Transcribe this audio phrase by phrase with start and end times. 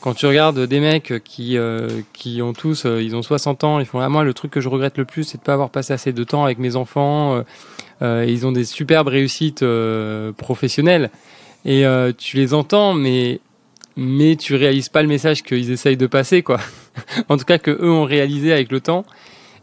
[0.00, 1.58] quand tu regardes des mecs qui,
[2.12, 4.68] qui ont tous, ils ont 60 ans, ils font, ah, moi, le truc que je
[4.68, 7.44] regrette le plus, c'est de pas avoir passé assez de temps avec mes enfants.
[8.02, 9.64] ils ont des superbes réussites
[10.36, 11.10] professionnelles.
[11.64, 11.84] Et
[12.18, 13.40] tu les entends, mais
[13.96, 16.58] mais tu réalises pas le message qu'ils essayent de passer, quoi.
[17.28, 19.04] en tout cas, que eux ont réalisé avec le temps.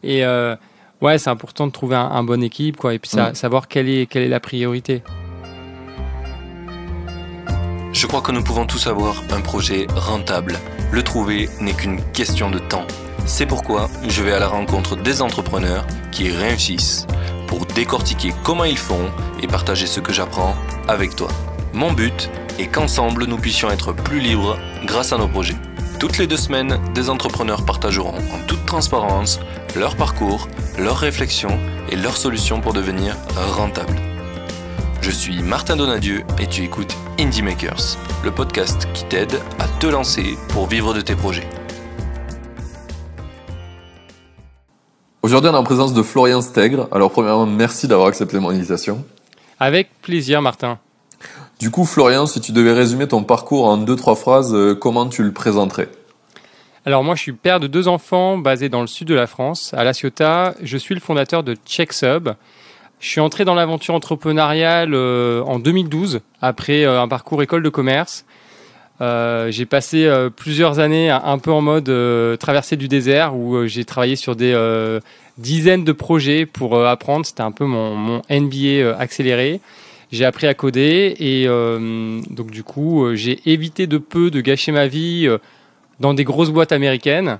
[0.04, 0.56] Et euh,
[1.02, 3.34] ouais, c'est important de trouver un, bon équipe, quoi, et puis mm.
[3.34, 5.02] savoir quelle est, quelle est la priorité.
[7.98, 10.60] Je crois que nous pouvons tous avoir un projet rentable.
[10.92, 12.86] Le trouver n'est qu'une question de temps.
[13.26, 17.08] C'est pourquoi je vais à la rencontre des entrepreneurs qui réussissent
[17.48, 19.10] pour décortiquer comment ils font
[19.42, 20.54] et partager ce que j'apprends
[20.88, 21.30] avec toi.
[21.74, 25.58] Mon but est qu'ensemble nous puissions être plus libres grâce à nos projets.
[26.00, 29.40] Toutes les deux semaines, des entrepreneurs partageront en toute transparence
[29.76, 31.60] leur parcours, leurs réflexions
[31.90, 33.18] et leurs solutions pour devenir
[33.56, 34.17] rentables.
[35.08, 39.88] Je suis Martin Donadieu et tu écoutes Indie Makers, le podcast qui t'aide à te
[39.88, 41.48] lancer pour vivre de tes projets.
[45.22, 46.90] Aujourd'hui, on est en présence de Florian Stegre.
[46.92, 49.06] Alors, premièrement, merci d'avoir accepté mon invitation.
[49.62, 50.78] Avec plaisir, Martin.
[51.58, 55.08] Du coup, Florian, si tu devais résumer ton parcours en deux, trois phrases, euh, comment
[55.08, 55.88] tu le présenterais?
[56.86, 59.74] Alors moi, je suis père de deux enfants basés dans le sud de la France,
[59.74, 60.54] à La Ciotat.
[60.62, 62.32] Je suis le fondateur de CheckSub.
[63.00, 67.70] Je suis entré dans l'aventure entrepreneuriale euh, en 2012, après euh, un parcours école de
[67.70, 68.26] commerce.
[69.00, 71.92] j'ai passé plusieurs années un peu en mode
[72.40, 74.54] traversée du désert, où j'ai travaillé sur des
[75.38, 77.26] dizaines de projets pour apprendre.
[77.26, 79.62] C'était un peu mon, mon NBA accéléré
[80.12, 84.40] j'ai appris à coder et euh, donc du coup euh, j'ai évité de peu de
[84.40, 85.38] gâcher ma vie euh,
[86.00, 87.40] dans des grosses boîtes américaines.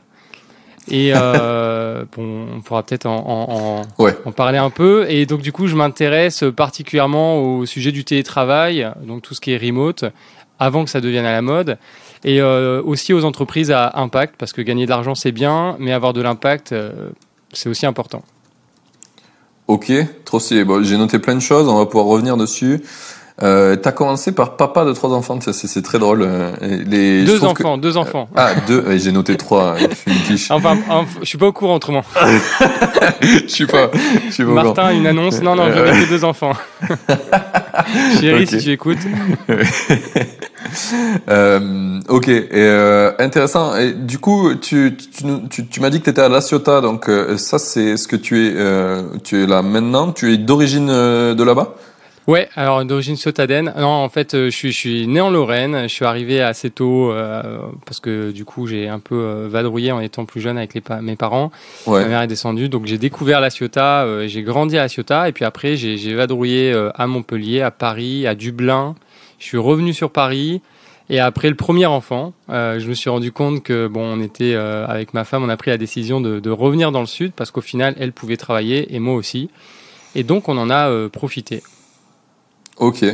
[0.90, 1.12] Et
[2.16, 5.06] bon, on pourra peut-être en, en, parler un peu.
[5.10, 9.52] Et donc du coup, je m'intéresse particulièrement au sujet du télétravail, donc tout ce qui
[9.52, 10.06] est remote,
[10.60, 11.78] avant que ça devienne à la mode.
[12.24, 16.14] Et aussi aux entreprises à impact, parce que gagner de l'argent c'est bien, mais avoir
[16.14, 16.74] de l'impact
[17.54, 18.24] c'est aussi important.
[19.68, 19.92] Ok,
[20.24, 20.64] trop stylé.
[20.64, 22.82] Bon, j'ai noté plein de choses, on va pouvoir revenir dessus.
[23.44, 26.24] Euh, T'as commencé par papa de trois enfants, c'est très drôle.
[26.24, 28.28] Euh, les, deux enfants, deux enfants.
[28.36, 30.52] ah, deux, j'ai noté trois, je suis une quiche.
[30.52, 30.78] Enfin,
[31.22, 32.04] je suis pas au courant autrement.
[33.22, 33.92] je suis pas,
[34.28, 36.54] je suis pas Martin, une annonce, non, non, j'aurais que deux enfants.
[38.20, 38.98] Chérie, si tu écoutes.
[41.30, 43.76] euh, ok, et, euh, intéressant.
[43.76, 46.82] Et du coup, tu, tu, tu, tu m'as dit que tu étais à La Ciotat,
[46.82, 50.12] donc euh, ça c'est ce que tu es, euh, tu es là maintenant.
[50.12, 51.76] Tu es d'origine de là-bas?
[52.28, 53.74] Ouais, alors d'origine ciotadenne.
[53.78, 55.84] Non, en fait, je suis, je suis né en Lorraine.
[55.84, 57.14] Je suis arrivé assez tôt
[57.86, 61.16] parce que du coup, j'ai un peu vadrouillé en étant plus jeune avec les mes
[61.16, 61.52] parents.
[61.88, 64.28] Ma mère est descendue, donc j'ai découvert La Ciotat.
[64.28, 68.36] j'ai grandi à La Ciotat et puis après, j'ai vadrouillé à Montpellier, à Paris, à
[68.36, 68.96] Dublin.
[69.40, 70.62] Je suis revenu sur Paris.
[71.10, 74.54] Et après le premier enfant, euh, je me suis rendu compte que bon, on était
[74.56, 77.32] euh, avec ma femme, on a pris la décision de, de revenir dans le sud
[77.34, 79.50] parce qu'au final, elle pouvait travailler et moi aussi.
[80.16, 81.64] Et donc, on en a euh, profité.
[82.80, 83.06] Ok.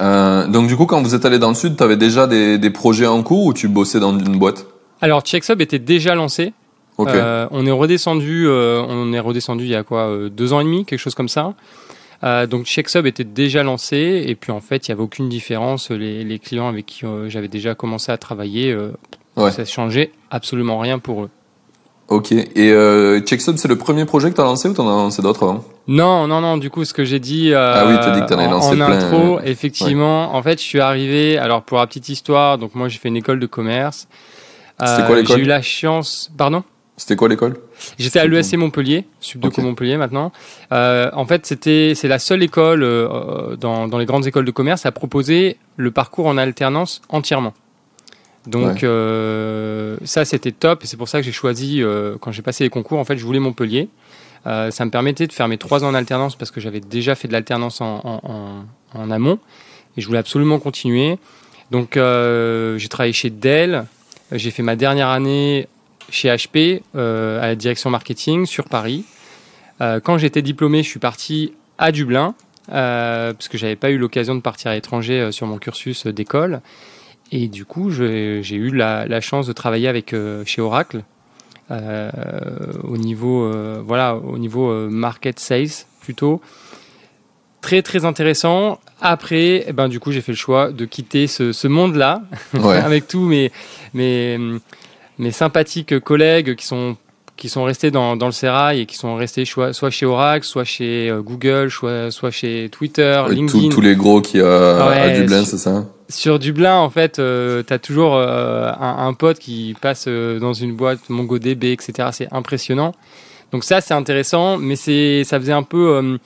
[0.00, 2.58] Euh, donc du coup, quand vous êtes allé dans le sud, tu avais déjà des,
[2.58, 4.66] des, projets en cours ou tu bossais dans une boîte?
[5.00, 6.52] Alors, CheckSub était déjà lancé.
[6.96, 7.46] Okay.
[7.50, 11.00] on est redescendu, on est redescendu il y a quoi, deux ans et demi, quelque
[11.00, 11.54] chose comme ça.
[12.24, 15.90] Euh, donc CheckSub était déjà lancé et puis en fait il n'y avait aucune différence.
[15.90, 18.92] Les, clients avec qui euh, j'avais déjà commencé à travailler, euh,
[19.36, 21.30] ça ne changeait absolument rien pour eux.
[22.08, 22.32] Ok.
[22.32, 24.92] Et euh, CheckSub, c'est le premier projet que tu as lancé ou tu en as
[24.92, 25.64] lancé d'autres avant?
[25.86, 26.56] Non, non, non.
[26.56, 29.40] Du coup, ce que j'ai dit, ah oui, as dit que en, lancé en intro,
[29.44, 31.38] effectivement, en fait, je suis arrivé.
[31.38, 34.06] Alors, pour la petite histoire, donc moi, j'ai fait une école de commerce.
[34.84, 35.36] C'était quoi l'école?
[35.36, 36.30] J'ai eu la chance.
[36.36, 36.62] Pardon?
[36.96, 37.56] C'était quoi l'école?
[37.98, 40.30] J'étais à l'ESC Montpellier, Subdeco Montpellier maintenant.
[40.72, 44.52] Euh, en fait, c'était c'est la seule école euh, dans, dans, les grandes écoles de
[44.52, 47.52] commerce à proposer le parcours en alternance entièrement.
[48.46, 52.42] Donc euh, ça c'était top et c'est pour ça que j'ai choisi euh, quand j'ai
[52.42, 52.98] passé les concours.
[52.98, 53.88] En fait, je voulais Montpellier.
[54.46, 57.14] Euh, ça me permettait de faire mes trois ans en alternance parce que j'avais déjà
[57.14, 59.38] fait de l'alternance en, en, en, amont
[59.96, 61.18] et je voulais absolument continuer.
[61.70, 63.86] Donc j'ai travaillé chez Dell.
[64.32, 65.68] J'ai fait ma dernière année
[66.10, 69.04] chez HP à la direction marketing sur Paris.
[69.80, 72.34] Quand j'étais diplômé, je suis parti à Dublin
[72.66, 76.60] parce que j'avais pas eu l'occasion de partir à l'étranger sur mon cursus d'école.
[77.36, 80.14] Et du coup, j'ai eu la, chance de travailler avec
[80.46, 81.02] chez Oracle
[81.70, 83.50] au niveau
[83.84, 85.68] voilà au niveau market sales
[86.00, 86.40] plutôt
[87.60, 88.78] très très intéressant.
[89.00, 92.22] Après, eh ben du coup, j'ai fait le choix de quitter ce, ce monde-là
[92.62, 93.50] avec tous mes
[93.94, 94.38] mes
[95.18, 96.96] mes sympathiques collègues qui sont
[97.36, 100.46] qui sont restés dans, dans le sérail et qui sont restés soit, soit chez Oracle,
[100.46, 103.68] soit chez euh, Google, soit, soit chez Twitter, Ouais, LinkedIn.
[103.70, 105.84] tous- tous les gros qui a à Dublin, c'est ça?
[106.14, 110.52] Sur Dublin, en fait, tu as toujours euh, un, un pote qui passe euh, dans
[110.52, 112.08] une boîte MongoDB, etc.
[112.12, 112.92] C'est impressionnant.
[113.52, 116.18] Donc ça, c'est intéressant, mais c'est, ça faisait un peu euh,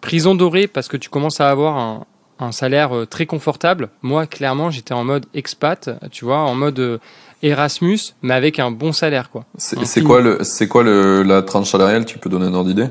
[0.00, 2.04] prison dorée parce que tu commences à avoir un,
[2.38, 3.88] un salaire euh, très confortable.
[4.02, 6.98] Moi, clairement, j'étais en mode expat, tu vois, en mode euh,
[7.42, 9.44] Erasmus, mais avec un bon salaire, quoi.
[9.56, 12.88] C'est quoi, le, c'est quoi le, la tranche salariale Tu peux donner un ordre d'idée?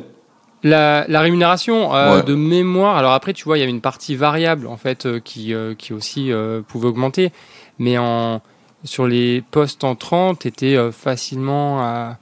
[0.65, 2.23] La, la rémunération euh, Ouais.
[2.23, 5.19] de mémoire, alors après, tu vois, il y avait une partie variable, en fait, euh,
[5.19, 6.31] qui, euh, qui aussi
[6.67, 7.31] pouvait augmenter,
[7.79, 8.41] mais en,
[8.83, 12.17] sur les postes en 30, t'étais euh, facilement à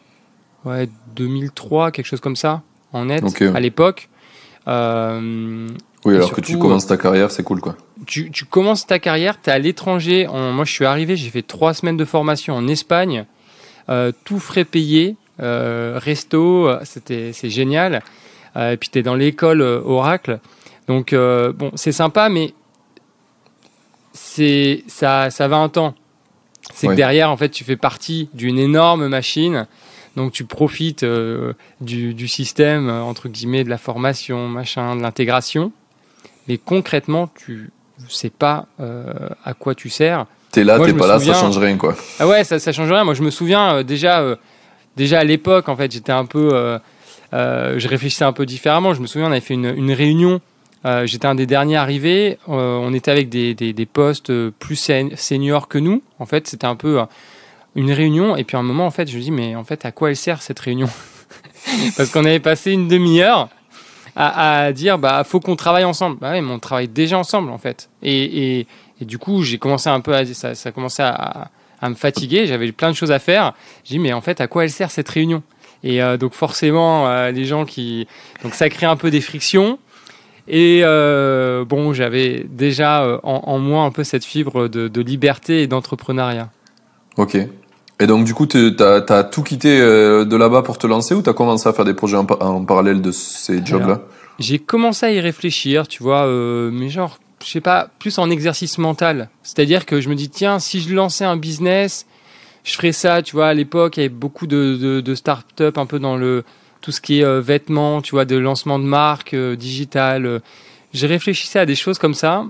[0.65, 2.61] ouais, 2003, quelque chose comme ça,
[2.91, 3.23] en net,
[3.55, 4.09] à l'époque.
[6.05, 7.77] Oui, alors que tu commences ta carrière, c'est cool, quoi.
[8.05, 10.27] tu, tu commences ta carrière, tu es à l'étranger.
[10.27, 13.25] En- Moi, je suis arrivé, j'ai fait trois semaines de formation en Espagne,
[13.89, 18.01] euh, tout frais payé, euh, resto, c'était c'est génial.
[18.55, 20.39] Euh, et puis tu es dans l'école euh, Oracle.
[20.87, 22.53] Donc, euh, bon, c'est sympa, mais
[24.13, 25.95] c'est ça, ça va un temps.
[26.73, 26.93] C'est Ouais.
[26.93, 29.67] que derrière, en fait, tu fais partie d'une énorme machine.
[30.15, 35.01] Donc, tu profites euh, du, du système, euh, entre guillemets, de la formation, machin, de
[35.01, 35.71] l'intégration.
[36.47, 37.71] Mais concrètement, tu
[38.09, 40.25] sais pas euh, à quoi tu sers.
[40.51, 41.95] T'es là, t'es pas là, souviens- ça change rien, quoi.
[42.19, 43.03] Ah ouais, ça, ça change rien.
[43.03, 44.37] Moi, je me souviens déjà,
[44.95, 46.49] déjà à l'époque, en fait, j'étais un peu,
[47.33, 48.93] je réfléchissais un peu différemment.
[48.93, 50.39] Je me souviens, on avait fait une, réunion.
[50.85, 52.37] euh, j'étais un des derniers arrivés.
[52.49, 56.03] euh, on était avec des, postes euh, plus sen- seniors que nous.
[56.19, 57.05] En fait, c'était un peu euh,
[57.75, 58.35] une réunion.
[58.35, 60.09] Et puis à un moment, en fait, je me dis, mais en fait, à quoi
[60.09, 60.89] elle sert cette réunion?
[61.97, 63.49] Parce qu'on avait passé une demi-heure
[64.15, 66.17] à, dire, bah, faut qu'on travaille ensemble.
[66.19, 67.89] Bah ouais, mais on travaille déjà ensemble, en fait.
[68.03, 68.67] Et,
[69.01, 71.49] du coup, j'ai commencé un peu ça, ça commençait à,
[71.81, 72.45] à me fatiguer.
[72.45, 73.53] J'avais plein de choses à faire.
[73.83, 75.41] J'ai dit, mais en fait, à quoi elle sert cette réunion?
[75.83, 78.07] Et euh, donc, forcément, euh, les gens qui.
[78.43, 79.79] Donc, ça crée un peu des frictions.
[80.47, 85.01] Et euh, bon, j'avais déjà euh, en, en moi un peu cette fibre de, de
[85.01, 86.49] liberté et d'entrepreneuriat.
[87.17, 87.37] Ok.
[87.99, 91.21] Et donc, du coup, t'as as tout quitté euh, de là-bas pour te lancer ou
[91.21, 94.01] t'as commencé à faire des projets en, en parallèle de ces jobs-là?
[94.39, 96.27] J'ai commencé à y réfléchir, tu vois,
[96.71, 99.29] mais genre, je sais pas, plus en exercice mental.
[99.43, 102.07] C'est-à-dire que je me dis, tiens, si je lançais un business,
[102.63, 105.77] je ferais ça, tu vois, à l'époque, il y avait beaucoup de, de, de start-up
[105.77, 106.43] un peu dans le,
[106.81, 110.25] tout ce qui est euh, vêtements, tu vois, de lancement de marque, euh, digital.
[110.25, 110.39] euh.
[110.93, 112.45] J'ai réfléchissais à des choses comme ça,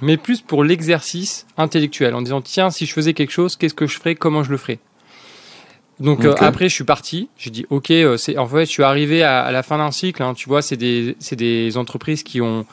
[0.00, 3.86] mais plus pour l'exercice intellectuel, en disant, tiens, si je faisais quelque chose, qu'est-ce que
[3.86, 4.78] je ferais, comment je le ferais?
[6.00, 7.28] Donc euh, après, je suis parti.
[7.36, 9.90] J'ai dit, ok, euh, c'est en fait, je suis arrivé à, à la fin d'un
[9.90, 10.22] cycle.
[10.22, 12.66] hein, tu vois, c'est des, c'est des entreprises qui ont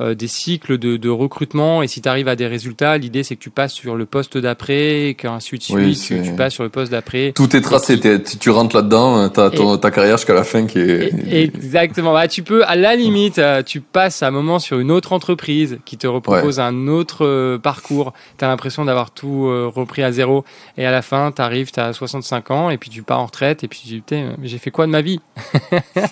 [0.00, 1.82] des cycles de, de recrutement.
[1.82, 4.36] Et si tu arrives à des résultats, l'idée c'est que tu passes sur le poste
[4.38, 7.32] d'après, et qu'ensuite de suite, Oui, tu, tu passes sur le poste d'après.
[7.34, 10.66] Tout est tracé, tu tu rentres là-dedans, euh, t'as ton- ta carrière jusqu'à la fin
[10.66, 11.12] qui est...
[11.28, 12.12] Et- Exactement.
[12.12, 15.78] Bah, tu peux, à la limite, euh, tu passes un moment sur une autre entreprise
[15.84, 18.12] qui te propose un autre euh, parcours.
[18.38, 20.44] Tu as l'impression d'avoir tout euh, repris à zéro.
[20.76, 23.26] Et à la fin, tu arrives, tu as 65 ans, et puis tu pars en
[23.26, 25.20] retraite, et puis tu dis, putain, mais j'ai fait quoi de ma vie?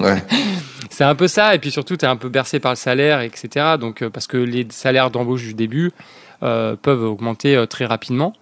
[0.01, 0.23] Ouais.
[0.91, 1.55] C'est un peu ça.
[1.55, 3.74] Et puis surtout, tu es un peu bercé par le salaire, etc.
[3.79, 5.93] Donc, euh, parce que les salaires d'embauche du début
[6.43, 8.32] euh, peuvent augmenter euh, très rapidement.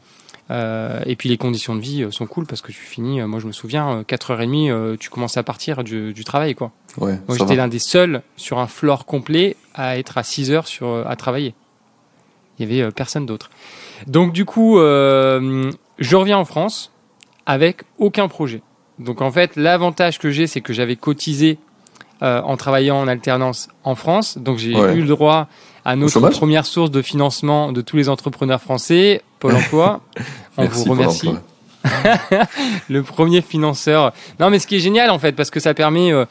[1.07, 3.53] Et puis les conditions de vie sont cool parce que tu finis, moi je me
[3.53, 6.55] souviens, euh, 4h30, euh, tu commences à partir du, du travail.
[6.55, 6.73] quoi.
[6.99, 10.67] Ouais, Moi, j'étais l'un des seuls sur un floor complet à être à 6 heures
[10.67, 11.55] sur, euh, à travailler.
[12.59, 13.49] Il y avait personne d'autre.
[14.07, 16.93] Donc, du coup, euh, je reviens en France
[17.47, 18.61] avec aucun projet.
[18.99, 21.59] Donc, en fait, l'avantage que j'ai, c'est que j'avais cotisé
[22.23, 24.39] en travaillant en alternance en France.
[24.39, 24.95] Donc, j'ai Ouais.
[24.95, 25.49] eu le droit
[25.85, 30.01] à notre première source de financement de tous les entrepreneurs français, Pôle emploi.
[30.57, 31.31] On Merci vous remercie
[32.89, 34.13] le premier financeur.
[34.41, 36.13] Non, mais ce qui est génial en fait, parce que ça permet.
[36.13, 36.25] euh,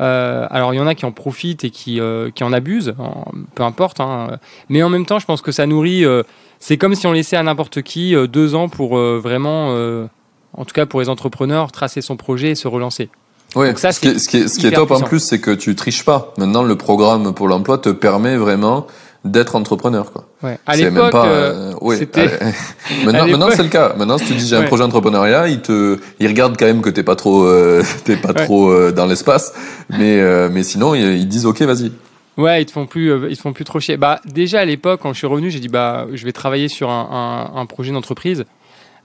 [0.00, 2.94] euh, alors, il y en a qui en profitent et qui, euh, qui en abusent,
[2.98, 3.24] en-
[3.54, 4.00] peu importe.
[4.00, 4.38] hein.
[4.68, 6.04] mais en même temps, je pense que ça nourrit.
[6.04, 6.22] euh,
[6.58, 10.06] c'est comme si on laissait à n'importe qui euh, deux ans pour euh, vraiment, euh,
[10.54, 13.10] en tout cas pour les entrepreneurs, tracer son projet et se relancer.
[13.54, 15.20] Donc ça, ce qui est, ce qui est, ce qui est hyper top en plus,
[15.20, 16.34] c'est que tu triches pas.
[16.38, 18.86] Maintenant, le programme pour l'emploi te permet vraiment
[19.24, 20.12] d'être entrepreneur.
[20.12, 20.24] Quoi.
[20.42, 20.58] Ouais.
[20.66, 22.38] À l'époque, pas, euh, oui, c'était-
[23.04, 23.94] maintenant, c'est le cas.
[23.96, 26.90] Maintenant, si tu dis j'ai un projet entrepreneuriat, ils te, ils regardent quand même que
[26.90, 28.44] t'es pas trop, euh, t'es pas Ouais.
[28.44, 29.52] trop euh, dans l'espace.
[29.90, 31.92] Mais, euh, mais sinon, ils, ils disent ok, vas-y.
[32.36, 33.96] Ouais, ils te font plus, ils te font plus trop chier.
[33.96, 36.90] Bah déjà à l'époque, quand je suis revenu, j'ai dit bah je vais travailler sur
[36.90, 38.44] un, un- un projet d'entreprise.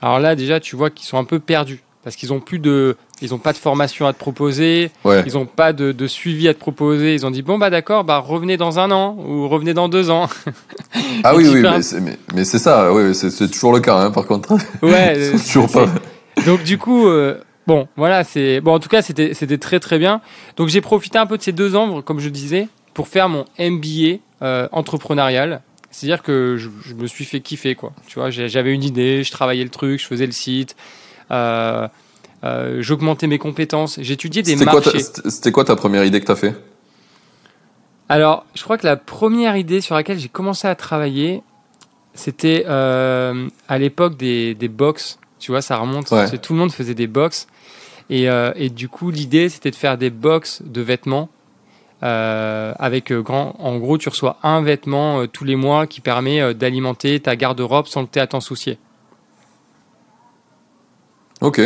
[0.01, 2.97] Alors là déjà, tu vois qu'ils sont un peu perdus parce qu'ils ont plus de,
[3.21, 5.23] ils ont pas de formation à te proposer, Ouais.
[5.25, 7.13] ils ont pas de, de suivi à te proposer.
[7.13, 10.09] Ils ont dit bon bah d'accord, bah revenez dans un an ou revenez dans deux
[10.09, 10.27] ans.
[11.23, 12.91] Ah oui, oui, mais c'est, mais, mais c'est ça.
[12.93, 13.95] Oui, c'est, c'est toujours le cas.
[13.97, 15.31] Hein, par contre, Ouais.
[15.51, 15.85] Toujours pas.
[16.45, 17.37] Donc du coup, euh,
[17.67, 18.73] Bon, voilà, c'est bon.
[18.73, 20.19] En tout cas, c'était c'était très très bien.
[20.57, 23.45] Donc j'ai profité un peu de ces deux ans, comme je disais, pour faire mon
[23.59, 25.61] MBA euh, entrepreneurial.
[25.91, 27.91] C'est-à-dire que je, je me suis fait kiffer, quoi.
[28.07, 30.75] Tu vois, j'avais une idée, je travaillais le truc, je faisais le site,
[31.29, 31.87] euh,
[32.43, 34.99] euh, j'augmentais mes compétences, j'étudiais des marchés.
[34.99, 36.55] c'était quoi ta première idée que t'as fait?
[38.09, 41.43] Alors, je crois que la première idée sur laquelle j'ai commencé à travailler,
[42.13, 45.17] c'était euh, à l'époque des, des box.
[45.39, 46.11] Tu vois, ça remonte.
[46.11, 46.37] Ouais.
[46.37, 47.47] Tout le monde faisait des box.
[48.09, 51.29] Et, euh, et du coup, l'idée, c'était de faire des box de vêtements.
[52.03, 57.19] euh, avec grand, en gros, tu reçois un vêtement tous les mois qui permet d'alimenter
[57.19, 58.77] ta garde-robe sans que tu aies à t'en soucier.
[61.41, 61.61] Ok.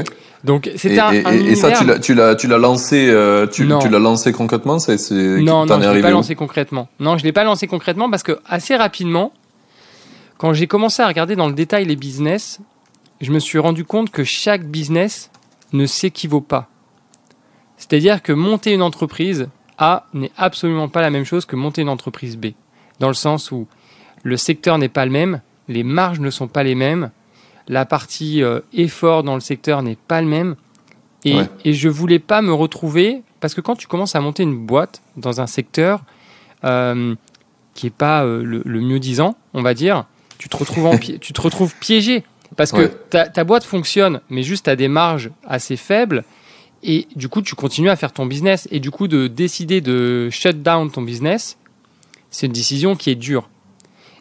[0.45, 3.07] Donc, c'était et, un, et- un et ça, tu l'as, tu l'as, tu l'as lancé,
[3.09, 3.79] euh, tu, Non.
[3.79, 6.87] tu l'as lancé concrètement, c'est, c'est, Non, non, je l'ai pas lancé concrètement.
[6.99, 9.33] Non, je l'ai pas lancé concrètement parce que assez rapidement,
[10.37, 12.59] quand j'ai commencé à regarder dans le détail les business,
[13.21, 15.31] je me suis rendu compte que chaque business
[15.73, 16.69] ne s'équivaut pas.
[17.77, 21.89] C'est-à-dire que monter une entreprise A n'est absolument pas la même chose que monter une
[21.89, 22.47] entreprise B.
[22.99, 23.67] Dans le sens où
[24.23, 27.11] le secteur n'est pas le même, les marges ne sont pas les mêmes,
[27.67, 30.55] la partie euh, effort dans le secteur n'est pas le même.
[31.23, 31.49] Et, Ouais.
[31.63, 35.01] et je voulais pas me retrouver, parce que quand tu commences à monter une boîte
[35.17, 36.01] dans un secteur
[36.63, 37.15] euh,
[37.73, 40.05] qui est pas euh, le, le mieux disant, on va dire,
[40.37, 42.23] tu te retrouves, en tu te retrouves piégé.
[42.57, 46.23] Parce que ta, ta boîte fonctionne, mais juste à des marges assez faibles.
[46.83, 48.67] Et du coup, tu continues à faire ton business.
[48.71, 51.57] Et du coup, de décider de shut down ton business,
[52.29, 53.49] c'est une décision qui est dure.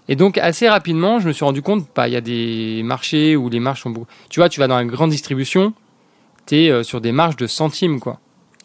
[0.08, 3.37] Et donc, assez rapidement, je me suis rendu compte, bah, il y a des marchés
[3.37, 4.06] où les marges sont beaucoup.
[4.28, 5.73] Tu vois, tu vas dans la grande distribution,
[6.46, 8.20] tu es sur des marges de centimes, quoi.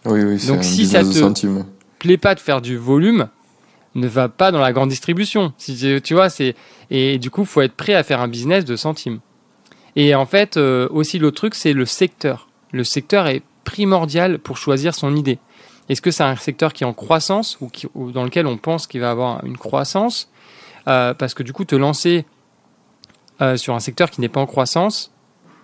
[0.05, 1.65] Oui, oui, Donc, si ça te- centimes.
[1.99, 3.29] plaît pas de faire du volume,
[3.95, 5.53] ne va pas dans la grande distribution.
[5.57, 6.55] Si tu, tu vois, c'est
[6.91, 9.19] et du coup, faut être prêt à faire un business de centimes.
[9.95, 12.47] Et en fait, euh, aussi l'autre truc, c'est le secteur.
[12.71, 15.39] Le secteur est primordial pour choisir son idée.
[15.89, 18.57] Est-ce que c'est un secteur qui est en croissance ou, qui- ou dans lequel on
[18.57, 20.29] pense qu'il va avoir une croissance?
[20.89, 22.25] Euh, Parce que du coup, te lancer
[23.41, 25.11] euh, sur un secteur qui n'est pas en croissance,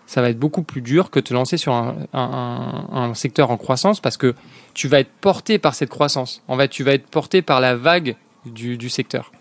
[0.05, 3.49] ça va être beaucoup plus dur que te lancer sur un, un- un- un secteur
[3.51, 4.35] en croissance parce que
[4.73, 6.43] tu vas être porté par cette croissance.
[6.47, 8.15] En fait, tu vas être porté par la vague
[8.45, 9.31] du, du secteur.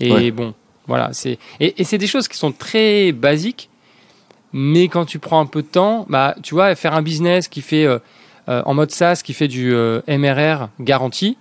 [0.00, 0.30] Et Ouais.
[0.30, 0.54] bon,
[0.86, 3.70] voilà, c'est et, et c'est des choses qui sont très basiques,
[4.52, 7.60] mais quand tu prends un peu de temps, bah, tu vois, faire un business qui
[7.60, 7.98] fait euh,
[8.48, 11.36] euh, en mode SaaS, qui fait du euh, MRR garanti,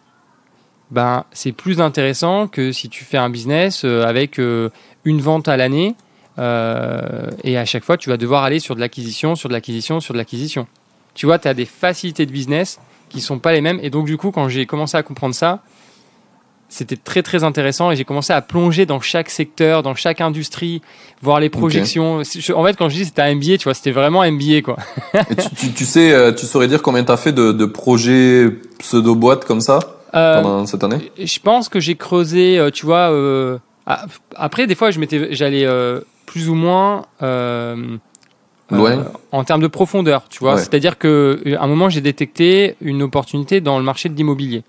[0.93, 4.69] ben c'est plus intéressant que si tu fais un business euh, avec euh,
[5.03, 5.95] une vente à l'année
[6.39, 9.99] euh, et à chaque fois tu vas devoir aller sur de l'acquisition, sur de l'acquisition,
[9.99, 10.67] sur de l'acquisition.
[11.15, 14.05] Tu vois, tu as des facilités de business qui sont pas les mêmes et donc
[14.05, 15.61] du coup quand j'ai commencé à comprendre ça,
[16.69, 20.81] c'était très très intéressant et j'ai commencé à plonger dans chaque secteur, dans chaque industrie,
[21.21, 22.23] voir les projections.
[22.23, 24.61] Je- En fait, quand je dis c'était un MBA, tu vois, c'était vraiment un MBA
[24.63, 24.77] quoi.
[25.29, 29.45] Et tu, tu, tu sais, tu saurais dire combien t'as fait de, de projets pseudo-boîtes
[29.45, 29.92] comme ça?
[30.13, 31.11] Pendant cette année?
[31.17, 33.11] je pense que j'ai creusé, euh, tu vois.
[33.11, 34.05] euh, ah,
[34.35, 37.97] après, des fois, je m'étais, j'allais euh, plus ou moins euh,
[38.71, 40.53] Loin euh, en termes de profondeur, tu vois.
[40.55, 40.59] Ouais.
[40.59, 44.63] C'est-à-dire que euh, à un moment, j'ai détecté une opportunité dans le marché de l'immobilier.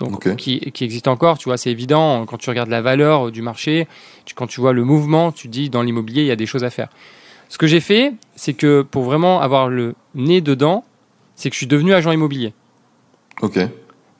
[0.00, 2.26] Donc, qui, qui existe encore, tu vois, c'est évident.
[2.26, 3.86] Quand tu regardes la valeur euh, du marché,
[4.24, 6.64] tu- quand tu vois le mouvement, tu dis dans l'immobilier, il y a des choses
[6.64, 6.88] à faire.
[7.48, 10.84] Ce que j'ai fait, c'est que pour vraiment avoir le nez dedans,
[11.36, 12.52] c'est que je suis devenu agent immobilier.
[13.42, 13.60] Ok.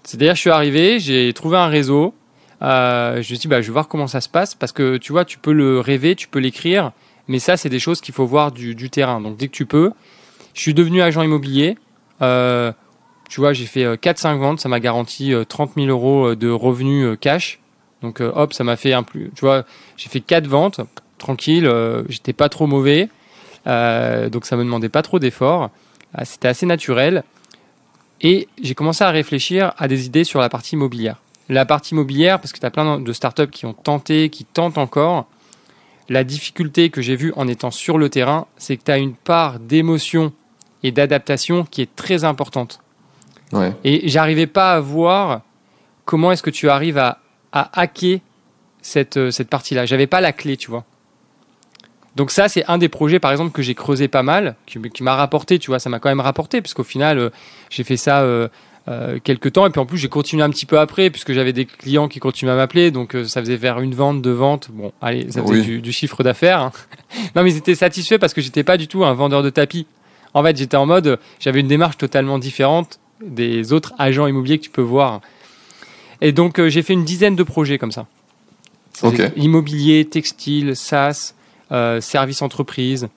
[0.05, 2.15] C'est-à-dire, je suis arrivé, j'ai trouvé un réseau.
[2.63, 4.97] euh, je me suis dit, bah, je vais voir comment ça se passe parce que
[4.97, 6.93] tu vois, tu peux le rêver, tu peux l'écrire,
[7.29, 9.21] mais ça, c'est des choses qu'il faut voir du, terrain.
[9.21, 9.93] Donc, dès que tu peux,
[10.55, 11.77] je suis devenu agent immobilier.
[12.21, 12.73] Euh,
[13.29, 16.37] tu vois, j'ai fait euh, 4-5 ventes, ça m'a garanti euh, 30 000 euros euh,
[16.37, 17.61] de revenus euh, cash.
[18.03, 19.31] Donc, euh, hop, ça m'a fait un plus.
[19.35, 19.65] Tu vois,
[19.97, 20.81] j'ai fait 4 ventes,
[21.19, 23.09] tranquille, euh, j'étais pas trop mauvais.
[23.67, 25.71] Euh, donc, ça me demandait pas trop d'efforts.
[26.15, 27.25] Ah, C'était assez naturel.
[28.23, 31.17] Et j'ai commencé à réfléchir à des idées sur la partie immobilière.
[31.49, 34.79] La partie immobilière, parce que tu as plein de startups qui ont tenté, qui tentent
[34.79, 35.27] encore.
[36.09, 39.15] La difficulté que j'ai vue en étant sur le terrain, c'est que tu as une
[39.15, 40.33] part d'émotion
[40.83, 42.81] et d'adaptation qui est très importante.
[43.53, 43.73] Ouais.
[43.85, 45.43] Et j'arrivais pas à voir
[46.05, 47.19] comment est-ce que tu arrives à,
[47.53, 48.21] à hacker
[48.83, 49.87] cette, euh, cette partie-là.
[49.87, 50.85] J'avais pas la clé, tu vois.
[52.17, 55.03] Donc ça, c'est un des projets, par exemple, que j'ai creusé pas mal, qui, qui
[55.03, 57.31] m'a rapporté, tu vois, ça m'a quand même rapporté, puisqu'au final, euh,
[57.71, 58.49] j'ai fait ça euh,
[58.89, 61.55] euh, quelques temps, et puis en plus, j'ai continué un petit peu après, puisque j'avais
[61.55, 64.93] des clients qui continuaient à m'appeler, donc ça faisait vers une vente, deux ventes, bon,
[65.01, 65.63] allez, ça faisait Oui.
[65.63, 66.61] du, du chiffre d'affaires.
[66.61, 66.73] hein.
[67.35, 69.87] non, mais ils étaient satisfaits parce que j'étais pas du tout un vendeur de tapis.
[70.35, 74.65] En fait, j'étais en mode, j'avais une démarche totalement différente des autres agents immobiliers que
[74.65, 75.21] tu peux voir.
[76.21, 78.07] Et donc, j'ai fait une dizaine de projets comme ça.
[79.37, 81.35] Immobilier, textile, SaaS,
[82.01, 83.09] service entreprise,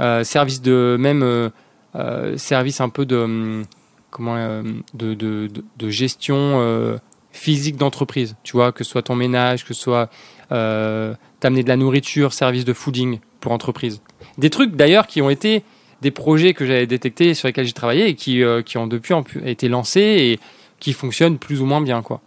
[0.00, 1.50] euh, service de même euh,
[1.94, 3.64] euh, service un peu de hum,
[4.10, 4.62] comment euh,
[4.94, 6.98] de, de, gestion euh,
[7.32, 8.36] physique d'entreprise.
[8.42, 10.10] Tu vois, que ce soit ton ménage, que ce soit
[10.52, 14.02] euh, t'amener de la nourriture, service de fooding pour entreprise.
[14.38, 15.62] Des trucs d'ailleurs qui ont été
[16.02, 19.14] des projets que j'avais détectés sur lesquels j'ai travaillé et qui, euh, qui ont depuis
[19.44, 20.40] été lancés et
[20.78, 22.20] qui fonctionnent plus ou moins bien quoi.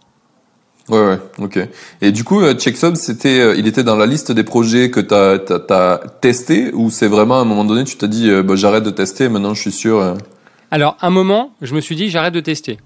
[0.88, 1.58] Ouais, ouais, ok.
[2.02, 5.00] Et du coup, euh, Checksum, c'était, euh, il était dans la liste des projets que
[5.00, 8.54] tu as, testé ou c'est vraiment à un moment donné, tu t'as dit, euh, bah,
[8.56, 10.16] j'arrête de tester, maintenant je suis sûr.
[10.70, 12.78] Alors, un moment, je me suis dit, j'arrête de tester.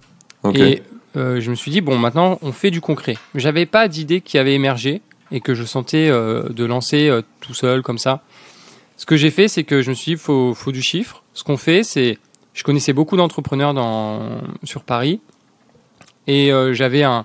[0.42, 0.58] Ok.
[0.58, 0.82] Et
[1.16, 3.16] euh, je me suis dit, bon, maintenant, on fait du concret.
[3.34, 7.54] J'avais pas d'idée qui avait émergé et que je sentais euh, de lancer euh, tout
[7.54, 8.22] seul, comme ça.
[8.96, 11.22] Ce que j'ai fait, c'est que je me suis dit, faut, faut du chiffre.
[11.34, 12.18] Ce qu'on fait, c'est.
[12.54, 15.20] Je connaissais beaucoup d'entrepreneurs dans, sur Paris
[16.26, 17.24] et j'avais un,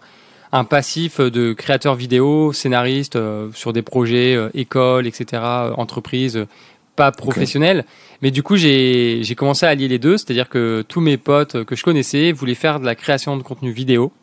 [0.54, 6.38] un passif de créateur vidéo, scénariste euh, sur des projets, euh, écoles, etc., euh, entreprises,
[6.38, 6.48] euh,
[6.96, 7.86] pas professionnelles.
[8.22, 11.76] Mais du coup, j'ai commencé à allier les deux, c'est-à-dire que tous mes potes que
[11.76, 14.14] je connaissais voulaient faire de la création de contenu vidéo.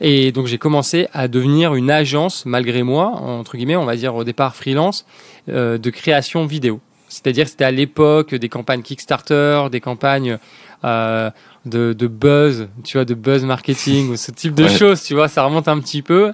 [0.00, 4.14] Et donc, j'ai commencé à devenir une agence, malgré moi, entre guillemets, on va dire
[4.14, 5.06] au départ freelance,
[5.48, 6.80] euh, de création vidéo.
[7.08, 10.38] C'est-à-dire que c'était à l'époque des campagnes Kickstarter, des campagnes
[10.84, 11.30] euh,
[11.66, 14.70] de, de buzz, tu vois, de buzz marketing ou ce type de Ouais.
[14.76, 16.32] choses, tu vois, ça remonte un petit peu.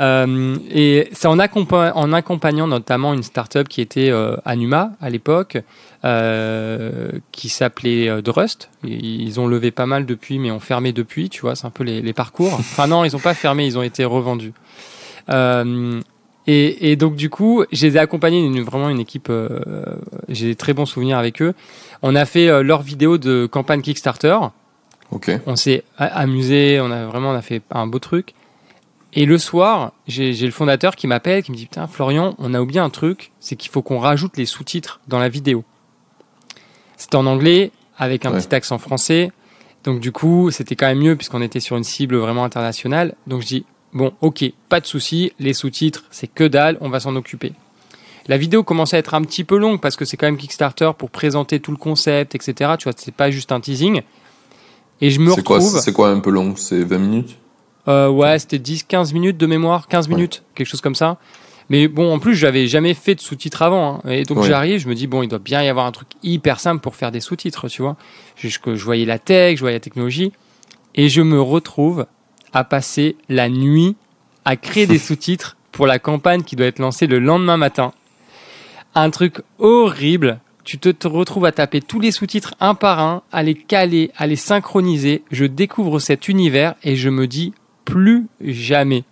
[0.00, 5.58] Euh, et c'est en, en accompagnant notamment une startup qui était euh, Anuma à l'époque,
[6.04, 8.70] euh, qui s'appelait euh, Drust.
[8.82, 11.70] Ils ils ont levé pas mal depuis, mais ont fermé depuis, tu vois, c'est un
[11.70, 12.54] peu les, les parcours.
[12.54, 14.52] Enfin non, ils n'ont pas fermé, ils ont été revendus.
[16.46, 19.60] Et, et donc du coup, je les ai accompagnés, une, vraiment une équipe, euh,
[20.28, 21.54] j'ai des très bons souvenirs avec eux.
[22.02, 24.36] On a fait euh, leur vidéo de campagne Kickstarter
[25.10, 25.30] Ok.
[25.46, 28.34] on s'est amusé, on a vraiment on a fait un beau truc.
[29.16, 32.52] Et le soir, j'ai j'ai le fondateur qui m'appelle, qui me dit Putain, Florian, on
[32.52, 35.62] a oublié un truc, c'est qu'il faut qu'on rajoute les sous-titres dans la vidéo.
[36.96, 38.40] C'était en anglais, avec un Ouais.
[38.40, 39.30] petit accent français.
[39.84, 43.14] Donc, du coup, c'était quand même mieux, puisqu'on était sur une cible vraiment internationale.
[43.26, 47.00] Donc, je dis Bon, ok, pas de souci, les sous-titres, c'est que dalle, on va
[47.00, 47.52] s'en occuper.
[48.26, 50.90] La vidéo commençait à être un petit peu longue parce que c'est quand même Kickstarter
[50.98, 52.72] pour présenter tout le concept, etc.
[52.78, 54.02] Tu vois, c'est pas juste un teasing.
[55.00, 55.78] Et je me retrouve.
[55.80, 56.56] c'est quoi un peu long?
[56.56, 57.36] C'est 20 minutes?
[57.86, 60.14] Euh, ouais, c'était 10-15 minutes de mémoire, 15 Ouais.
[60.14, 61.18] minutes, quelque chose comme ça.
[61.68, 64.00] Mais bon, en plus, j'avais jamais fait de sous-titres avant.
[64.04, 64.10] hein.
[64.10, 64.48] Et donc Ouais.
[64.48, 66.94] j'arrive, je me dis, bon, il doit bien y avoir un truc hyper simple pour
[66.96, 67.96] faire des sous-titres, tu vois.
[68.36, 70.32] Je, je- je voyais la tech, je voyais la technologie.
[70.94, 72.06] Et je me retrouve
[72.54, 73.96] à passer la nuit
[74.44, 77.92] à créer des sous-titres pour la campagne qui doit être lancée le lendemain matin.
[78.94, 80.40] Un truc horrible.
[80.62, 84.12] Tu te, te retrouves à taper tous les sous-titres un par un, à les caler,
[84.16, 85.22] à les synchroniser.
[85.30, 87.52] Je découvre cet univers et je me dis
[87.84, 89.04] plus jamais.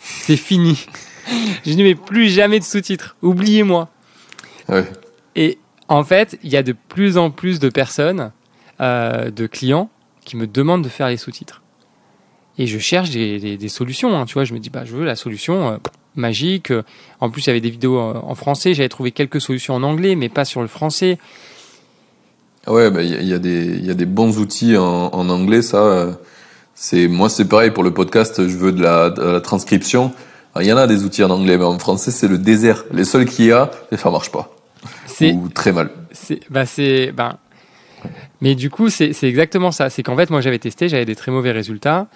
[0.00, 0.86] C'est fini.
[1.64, 3.16] je dis mais plus jamais de sous-titres.
[3.22, 3.88] Oubliez-moi.
[4.68, 4.84] Ouais.
[5.34, 5.58] Et
[5.88, 8.30] en fait, il y a de plus en plus de personnes,
[8.80, 9.90] euh, de clients,
[10.24, 11.59] qui me demandent de faire les sous-titres.
[12.60, 14.14] Et je cherche des, des- des solutions.
[14.18, 15.76] hein, tu vois, je me dis, bah, je veux la solution euh,
[16.14, 16.70] magique.
[16.70, 16.82] Euh,
[17.20, 18.74] En plus, il y avait des vidéos euh, en français.
[18.74, 21.18] J'avais trouvé quelques solutions en anglais, mais pas sur le français.
[22.66, 25.28] Ah Ouais, bah, il y, a- y, a y a des bons outils en, en
[25.30, 26.18] anglais, ça.
[26.74, 28.46] C'est moi, c'est pareil pour le podcast.
[28.46, 30.12] Je veux de la, de la transcription.
[30.60, 32.84] Il y en a des outils en anglais, mais en français, c'est le désert.
[32.92, 34.54] Les seuls qu'il y a, ça marche pas.
[35.34, 35.90] Ou très mal.
[36.12, 37.36] C'est, bah c'est, ben,
[38.40, 39.90] mais du coup, c'est, c'est exactement ça.
[39.90, 42.08] C'est qu'en fait, moi, j'avais testé, j'avais des très mauvais résultats.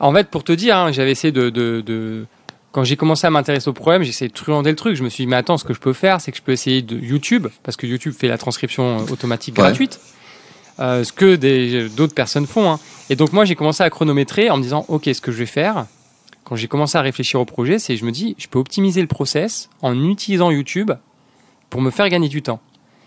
[0.00, 2.26] En fait, pour te dire, hein, j'avais essayé de, de, de-
[2.72, 4.94] quand j'ai commencé à m'intéresser au problème, j'ai essayé de truander le truc.
[4.94, 6.52] Je me suis dit, mais attends, ce que je peux faire, c'est que je peux
[6.52, 9.62] essayer de YouTube, parce que YouTube fait la transcription euh, automatique Ouais.
[9.64, 9.98] gratuite,
[10.78, 11.34] euh, ce que
[11.88, 12.70] d'autres personnes font.
[12.70, 12.78] hein.
[13.10, 15.46] Et donc, moi, j'ai commencé à chronométrer en me disant, ok, ce que je vais
[15.46, 15.86] faire,
[16.44, 19.08] quand j'ai commencé à réfléchir au projet, c'est je me dis, je peux optimiser le
[19.08, 20.92] process en utilisant YouTube
[21.70, 22.60] pour me faire gagner du temps.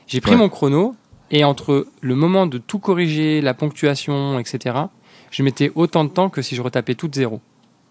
[0.07, 0.37] J'ai pris Ouais.
[0.37, 0.95] mon chrono
[1.29, 4.75] et entre le moment de tout corriger, la ponctuation, etc.,
[5.31, 7.41] je mettais autant de temps que si je retapais tout de zéro.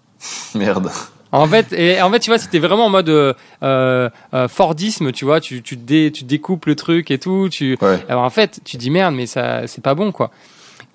[0.54, 0.90] Merde.
[1.32, 5.12] En fait, et en fait, tu vois, c'était vraiment en mode euh, euh, euh, Fordisme,
[5.12, 7.48] tu vois, tu, tu, dé- tu découpes le truc et tout.
[7.48, 7.78] Tu...
[7.80, 8.04] Ouais.
[8.08, 10.32] Alors en fait, tu dis merde, mais ça, c'est pas bon, quoi.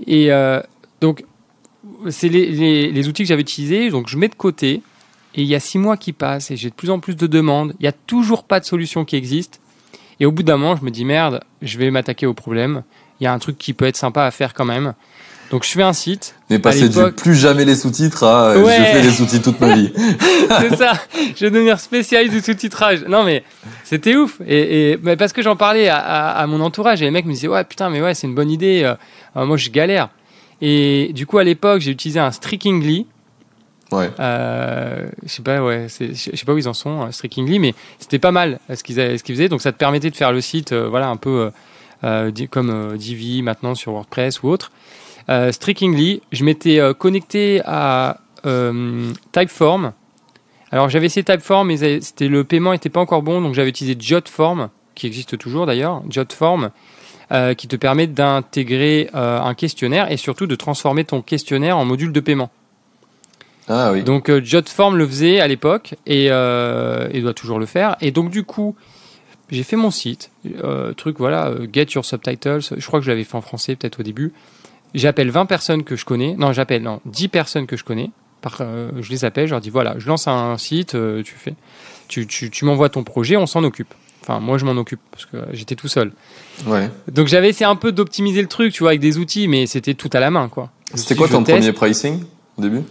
[0.05, 0.61] Et euh,
[0.99, 1.23] donc,
[2.09, 4.81] c'est les, les, les outils que j'avais utilisés, donc je mets de côté.
[5.35, 7.27] Et il y a six mois qui passent et j'ai de plus en plus de
[7.27, 7.73] demandes.
[7.79, 9.61] Il y a toujours pas de solution qui existe.
[10.19, 12.83] Et au bout d'un moment, je me dis merde, je vais m'attaquer au problème.
[13.19, 14.93] Il y a un truc qui peut être sympa à faire quand même.
[15.51, 16.35] Donc je fais un site.
[16.49, 18.75] Mais passer du plus jamais les sous-titres à euh, Ouais.
[18.77, 19.91] je fais les sous-titres toute ma vie.
[20.59, 20.93] c'est ça.
[21.35, 23.03] Je vais devenir spécialiste du sous-titrage.
[23.07, 23.43] Non, mais
[23.83, 24.41] c'était ouf.
[24.47, 27.25] Et, et- mais parce que j'en parlais à, à- à mon entourage et les mecs
[27.25, 28.81] me disaient ouais putain mais ouais c'est une bonne idée.
[29.35, 30.09] Euh, moi je galère.
[30.61, 33.05] Et du coup à l'époque j'ai utilisé un Strikingly.
[33.91, 34.09] Ouais.
[34.19, 37.75] Euh, je sais pas ouais, je sais pas où ils en sont euh, Strikingly, mais
[37.99, 39.49] c'était pas mal ce qu'ils avaient- ce qu'ils faisaient.
[39.49, 41.51] Donc ça te permettait de faire le site euh, voilà un peu
[42.51, 44.71] comme Divi maintenant sur WordPress ou autre.
[45.29, 49.93] Euh, Strikingly, je m'étais euh, connecté à euh, Typeform.
[50.71, 53.95] Alors j'avais essayé Typeform, mais c'était le paiement n'était pas encore bon, donc j'avais utilisé
[53.99, 56.71] Jotform, qui existe toujours d'ailleurs, Jotform,
[57.31, 62.11] euh, qui te permet d'intégrer un questionnaire et surtout de transformer ton questionnaire en module
[62.11, 62.51] de paiement.
[63.67, 64.03] Ah oui.
[64.03, 67.95] Donc Jotform le faisait à l'époque et, et doit toujours le faire.
[68.01, 68.75] Et donc du coup,
[69.49, 70.31] j'ai fait mon site,
[70.97, 72.59] truc voilà, get your subtitles.
[72.75, 74.33] Je crois que je l'avais fait en français peut-être au début.
[74.95, 76.35] J'appelle 20 personnes que je connais.
[76.37, 78.09] Non, j'appelle non 10 personnes que je connais.
[78.41, 81.33] Par, euh, je les appelle, je leur dis voilà, je lance un site, euh, tu
[81.35, 81.55] fais,
[82.07, 83.93] tu, tu, tu m'envoies ton projet, on s'en occupe.
[84.21, 86.11] Enfin, moi je m'en occupe parce que j'étais tout seul.
[86.65, 86.89] Ouais.
[87.11, 89.93] Donc j'avais essayé un peu d'optimiser le truc, tu vois, avec des outils, mais c'était
[89.95, 90.71] tout à la main, quoi.
[90.93, 91.57] C'était quoi ton teste.
[91.59, 92.23] premier pricing
[92.57, 92.81] au début?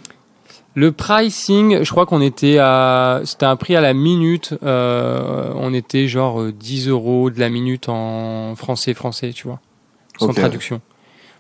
[0.77, 3.21] Le pricing, je crois qu'on était à.
[3.25, 4.55] C'était un prix à la minute.
[4.65, 9.61] euh, on était genre euh, 10 euros de la minute en français-français, tu vois.
[10.19, 10.81] Sans traduction.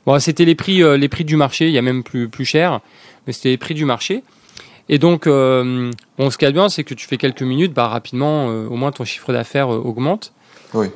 [0.06, 1.66] Bon, c'était les prix, euh, les prix du marché.
[1.68, 2.80] Il y a même plus, plus cher.
[3.26, 4.22] Mais c'était les prix du marché.
[4.90, 7.40] Et donc, euh, bon, ce qu'il y a de bien, c'est que tu fais quelques
[7.42, 10.32] minutes, bah, rapidement, euh, au moins ton chiffre d'affaires euh, augmente.
[10.74, 10.88] Oui.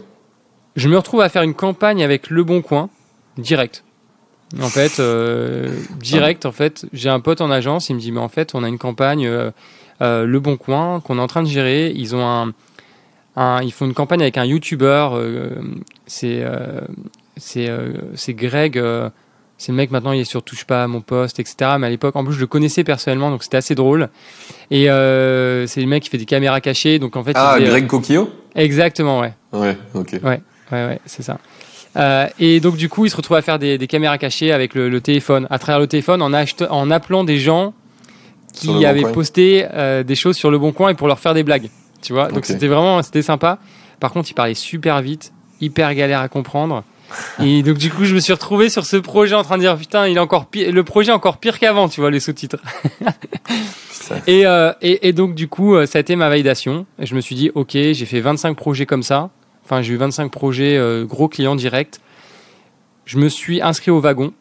[0.77, 2.91] Je me retrouve à faire une campagne avec Le Bon Coin,
[3.39, 3.83] direct.
[4.61, 5.01] En fait,
[6.01, 8.63] direct, en fait, j'ai un pote en agence, il me dit, mais en fait, on
[8.63, 9.27] a une campagne,
[10.01, 11.91] Le Bon Coin, qu'on est en train de gérer.
[11.97, 12.53] Ils ont un,
[13.37, 15.09] un- ils font une campagne avec un YouTuber,
[16.07, 16.45] c'est,
[17.39, 19.09] c'est, euh, c'est Greg, euh,
[19.57, 21.73] c'est le mec maintenant, il est sur Touche pas à mon poste, etc.
[21.79, 24.09] Mais à l'époque, en plus, je le connaissais personnellement, donc c'était assez drôle.
[24.71, 27.67] Et euh, c'est le mec qui fait des caméras cachées, donc en fait, Ah, faisait-
[27.69, 29.33] Greg Coquillot exactement, ouais.
[29.53, 30.17] Ouais, ok.
[30.23, 30.41] Ouais,
[30.73, 31.39] ouais, c'est ça.
[31.97, 34.75] Euh, et donc, du coup, il se retrouve à faire des, des caméras cachées avec
[34.75, 37.73] le, le téléphone, à travers le téléphone, en, en appelant des gens
[38.53, 39.13] qui Bon avaient Coin.
[39.13, 41.71] posté euh, des choses sur le bon coin et pour leur faire des blagues.
[42.03, 43.59] Tu vois, donc c'était vraiment c'était sympa.
[44.01, 46.85] Par contre, il parlait super vite, hyper galère à comprendre.
[47.43, 49.77] Et donc, du coup, je me suis retrouvé sur ce projet en train de dire
[49.77, 52.59] putain, il est encore pire, le projet est encore pire qu'avant, tu vois, les sous-titres.
[54.27, 56.87] Et, euh, et, et donc, du coup, euh, ça a été ma validation.
[56.99, 59.31] Et je me suis dit, OK, j'ai fait 25 projets comme ça.
[59.65, 61.99] Enfin, j'ai eu 25 projets euh, gros clients directs.
[63.05, 64.33] Je me suis inscrit au wagon.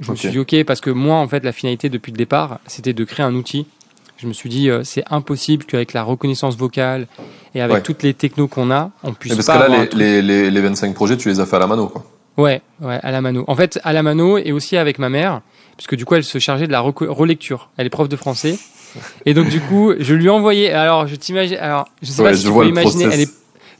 [0.00, 2.60] Je me suis dit, OK, parce que moi, en fait, la finalité depuis le départ,
[2.66, 3.66] c'était de créer un outil.
[4.16, 7.08] Je me suis dit, euh, c'est impossible qu'avec la reconnaissance vocale
[7.54, 7.82] et avec Ouais.
[7.82, 10.22] toutes les technos qu'on a, on puisse Et parce pas que là, avoir les, les,
[10.22, 12.04] les, les 25 projets, tu les as fait à la mano, quoi.
[12.36, 13.44] Ouais, ouais, à la mano.
[13.48, 15.40] En fait, à la mano et aussi avec ma mère,
[15.76, 17.70] puisque du coup, elle se chargeait de la relecture.
[17.76, 18.58] Elle est prof de français.
[19.26, 20.72] Et donc, du coup, je lui ai envoyé.
[20.72, 21.56] Alors, je t'imagine.
[21.58, 23.04] Alors, je sais Ouais, pas si tu peux imaginer.
[23.04, 23.14] process.
[23.14, 23.30] Elle est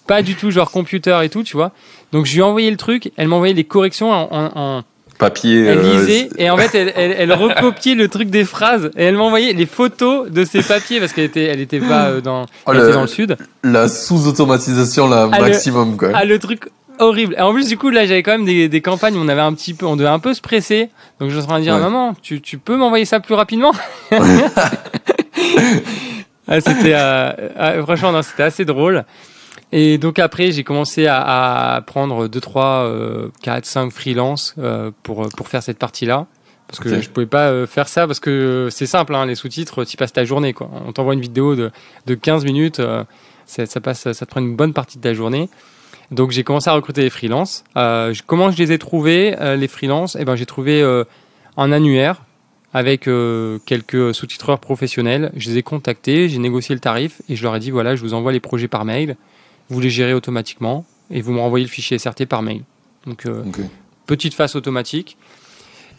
[0.06, 1.72] pas du tout genre computer et tout, tu vois.
[2.12, 3.10] Donc, je lui ai envoyé le truc.
[3.16, 4.28] Elle m'a envoyé les corrections en.
[4.32, 4.82] en- en-
[5.18, 5.64] Papier.
[5.66, 9.04] elle euh, lisait et en fait, elle, elle, elle recopiait le truc des phrases et
[9.04, 12.20] elle m'a envoyé les photos de ses papiers parce qu'elle était, elle était pas euh,
[12.20, 13.36] dans, Oh, elle le- était dans le sud.
[13.62, 16.10] La sous-automatisation, là, Ah, le- maximum, quoi.
[16.14, 17.34] Ah, le truc horrible.
[17.38, 19.40] Et en plus, du coup, là, j'avais quand même des, des campagnes où on avait
[19.40, 20.90] un petit peu, on devait un peu se presser.
[21.20, 21.80] Donc, je suis en train de dire, Ouais.
[21.80, 23.72] maman, tu, tu peux m'envoyer ça plus rapidement?
[26.48, 29.04] ah, c'était, euh, ah, franchement, non, c'était assez drôle.
[29.76, 32.92] Et donc, après, j'ai commencé à, à prendre 2, 3,
[33.42, 36.26] 4, 5 freelance, euh, pour, pour faire cette partie-là.
[36.68, 37.00] Parce que Ok.
[37.02, 40.12] je pouvais pas euh, faire ça parce que c'est simple, hein, les sous-titres, tu passes
[40.12, 40.70] ta journée, quoi.
[40.86, 41.70] On t'envoie une vidéo de,
[42.06, 43.04] de 15 minutes, euh,
[43.46, 45.48] ça, ça passe, ça te prend une bonne partie de ta journée.
[46.10, 47.64] Donc j'ai commencé à recruter les freelances.
[47.76, 50.16] Euh, comment je les ai trouvés, euh, les freelances?
[50.18, 51.04] Eh ben, J'ai trouvé euh,
[51.56, 52.22] un annuaire
[52.72, 55.32] avec euh, quelques sous-titreurs professionnels.
[55.36, 58.00] Je les ai contactés, j'ai négocié le tarif et je leur ai dit voilà, je
[58.02, 59.16] vous envoie les projets par mail,
[59.70, 62.62] vous les gérez automatiquement et vous me renvoyez le fichier SRT par mail.
[63.06, 63.42] Donc euh,
[64.06, 65.16] petite phase automatique.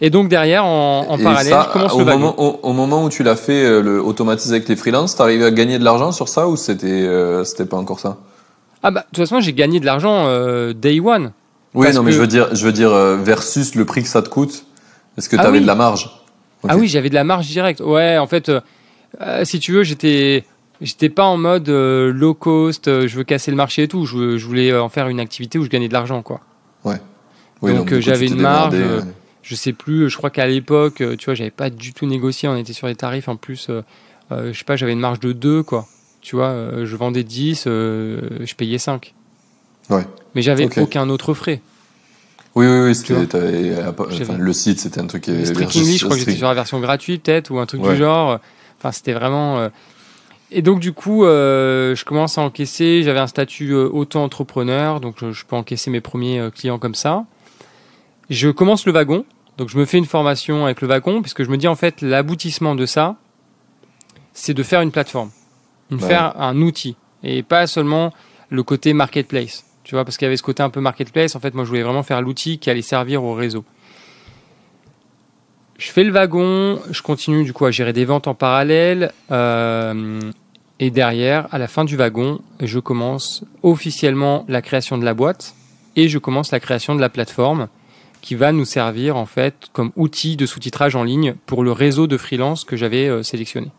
[0.02, 2.20] Et donc derrière, en, en parallèle, ça, je commence au le wagon.
[2.20, 5.46] moment, au, au moment où tu l'as fait, euh, le automatise avec les freelances, t'arrivais
[5.46, 8.18] à gagner de l'argent sur ça ou c'était euh, c'était pas encore ça?
[8.84, 11.32] Ah bah de toute façon, j'ai gagné de l'argent euh, day one.
[11.74, 14.22] Oui, non, mais que- je veux dire, je veux dire versus le prix que ça
[14.22, 14.66] te coûte.
[15.18, 15.62] Est-ce que Ah t'avais oui.
[15.62, 16.10] de la marge?
[16.68, 17.80] Ah oui, j'avais de la marge directe.
[17.80, 18.52] Ouais, en fait,
[19.44, 20.44] si tu veux, j'étais,
[20.82, 22.88] j'étais pas en mode euh, low cost.
[22.88, 24.06] euh, je veux casser le marché et tout.
[24.06, 26.42] Je, je voulais euh, en faire une activité où je gagnais de l'argent, quoi.
[27.62, 28.76] Oui, donc, j'avais une marge,
[29.42, 30.10] Je sais plus.
[30.10, 32.48] Je crois qu'à l'époque, tu vois, j'avais pas du tout négocié.
[32.50, 33.70] On était sur des tarifs en plus.
[34.32, 35.88] je sais pas, j'avais une marge de 2, quoi.
[36.22, 39.14] Tu vois, je vendais 10, euh, je payais 5.
[39.90, 40.04] Ouais.
[40.36, 41.62] Mais j'avais aucun autre frais.
[42.56, 43.16] Oui, oui, oui, c'était,
[43.88, 46.80] enfin, le site, c'était un truc qui est je crois que j'étais sur la version
[46.80, 47.92] gratuite, peut-être, ou un truc Ouais.
[47.94, 48.40] du genre.
[48.80, 49.60] Enfin, c'était vraiment.
[49.60, 49.70] euh,
[50.52, 53.04] Et donc, du coup, euh, je commence à encaisser.
[53.04, 56.96] J'avais un statut euh, auto-entrepreneur, donc je, je peux encaisser mes premiers euh, clients comme
[56.96, 57.26] ça.
[58.30, 59.26] Je commence le wagon,
[59.58, 62.02] donc je me fais une formation avec le wagon, puisque je me dis en fait,
[62.02, 63.16] l'aboutissement de ça,
[64.34, 65.32] c'est de faire une plateforme,
[65.92, 68.12] de faire un outil, et pas seulement
[68.50, 69.66] le côté marketplace.
[69.84, 71.36] Tu vois, parce qu'il y avait ce côté un peu marketplace.
[71.36, 73.64] En fait, moi, je voulais vraiment faire l'outil qui allait servir au réseau.
[75.78, 79.12] Je fais le wagon, je continue du coup à gérer des ventes en parallèle.
[79.32, 80.20] euh,
[80.80, 85.56] et derrière, à la fin du wagon, je commence officiellement la création de la boîte
[85.96, 87.70] et je commence la création de la plateforme
[88.22, 92.08] qui va nous servir en fait comme outil de sous-titrage en ligne pour le réseau
[92.08, 93.72] de freelance que j'avais euh, sélectionné.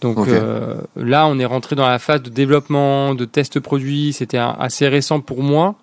[0.00, 4.12] Donc euh, là, on est rentré dans la phase de développement, de test produit.
[4.12, 5.76] C'était assez récent pour moi,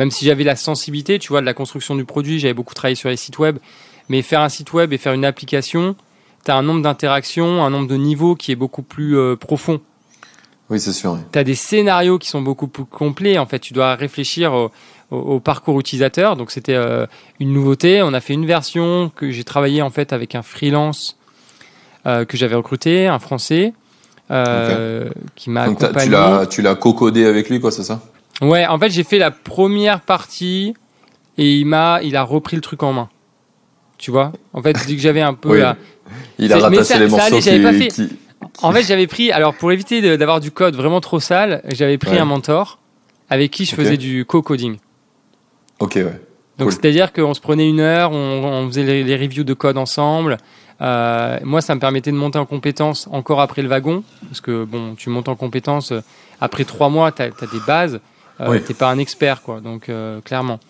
[0.00, 2.38] même si j'avais la sensibilité, tu vois, de la construction du produit.
[2.38, 3.58] J'avais beaucoup travaillé sur les sites web,
[4.08, 5.94] mais faire un site web et faire une application,
[6.44, 9.78] tu as un nombre d'interactions, un nombre de niveaux qui est beaucoup plus euh, profond
[10.70, 11.12] Oui, c'est sûr.
[11.12, 11.18] oui.
[11.30, 13.36] tu as des scénarios qui sont beaucoup plus complets.
[13.36, 14.70] En fait, tu dois réfléchir au,
[15.10, 16.34] au- au parcours utilisateur.
[16.36, 17.06] Donc, c'était euh,
[17.38, 18.02] une nouveauté.
[18.02, 21.18] On a fait une version que j'ai travaillé en fait avec un freelance
[22.06, 23.74] euh, que j'avais recruté, un Français,
[25.34, 26.10] qui m'a accompagné.
[26.12, 28.00] l'as, tu l'as co-codé avec lui, quoi, c'est ça?
[28.40, 30.74] Ouais, en fait, j'ai fait la première partie
[31.38, 33.08] et il m'a, il a repris le truc en main.
[33.98, 34.32] Tu vois?
[34.54, 35.58] En fait, dès que j'avais un peu Oui.
[35.60, 35.76] la,
[36.38, 37.88] Il a ratassé ça- les ça morceaux allait, j'avais qui- pas fait.
[37.88, 38.16] qui-
[38.62, 42.12] En fait, j'avais pris, alors pour éviter d'avoir du code vraiment trop sale, j'avais pris
[42.12, 42.18] Ouais.
[42.18, 42.78] un mentor
[43.28, 44.78] avec qui je faisais du co-coding.
[45.78, 46.20] Ok, ouais.
[46.58, 46.72] Donc Cool.
[46.72, 50.36] c'est-à-dire qu'on se prenait une heure, on, on faisait les, les reviews de code ensemble.
[50.82, 54.64] Euh, moi, ça me permettait de monter en compétence encore après le wagon, parce que
[54.64, 56.00] bon, tu montes en compétence euh,
[56.40, 58.00] après trois mois, tu as, des bases.
[58.40, 58.62] Euh, Oui.
[58.62, 59.60] T'es pas un expert, quoi.
[59.60, 60.60] Donc euh, clairement.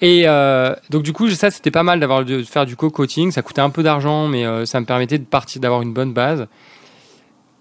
[0.00, 3.30] Et euh, donc du coup, ça c'était pas mal d'avoir de faire du co-coaching.
[3.30, 6.12] Ça coûtait un peu d'argent, mais euh, ça me permettait de partir, d'avoir une bonne
[6.12, 6.46] base.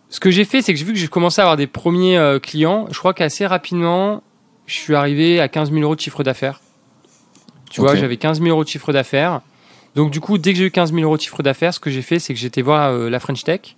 [0.09, 2.37] Ce que j'ai fait, c'est que j'ai vu que j'ai commencé à avoir des premiers
[2.43, 2.87] clients.
[2.91, 4.21] Je crois qu'assez rapidement,
[4.65, 6.59] je suis arrivé à 15 000 euros de chiffre d'affaires.
[7.69, 9.39] Tu vois, j'avais 15 000 euros de chiffre d'affaires.
[9.95, 11.89] Donc du coup, dès que j'ai eu 15 000 euros de chiffre d'affaires, ce que
[11.89, 13.75] j'ai fait, c'est que j'étais voir euh, la French Tech,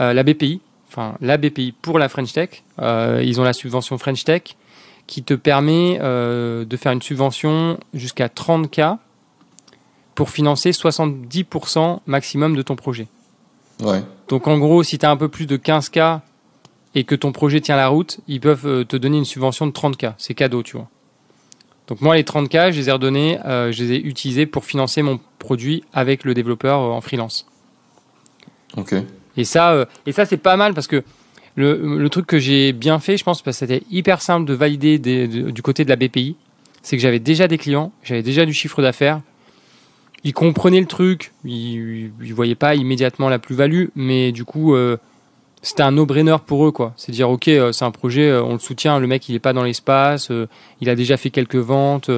[0.00, 0.60] euh, la BPI,
[0.94, 2.62] enfin la BPI pour la French Tech.
[2.78, 4.56] Euh, ils ont la subvention French Tech
[5.06, 8.98] qui te permet euh, de faire une subvention jusqu'à 30K
[10.14, 13.08] pour financer 70% maximum de ton projet.
[13.82, 14.02] Ouais.
[14.28, 16.20] Donc en gros, si tu as un peu plus de 15K
[16.94, 19.72] et que ton projet tient la route, ils peuvent euh, te donner une subvention de
[19.72, 20.14] 30K.
[20.16, 20.88] C'est cadeau, tu vois.
[21.88, 25.02] Donc moi, les 30K, je les ai redonnés, euh, je les ai utilisés pour financer
[25.02, 27.46] mon produit avec le développeur en freelance.
[28.76, 28.94] Ok.
[29.36, 31.02] Et ça, euh, et ça c'est pas mal parce que
[31.56, 34.98] le, truc que j'ai bien fait, je pense, parce que c'était hyper simple de valider
[34.98, 36.36] du côté de la BPI,
[36.82, 39.20] c'est que j'avais déjà des clients, j'avais déjà du chiffre d'affaires.
[40.24, 44.96] Ils comprenaient le truc, ils, ils voyaient pas immédiatement la plus-value, mais du coup, euh,
[45.62, 46.92] c'était un no-brainer pour eux, quoi.
[46.96, 49.52] C'est dire, ok, euh, c'est un projet, on le soutient, le mec, il est pas
[49.52, 50.32] dans l'espace,
[50.80, 52.10] il a déjà fait quelques ventes.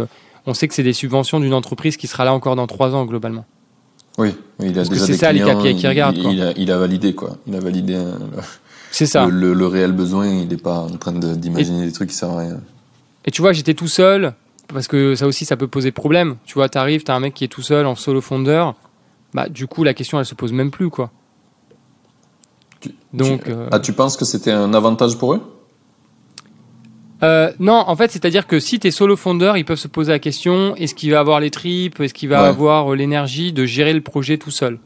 [0.46, 3.04] on sait que c'est des subventions d'une entreprise qui sera là encore dans trois ans,
[3.04, 3.44] globalement.
[4.18, 6.52] Oui, oui, il a Parce que c'est ça, les KPI qui il- regardent, Il, a,
[6.56, 7.36] il a validé, quoi.
[7.46, 8.18] Il a validé hein,
[8.90, 9.26] C'est ça.
[9.26, 10.26] le, le, le réel besoin.
[10.26, 12.60] Il n'est pas en train de- d'imaginer des trucs qui servent à rien.
[13.26, 14.32] Et tu vois, j'étais tout seul,
[14.68, 16.36] parce que ça aussi, ça peut poser problème.
[16.46, 18.64] Tu vois, t'arrives, t'as un mec qui est tout seul en solo founder.
[19.34, 21.10] Bah, du coup, la question, elle se pose même plus, quoi.
[22.80, 25.42] Tu- Donc, tu, euh, ah, tu penses que c'était un avantage pour eux?
[27.22, 30.18] Euh, non, en fait, c'est-à-dire que si t'es solo founder, ils peuvent se poser la
[30.18, 32.48] question est-ce qu'il va avoir les tripes Est-ce qu'il va Ouais.
[32.48, 34.78] avoir euh, l'énergie de gérer le projet tout seul?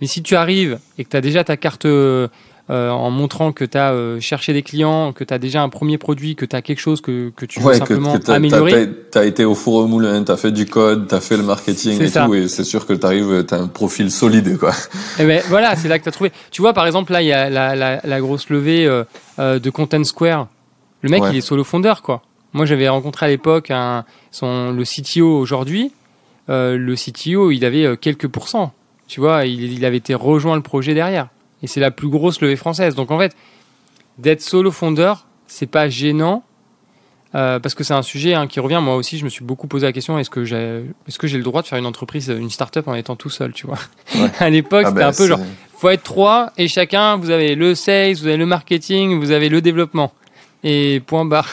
[0.00, 2.28] Mais si tu arrives et que t'as déjà ta carte euh,
[2.70, 6.44] en montrant que t'as euh, cherché des clients, que t'as déjà un premier produit, que
[6.44, 8.88] t'as quelque chose que, que tu veux Ouais, simplement que t'as, améliorer.
[9.10, 12.00] t'as, t'as été au four au moulin, t'as fait du code, t'as fait le marketing
[12.02, 12.26] et ça.
[12.26, 14.72] tout, et c'est sûr que t'arrives, t'as un profil solide, quoi.
[15.18, 16.30] Eh ben, voilà, c'est là que tu as trouvé.
[16.50, 18.84] Tu vois, par exemple, là, il y a la, la- la grosse levée
[19.38, 20.48] de Content Square.
[21.02, 21.30] Le mec, Ouais.
[21.32, 22.22] il est solo fondeur, quoi.
[22.52, 25.92] Moi, j'avais rencontré à l'époque un, son, le CTO aujourd'hui.
[26.48, 28.72] Euh, le CTO, il avait euh, quelques pourcents.
[29.06, 31.28] Tu vois, il, il avait été rejoint le projet derrière.
[31.62, 32.94] Et c'est la plus grosse levée française.
[32.94, 33.36] Donc, en fait,
[34.18, 36.42] d'être solo fondeur, c'est pas gênant.
[37.34, 38.80] euh, parce que c'est un sujet hein, qui revient.
[38.82, 41.36] Moi aussi, je me suis beaucoup posé la question est-ce que j'ai, est-ce que j'ai
[41.36, 43.78] le droit de faire une entreprise, une start-up en étant tout seul, tu vois?
[44.14, 44.30] Ouais.
[44.38, 45.40] À l'époque, Ah c'était ben, un peu genre
[45.76, 49.48] faut être trois et chacun, vous avez le sales, vous avez le marketing, vous avez
[49.50, 50.12] le développement.
[50.64, 51.48] Et point barre.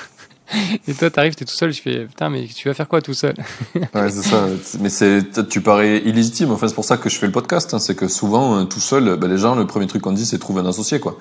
[0.88, 3.16] Et toi, t'arrives, t'es tout seul, je fais putain, mais tu vas faire quoi tout
[3.16, 3.34] seul?
[3.76, 4.46] Ouais, c'est ça.
[4.80, 6.52] Mais c'est, tu parais illégitime.
[6.52, 7.74] Enfin, c'est pour ça que je fais le podcast.
[7.74, 7.80] hein.
[7.80, 10.38] C'est que souvent, euh, tout seul, ben, les gens, le premier truc qu'on dit, c'est
[10.38, 11.18] trouver un associé, quoi.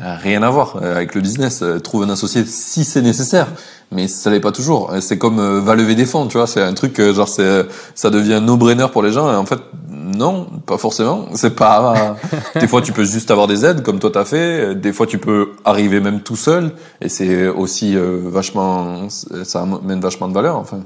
[0.00, 1.62] Euh, Rien à voir euh, avec le business.
[1.84, 3.48] Trouve un associé si c'est nécessaire,
[3.92, 4.90] mais ça l'est pas toujours.
[5.00, 6.46] C'est comme va lever des fonds, tu vois.
[6.46, 9.30] C'est un truc genre c'est ça devient no-brainer pour les gens.
[9.32, 9.60] Et en fait,
[10.06, 11.26] non, pas forcément.
[11.34, 12.16] C'est pas.
[12.60, 14.74] des fois, tu peux juste avoir des aides comme toi t'as fait.
[14.74, 16.72] Des fois, tu peux arriver même tout seul.
[17.00, 19.08] Et c'est aussi euh, vachement.
[19.08, 20.56] Ça amène vachement de valeur.
[20.56, 20.80] Enfin.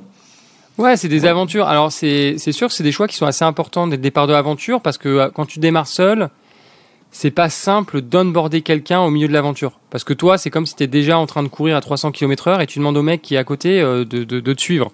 [0.79, 1.67] Ouais, c'est des aventures.
[1.67, 4.33] Alors, c'est sûr que c'est des choix qui sont assez importants dès le départ de
[4.33, 6.31] l'aventure parce que euh, quand tu démarres seul,
[7.11, 9.73] c'est pas simple d'onboarder quelqu'un au milieu de l'aventure.
[9.91, 12.63] Parce que toi, c'est comme si tu déjà en train de courir à 300 km/h
[12.63, 14.93] et tu demandes au mec qui est à côté euh, de, de, te suivre.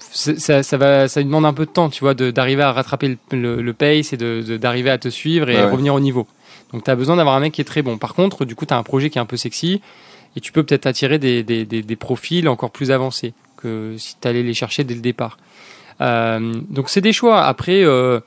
[0.00, 3.60] Ça, ça, va, ça demande un peu de temps, tu vois, d'arriver à rattraper le,
[3.60, 6.26] le, pace et d'arriver à te suivre et revenir au niveau.
[6.72, 7.98] Donc tu as besoin d'avoir un mec qui est très bon.
[7.98, 9.80] Par contre, du coup, tu as un projet qui est un peu sexy
[10.36, 14.28] et tu peux peut-être attirer des, des, des, profils encore plus avancés que si tu
[14.28, 15.38] allais les chercher dès le départ.
[16.00, 17.44] Euh, donc c'est des choix.
[17.44, 18.20] Après, euh,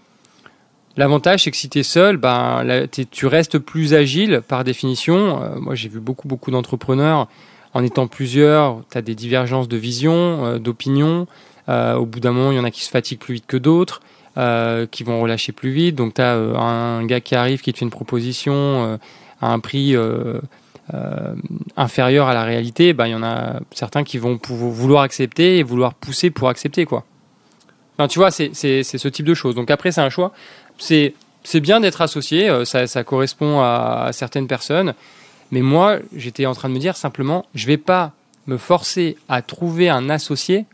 [0.98, 5.42] L'avantage, c'est que si tu es seul, ben, tu restes plus agile par définition.
[5.42, 7.30] Euh, moi, j'ai vu beaucoup, beaucoup d'entrepreneurs.
[7.74, 11.28] En étant plusieurs, tu as des divergences de vision, d'opinion.
[11.70, 13.58] Euh, au bout d'un moment, il y en a qui se fatiguent plus vite que
[13.58, 14.02] d'autres,
[14.92, 15.96] qui vont relâcher plus vite.
[15.96, 18.98] Donc, tu as un gars qui arrive, qui te fait une proposition
[19.42, 19.96] à un prix
[21.76, 22.94] inférieur à la réalité.
[22.94, 26.86] Ben, il y en a certains qui vont vouloir accepter et vouloir pousser pour accepter.
[26.86, 27.04] quoi.
[27.98, 29.54] Enfin, tu vois, c'est ce type de choses.
[29.54, 30.32] Donc, après, c'est un choix
[31.44, 34.94] c'est bien d'être associé, euh, ça, correspond à, certaines personnes.
[35.52, 38.14] Mais moi, j'étais en train de me dire simplement, je vais pas
[38.48, 40.66] me forcer à trouver un associé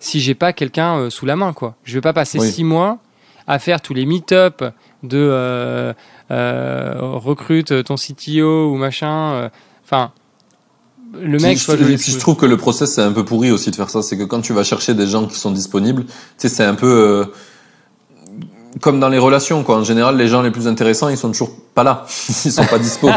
[0.00, 1.76] si j'ai pas quelqu'un euh, sous la main, quoi.
[1.84, 2.98] Je vais pas passer six mois
[3.46, 4.64] à faire tous les meet-up
[5.02, 5.92] de euh,
[7.00, 9.50] recrute ton CTO ou machin.
[9.84, 10.12] Enfin,
[11.14, 11.58] le mec.
[11.58, 14.02] je, trouve que le process c'est un peu pourri aussi de faire ça.
[14.02, 16.74] C'est que quand tu vas chercher des gens qui sont disponibles, tu sais, c'est un
[16.74, 17.30] peu
[18.80, 19.78] comme dans les relations, quoi.
[19.78, 22.06] En général, les gens les plus intéressants, ils sont toujours pas là.
[22.44, 23.10] Ils sont pas dispo.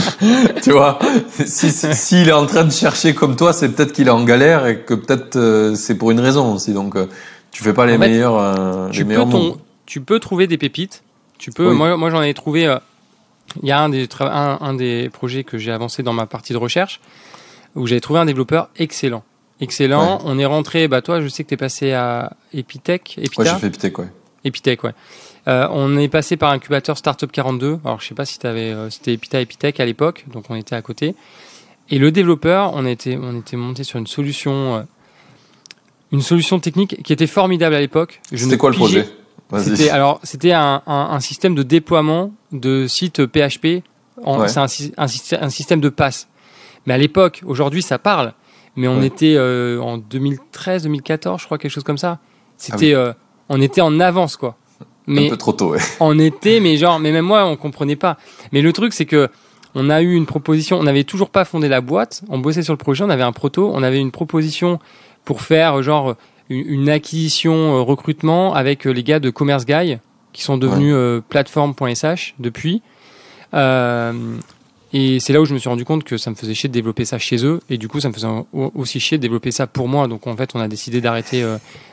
[0.62, 0.98] tu vois?
[1.46, 4.66] Si, s'il est en train de chercher comme toi, c'est peut-être qu'il est en galère
[4.66, 6.72] et que peut-être euh, c'est pour une raison aussi.
[6.72, 7.06] Donc, euh,
[7.50, 9.38] tu fais pas les meilleurs, euh, tu les meilleurs peux
[9.86, 11.02] Tu peux trouver des pépites.
[11.38, 11.72] Tu peux.
[11.72, 12.76] Moi, moi, j'en ai trouvé.
[13.62, 16.52] Il y a un des, un, un des projets que j'ai avancé dans ma partie
[16.52, 17.00] de recherche
[17.74, 19.22] où j'avais trouvé un développeur excellent.
[19.60, 20.20] Excellent.
[20.24, 20.88] On est rentré.
[20.88, 23.18] Bah toi, je sais que tu es passé à Epitech.
[23.18, 23.42] Epita.
[23.42, 24.08] Ouais, j'ai fait Epitech, ouais.
[24.44, 24.92] Epitech, ouais.
[25.48, 27.78] Euh, on est passé par incubateur Startup 42.
[27.84, 30.82] Alors, je sais pas si euh, c'était Epita Epitech à l'époque, donc on était à
[30.82, 31.14] côté.
[31.88, 34.82] Et le développeur, on était, on était monté sur une solution, euh,
[36.12, 38.20] une solution technique qui était formidable à l'époque.
[38.32, 39.08] C'était quoi le projet
[39.58, 43.82] C'était alors, c'était un, un, système de déploiement de sites PHP.
[44.46, 44.66] C'est un,
[44.98, 46.28] un, système de passe.
[46.86, 48.34] Mais à l'époque, aujourd'hui, ça parle.
[48.76, 52.18] Mais on était en 2013, 2014, je crois, quelque chose comme ça.
[52.56, 53.16] C'était ah
[53.50, 54.56] on était en avance, quoi.
[55.06, 55.80] Mais un peu trop tôt, ouais.
[55.98, 58.16] On était, mais genre, mais même moi, on comprenait pas.
[58.52, 59.28] Mais le truc, c'est que
[59.74, 60.78] on a eu une proposition.
[60.78, 62.22] On n'avait toujours pas fondé la boîte.
[62.28, 63.04] On bossait sur le projet.
[63.04, 63.70] On avait un proto.
[63.74, 64.78] On avait une proposition
[65.24, 66.16] pour faire genre
[66.48, 69.98] une, acquisition euh, recrutement avec euh, les gars de Commerce Guy
[70.32, 72.82] qui sont devenus euh, plateforme.sh depuis.
[73.52, 76.74] et c'est là où je me suis rendu compte que ça me faisait chier de
[76.74, 77.60] développer ça chez eux.
[77.68, 80.08] Et du coup, ça me faisait aussi chier de développer ça pour moi.
[80.08, 81.44] Donc en fait, on a décidé d'arrêter.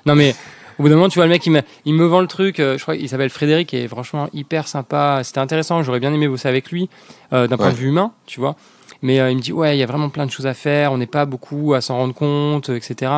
[0.05, 0.35] Non mais
[0.79, 2.59] au bout d'un moment, tu vois, le mec, il me, il me vend le truc.
[2.59, 5.21] Euh, je crois qu'il s'appelle Frédéric et franchement hyper sympa.
[5.23, 5.81] C'était intéressant.
[5.81, 6.89] J'aurais bien aimé bosser avec lui
[7.33, 8.55] euh, d'un point de vue humain, tu vois.
[9.01, 10.91] Mais euh, il me dit, ouais, il y a vraiment plein de choses à faire.
[10.91, 13.11] On n'est pas beaucoup à s'en rendre compte, etc.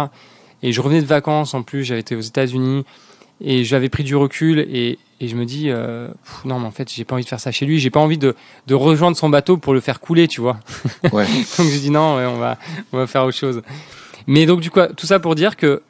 [0.63, 1.83] Et je revenais de vacances en plus.
[1.83, 2.85] J'avais été aux États-Unis
[3.41, 5.69] et j'avais pris du recul et, et je me dis,
[6.45, 7.79] non, mais en fait, j'ai pas envie de faire ça chez lui.
[7.79, 8.35] J'ai pas envie de,
[8.67, 10.59] de rejoindre son bateau pour le faire couler, tu vois.
[11.11, 11.25] Ouais.
[11.57, 12.57] Donc j'ai dit non, on va,
[12.93, 13.61] on va faire autre chose.
[14.29, 15.81] Mais donc du coup, tout ça pour dire que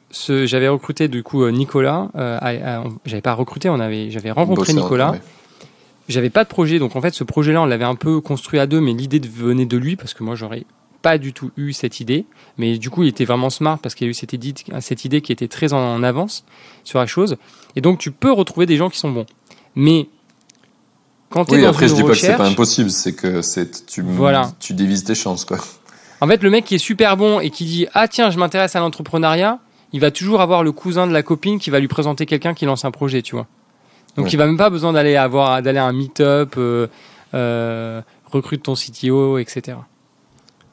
[0.44, 2.08] j'avais recruté du coup euh, Nicolas.
[2.16, 5.14] Euh, j'avais pas recruté, on avait, j'avais rencontré Nicolas.
[6.08, 8.66] J'avais pas de projet, donc en fait ce projet-là, on l'avait un peu construit à
[8.66, 10.64] deux, mais l'idée venait de lui parce que moi j'aurais
[11.02, 12.24] pas du tout eu cette idée.
[12.56, 15.04] Mais du coup, il était vraiment smart parce qu'il y a eu cette idée, cette
[15.04, 16.46] idée qui était très en avance
[16.82, 17.36] sur la chose.
[17.76, 19.26] Et donc, tu peux retrouver des gens qui sont bons.
[19.74, 20.08] Mais
[21.28, 23.86] quand tu es oui, après, je dis pas que c'est pas impossible, c'est que c'est
[23.86, 24.50] tu, voilà.
[24.60, 25.58] tu divises tes chances, quoi.
[26.20, 28.76] En fait, le mec qui est super bon et qui dit ah tiens, je m'intéresse
[28.76, 29.58] à l'entrepreneuriat,
[29.92, 32.64] il va toujours avoir le cousin de la copine qui va lui présenter quelqu'un qui
[32.66, 33.46] lance un projet, tu vois.
[34.16, 36.88] Donc il va même pas besoin d'aller avoir d'aller à un meet-up, euh,
[37.34, 39.78] euh, recrute ton CTO, etc.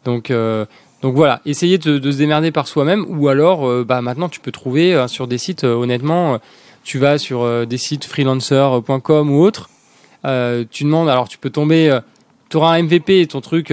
[0.06, 0.66] Donc euh,
[1.02, 5.06] donc voilà, essayez de, se démerder par soi-même ou alors bah maintenant tu peux trouver
[5.08, 6.40] sur des sites honnêtement,
[6.84, 9.70] tu vas sur des sites freelancer.com ou autres,
[10.24, 12.00] tu demandes alors tu peux tomber,
[12.50, 13.72] tu auras un MVP et ton truc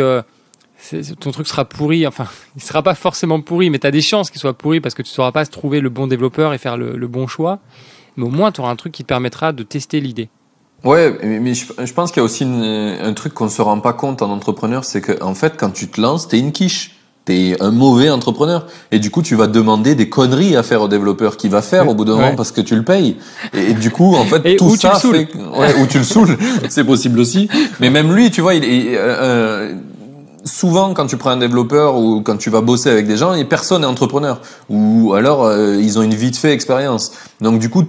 [1.20, 2.07] ton truc sera pourri.
[2.07, 4.94] Enfin, il sera pas forcément pourri, mais tu as des chances qu'il soit pourri parce
[4.94, 7.59] que tu ne sauras pas trouver le bon développeur et faire le, bon choix.
[8.16, 10.29] Mais au moins, tu auras un truc qui te permettra de tester l'idée.
[10.85, 13.94] Ouais, mais je, pense qu'il y a aussi un truc qu'on ne se rend pas
[13.94, 16.96] compte en entrepreneur, c'est qu'en en fait, quand tu te lances, tu es une quiche.
[17.25, 18.67] Tu es un mauvais entrepreneur.
[18.92, 21.88] Et du coup, tu vas demander des conneries à faire au développeur qui va faire
[21.88, 23.17] au bout d'un moment parce que tu le payes.
[23.54, 25.29] Et, du coup, en fait, tout ça fait...
[25.56, 26.37] Ouais, ou tu le saoules,
[26.69, 27.48] c'est possible aussi.
[27.81, 28.65] Mais même lui, tu vois, il.
[28.94, 29.75] Euh, euh
[30.45, 33.45] souvent quand tu prends un développeur ou quand tu vas bosser avec des gens, et
[33.45, 37.13] personne n'est entrepreneur ou alors euh, ils ont une vite fait expérience.
[37.40, 37.85] Donc du coup,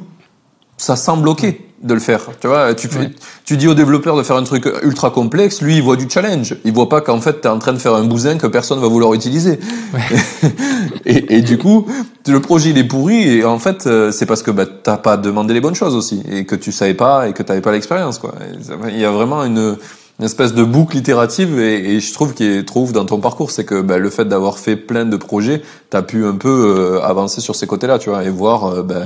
[0.78, 2.22] ça semble bloquer de le faire.
[2.40, 3.12] Tu vois, tu, fais,
[3.44, 6.56] tu dis au développeur de faire un truc ultra complexe, lui il voit du challenge.
[6.64, 8.80] Il voit pas qu'en fait tu es en train de faire un bousin que personne
[8.80, 9.60] va vouloir utiliser.
[11.06, 11.86] et, et, du coup,
[12.26, 15.18] le projet il est pourri et en fait euh, c'est parce que bah, t'as pas
[15.18, 18.18] demandé les bonnes choses aussi et que tu savais pas et que t'avais pas l'expérience
[18.18, 18.34] quoi.
[18.90, 19.78] Il y a vraiment une,
[20.20, 23.52] une espèce de boucle itérative et, et je trouve qu'il est trouve dans ton parcours,
[23.52, 26.50] c'est que bah, le fait d'avoir fait plein de projets, t'as pu un peu
[27.00, 29.04] euh, avancer sur ces côtés-là, tu vois, et voir euh, bah,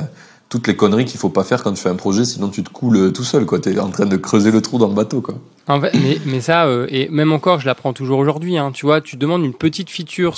[0.49, 2.69] toutes les conneries qu'il faut pas faire quand tu fais un projet, sinon tu te
[2.69, 3.59] coules tout seul, quoi.
[3.59, 5.35] T'es en train de creuser le trou dans le bateau, quoi.
[5.67, 8.57] En fait, mais, mais ça, euh, et même encore, je l'apprends toujours aujourd'hui.
[8.57, 10.35] Hein, tu vois, tu demandes une petite feature,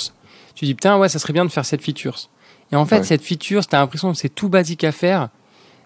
[0.54, 2.16] tu dis putain, ouais, ça serait bien de faire cette feature.
[2.72, 3.04] Et en fait, Ouais.
[3.04, 5.28] cette feature, t'as l'impression que c'est tout basique à faire.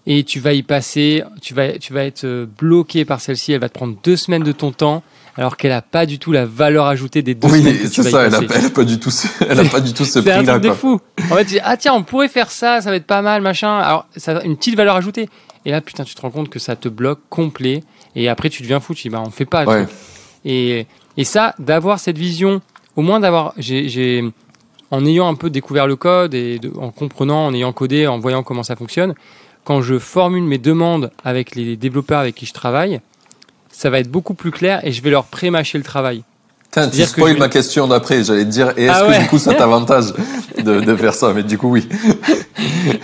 [0.08, 3.60] Et tu vas y passer, tu vas, tu vas être euh, bloqué par celle-ci, elle
[3.60, 5.02] va te prendre deux semaines de ton temps,
[5.36, 8.02] alors qu'elle a pas du tout la valeur ajoutée des deux Oui, semaines que tu
[8.02, 8.26] c'est vas y ça.
[8.26, 8.54] Elle a, passer.
[8.60, 10.52] elle a pas du tout, ce- elle a pas du tout ce C'est un prix-là,
[10.60, 11.00] truc de fou.
[11.30, 13.42] En fait, tu dis, ah tiens, on pourrait faire ça, ça va être pas mal,
[13.42, 13.78] machin.
[13.78, 15.28] Alors, ça a une petite valeur ajoutée.
[15.64, 17.82] Et là, putain, tu te rends compte que ça te bloque complet.
[18.14, 18.94] Et après, tu deviens fou.
[18.94, 19.84] Tu dis, bah, on fait pas le Ouais.
[19.86, 19.96] truc.
[20.44, 20.86] Et,
[21.16, 22.62] et ça, d'avoir cette vision,
[22.94, 24.22] au moins d'avoir, j'ai, j'ai-
[24.92, 28.20] en ayant un peu découvert le code et de- en comprenant, en ayant codé, en
[28.20, 29.14] voyant comment ça fonctionne,
[29.66, 33.00] quand je formule mes demandes avec les développeurs avec qui je travaille,
[33.70, 36.22] ça va être beaucoup plus clair et je vais leur pré-mâcher le travail.
[36.70, 38.22] Tiens, tu que spoil je- ma question d'après.
[38.24, 39.18] J'allais te dire, et est-ce Ah que ouais.
[39.20, 40.12] du coup ça t'avantage
[40.62, 41.32] de, de faire ça?
[41.34, 41.86] Mais du coup, oui.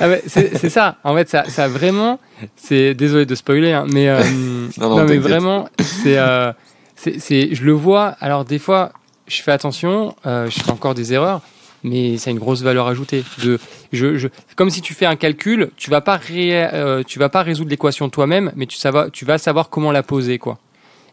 [0.00, 0.96] Ah c'est ça.
[1.04, 2.20] En fait, ça, ça vraiment.
[2.56, 4.22] C'est désolé de spoiler, hein, mais euh,
[4.78, 6.52] Non, non, mais vraiment, c'est, euh,
[6.96, 8.16] c'est- je le vois.
[8.20, 8.92] Alors des fois,
[9.26, 11.40] je fais attention, euh, je fais encore des erreurs,
[11.82, 13.24] mais ça a une grosse valeur ajoutée.
[13.44, 13.58] De,
[13.92, 17.42] je, comme si tu fais un calcul, tu vas pas, ré- euh, tu vas pas
[17.42, 18.78] résoudre l'équation toi-même, mais tu,
[19.12, 20.58] tu vas savoir comment la poser, quoi.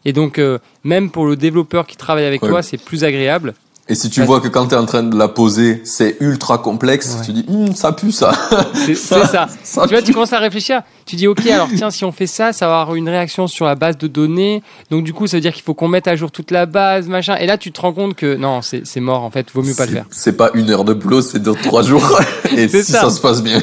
[0.04, 2.48] Et donc, euh, même pour le développeur qui travaille avec Ouais.
[2.48, 3.54] toi, c'est plus agréable.
[3.90, 6.16] Et si tu Parce- vois que quand tu es en train de la poser, c'est
[6.20, 7.24] ultra complexe, Ouais.
[7.26, 8.30] tu dis, Hum, ça pue ça.
[8.72, 9.26] C'est, ça.
[9.64, 10.82] ça tu vois, tu commences à réfléchir.
[11.06, 13.66] Tu dis, ok, alors tiens, si on fait ça, ça va avoir une réaction sur
[13.66, 14.62] la base de données.
[14.92, 17.08] Donc du coup, ça veut dire qu'il faut qu'on mette à jour toute la base,
[17.08, 17.34] machin.
[17.36, 19.24] Et là, tu te rends compte que non, c'est, mort.
[19.24, 20.04] En fait, vaut mieux pas le faire.
[20.12, 22.20] C'est pas une heure de boulot, c'est deux, trois jours.
[22.56, 23.00] Et si ça.
[23.00, 23.10] ça.
[23.10, 23.60] se passe bien.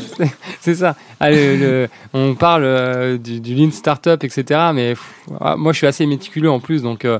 [0.60, 0.96] C'est ça.
[1.22, 4.44] Le- le- on parle euh, du, du lean startup, etc.
[4.74, 5.04] Mais pff,
[5.40, 7.20] ah, moi, je suis assez méticuleux en plus, donc euh,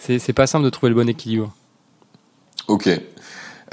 [0.00, 1.52] c'est pas simple de trouver le bon équilibre.
[2.68, 2.88] Ok.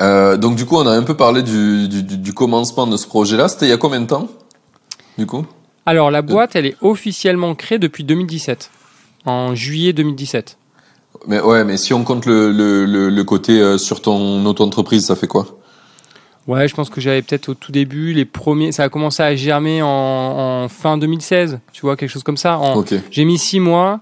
[0.01, 3.47] Euh, donc du coup, on a un peu parlé du, du, commencement de ce projet-là.
[3.47, 4.27] C'était il y a combien de temps
[5.17, 5.45] Du coup?
[5.85, 8.71] Alors, la boîte, elle est officiellement créée depuis 2017,
[9.25, 10.57] en juillet 2017.
[11.27, 15.05] Mais ouais, mais si on compte le, le, le, le côté euh, sur ton auto-entreprise,
[15.05, 15.45] ça fait quoi?
[16.47, 18.71] Ouais, je pense que j'avais peut-être au tout début les premiers.
[18.71, 22.57] Ça a commencé à germer en, en fin 2016, tu vois, quelque chose comme ça.
[22.59, 22.93] En- Ok.
[23.11, 24.01] J'ai mis six mois.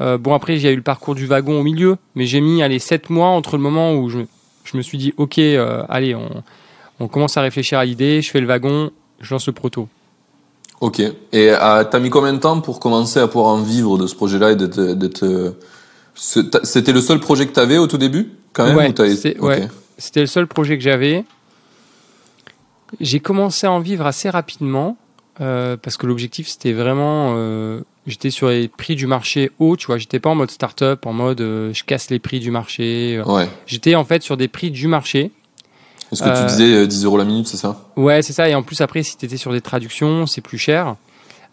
[0.00, 2.40] Euh, bon, après, il y a eu le parcours du wagon au milieu, mais j'ai
[2.40, 4.20] mis allez, sept mois entre le moment où je,
[4.64, 6.42] je me suis dit, ok, euh, allez, on,
[7.00, 8.90] on commence à réfléchir à l'idée, je fais le wagon,
[9.20, 9.88] je lance le proto.
[10.80, 11.00] Ok.
[11.00, 11.12] Et
[11.50, 14.52] euh, t'as mis combien de temps pour commencer à pouvoir en vivre de ce projet-là
[14.52, 14.78] et d'être,
[15.24, 15.50] euh,
[16.14, 19.68] C'était le seul projet que t'avais au tout début, quand même Ouais.
[19.98, 21.24] C'était le seul projet que j'avais.
[23.00, 24.96] J'ai commencé à en vivre assez rapidement
[25.40, 27.34] euh, parce que l'objectif c'était vraiment.
[27.36, 29.98] euh, j'étais sur les prix du marché haut, tu vois.
[29.98, 33.16] J'étais pas en mode start-up, en mode euh, je casse les prix du marché.
[33.18, 33.24] euh.
[33.24, 33.48] Ouais.
[33.66, 35.30] J'étais en fait sur des prix du marché.
[36.12, 37.88] Est-ce que tu disais euh, 10 euros la minute, c'est ça?
[37.96, 38.48] Ouais, c'est ça.
[38.48, 40.96] Et en plus, après, si tu étais sur des traductions, c'est plus cher.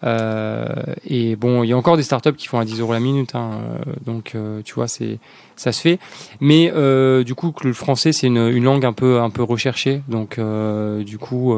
[0.04, 0.68] Euh,
[1.08, 3.36] et bon, il y a encore des startups qui font à 10 euros la minute.
[3.36, 3.62] hein,
[4.06, 5.20] donc, euh, tu vois, c'est
[5.56, 6.00] ça se fait.
[6.40, 10.02] Mais euh, du coup, le français, c'est une, une langue un peu, un peu recherchée.
[10.08, 11.56] Donc, du coup,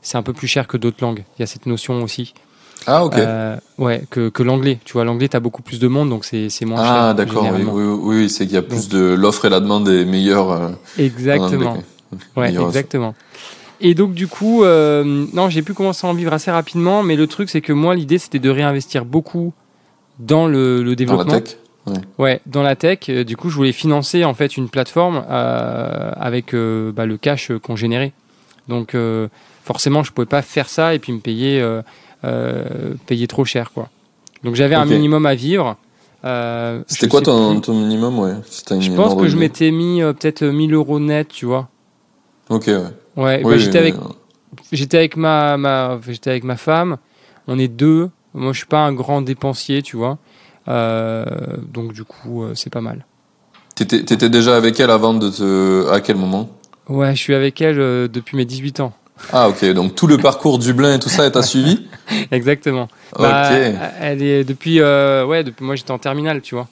[0.00, 1.24] c'est un peu plus cher que d'autres langues.
[1.38, 2.34] Il y a cette notion aussi.
[2.86, 3.14] Ah ok.
[3.16, 4.78] Euh, ouais, que, que l'anglais.
[4.84, 6.92] Tu vois, l'anglais, tu as beaucoup plus de monde, donc c'est moins cher.
[6.92, 7.46] ah d'accord.
[7.52, 7.82] Oui,
[8.18, 10.50] oui, c'est qu'il y a plus de l'offre et la demande est meilleure.
[10.50, 10.68] euh,
[10.98, 11.78] Exactement.
[12.36, 13.14] Ouais, exactement.
[13.80, 17.16] Et donc du coup, euh, non, j'ai pu commencer à en vivre assez rapidement, mais
[17.16, 19.52] le truc c'est que moi l'idée c'était de réinvestir beaucoup
[20.20, 21.40] dans le, le Dans la développement.
[21.40, 21.56] tech.
[22.16, 23.10] Ouais, dans la tech.
[23.10, 28.12] Du coup, je voulais financer en fait une plateforme avec bah, le cash qu'on générait.
[28.68, 28.94] Donc
[29.64, 31.60] forcément, je pouvais pas faire ça et puis me payer
[33.06, 33.88] payer trop cher quoi.
[34.44, 35.76] Donc j'avais un minimum à vivre.
[36.24, 38.34] Euh, C'était quoi ton, ton minimum ouais?
[38.80, 41.68] Je pense que je m'étais mis euh, peut-être 1000 euros net, tu vois.
[42.48, 42.76] Ok ouais.
[43.16, 43.98] Ouais, bah, Oui, j'étais avec euh,
[44.70, 46.98] J'étais avec ma, ma j'étais avec ma femme.
[47.48, 48.10] On est deux.
[48.34, 50.18] Moi, je suis pas un grand dépensier, tu vois.
[50.68, 51.24] Euh,
[51.72, 53.04] donc du coup, euh, c'est pas mal.
[53.74, 55.90] T'étais t'étais déjà avec elle avant de te.
[55.90, 56.48] À quel moment?
[56.88, 58.92] Ouais, je suis avec elle euh, depuis mes 18 ans.
[59.32, 59.64] Ah ok.
[59.72, 61.86] Donc tout le parcours Dublin et tout ça, elle t'a suivi
[62.30, 62.88] Exactement.
[63.14, 63.22] Ok.
[63.22, 63.50] Bah,
[64.00, 66.68] elle est depuis, euh, ouais, depuis moi j'étais en terminale, tu vois.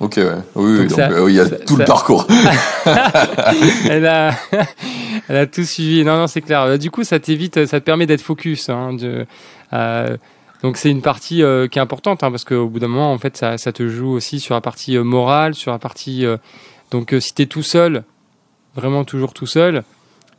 [0.00, 0.32] Ok, ouais.
[0.54, 2.26] Oui, donc, euh, il y a tout le parcours.
[3.88, 4.34] elle, a,
[5.28, 6.04] elle a tout suivi.
[6.04, 6.66] Non, non, c'est clair.
[6.66, 8.68] Bah, du coup, ça t'évite, ça te permet d'être focus.
[8.68, 9.26] Hein, de,
[9.72, 10.16] euh,
[10.62, 13.18] donc, c'est une partie euh, qui est importante hein, parce qu'au bout d'un moment, en
[13.18, 16.24] fait, ça, ça, te joue aussi sur la partie morale, sur la partie.
[16.90, 18.02] donc, si tu es tout seul,
[18.74, 19.84] vraiment toujours tout seul,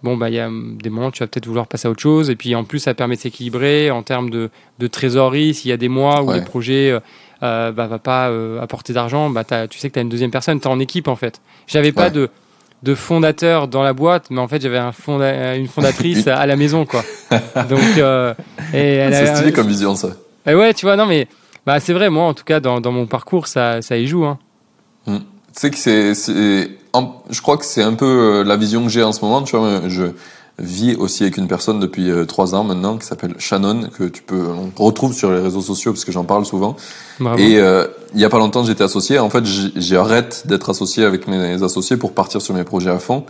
[0.04, 2.02] bon, bah, il y a des moments où tu vas peut-être vouloir passer à autre
[2.02, 2.30] chose.
[2.30, 4.50] Et puis, en plus, ça permet de s'équilibrer en termes de,
[4.80, 5.54] de trésorerie.
[5.54, 7.00] S'il y a des mois où les projets
[7.44, 10.32] euh, bah, va pas euh, apporter d'argent, bah, tu sais que tu as une deuxième
[10.32, 11.42] personne, tu es en équipe en fait.
[11.68, 12.30] J'avais pas de,
[12.84, 16.56] de fondateur dans la boîte, mais en fait j'avais un fonda une fondatrice à la
[16.56, 17.04] maison quoi.
[17.68, 18.34] Donc, euh,
[18.72, 20.12] c'est stylé comme vision ça.
[20.48, 21.28] Et ouais, tu vois, non mais
[21.66, 24.24] bah, c'est vrai, moi en tout cas dans, dans mon parcours ça, ça y joue.
[24.24, 24.40] Hein.
[25.06, 25.18] Hmm.
[25.56, 29.12] Tu sais que c'est, je crois que c'est un peu la vision que j'ai en
[29.12, 29.44] ce moment.
[29.44, 30.12] Tu vois, je,
[30.60, 34.22] vis aussi avec une personne depuis euh, trois ans maintenant qui s'appelle Shannon que tu
[34.22, 34.46] peux
[34.78, 36.76] on retrouve sur les réseaux sociaux parce que j'en parle souvent.
[37.38, 39.18] Et euh, il y a pas longtemps j'étais associé.
[39.20, 39.44] En fait
[39.76, 43.26] j'arrête d'être associé avec mes associés pour partir sur mes projets à fond.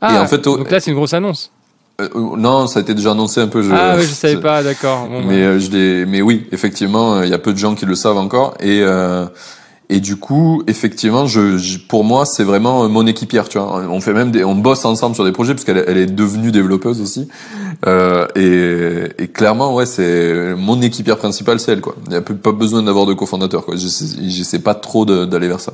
[0.00, 1.50] Ah, et en fait, donc là c'est une grosse annonce.
[2.00, 3.60] Euh, non, ça a été déjà annoncé un peu.
[3.60, 5.08] Je, ah oui, je savais pas, d'accord.
[5.10, 5.58] mais bah.
[5.58, 8.84] je mais oui, effectivement, il y a peu de gens qui le savent encore et
[9.90, 13.48] et du coup, effectivement, je, pour moi, c'est vraiment mon équipière.
[13.48, 15.96] Tu vois, on fait même des, on bosse ensemble sur des projets parce qu'elle elle
[15.96, 17.28] est devenue développeuse aussi.
[17.86, 21.80] Euh, et, et, clairement, ouais, c'est mon équipière principale, c'est elle.
[21.80, 21.94] Quoi.
[22.06, 23.64] Il n'y a pas besoin d'avoir de cofondateur.
[23.64, 23.76] Quoi.
[23.76, 25.72] J'essaie pas trop d'aller vers ça.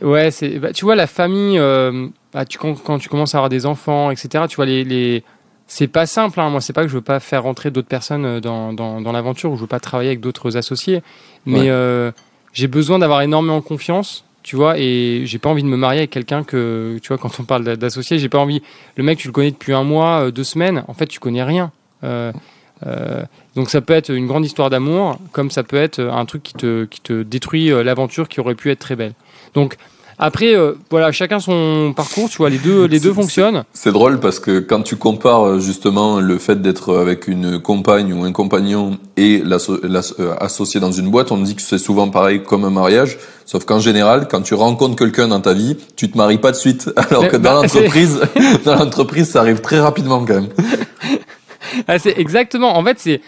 [0.00, 3.38] Ouais, c'est, bah, tu vois, la famille, euh, bah, tu, quand, quand, tu commences à
[3.38, 4.44] avoir des enfants, etc.
[4.48, 5.24] Tu vois les, les
[5.66, 6.40] c'est pas simple.
[6.40, 6.50] Hein.
[6.50, 9.12] Moi, c'est pas que je veux pas faire rentrer d'autres personnes euh, dans, dans, dans
[9.12, 11.02] l'aventure ou je veux pas travailler avec d'autres associés,
[11.46, 12.10] mais euh,
[12.58, 16.10] j'ai besoin d'avoir énormément confiance, tu vois, et j'ai pas envie de me marier avec
[16.10, 18.62] quelqu'un que, tu vois, quand on parle d'associé, j'ai pas envie.
[18.96, 21.44] Le mec, tu le connais depuis un mois, euh, deux semaines, en fait, tu connais
[21.44, 21.70] rien.
[22.02, 22.32] Euh,
[22.84, 23.22] euh,
[23.54, 26.54] donc ça peut être une grande histoire d'amour, comme ça peut être un truc qui
[26.54, 29.14] te, qui te détruit l'aventure qui aurait pu être très belle.
[29.54, 29.76] Donc
[30.20, 33.62] après, euh, voilà, chacun son parcours, tu vois, les deux, les deux fonctionnent.
[33.72, 38.12] C'est drôle parce que quand tu compares euh, justement le fait d'être avec une compagne
[38.12, 42.42] ou un compagnon et euh, associé dans une boîte, on dit que c'est souvent pareil
[42.42, 46.18] comme un mariage, sauf qu'en général, quand tu rencontres quelqu'un dans ta vie, tu te
[46.18, 48.20] maries pas de suite, alors que dans bah, l'entreprise,
[48.64, 50.48] dans l'entreprise, ça arrive très rapidement quand même.
[51.86, 52.76] Ah, c'est exactement.
[52.76, 53.20] En fait, c'est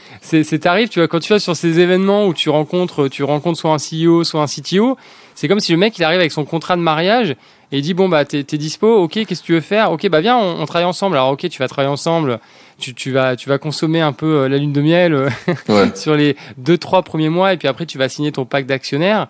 [0.42, 3.60] c'est t'arrives, tu vois, quand tu vas sur ces événements où tu rencontres, tu rencontres
[3.60, 4.96] soit un CEO, soit un CTO,
[5.40, 7.30] c'est comme si le mec il arrive avec son contrat de mariage
[7.72, 9.90] et il dit bon bah t'es es dispo, ok, qu'est-ce que tu veux faire?
[9.90, 11.16] Ok, bah viens, on, travaille ensemble.
[11.16, 12.40] Alors ok, tu vas travailler ensemble,
[12.76, 15.30] tu, tu vas tu vas consommer un peu euh, la lune de miel euh,
[15.94, 19.28] sur les deux trois premiers mois et puis après tu vas signer ton pacte d'actionnaires.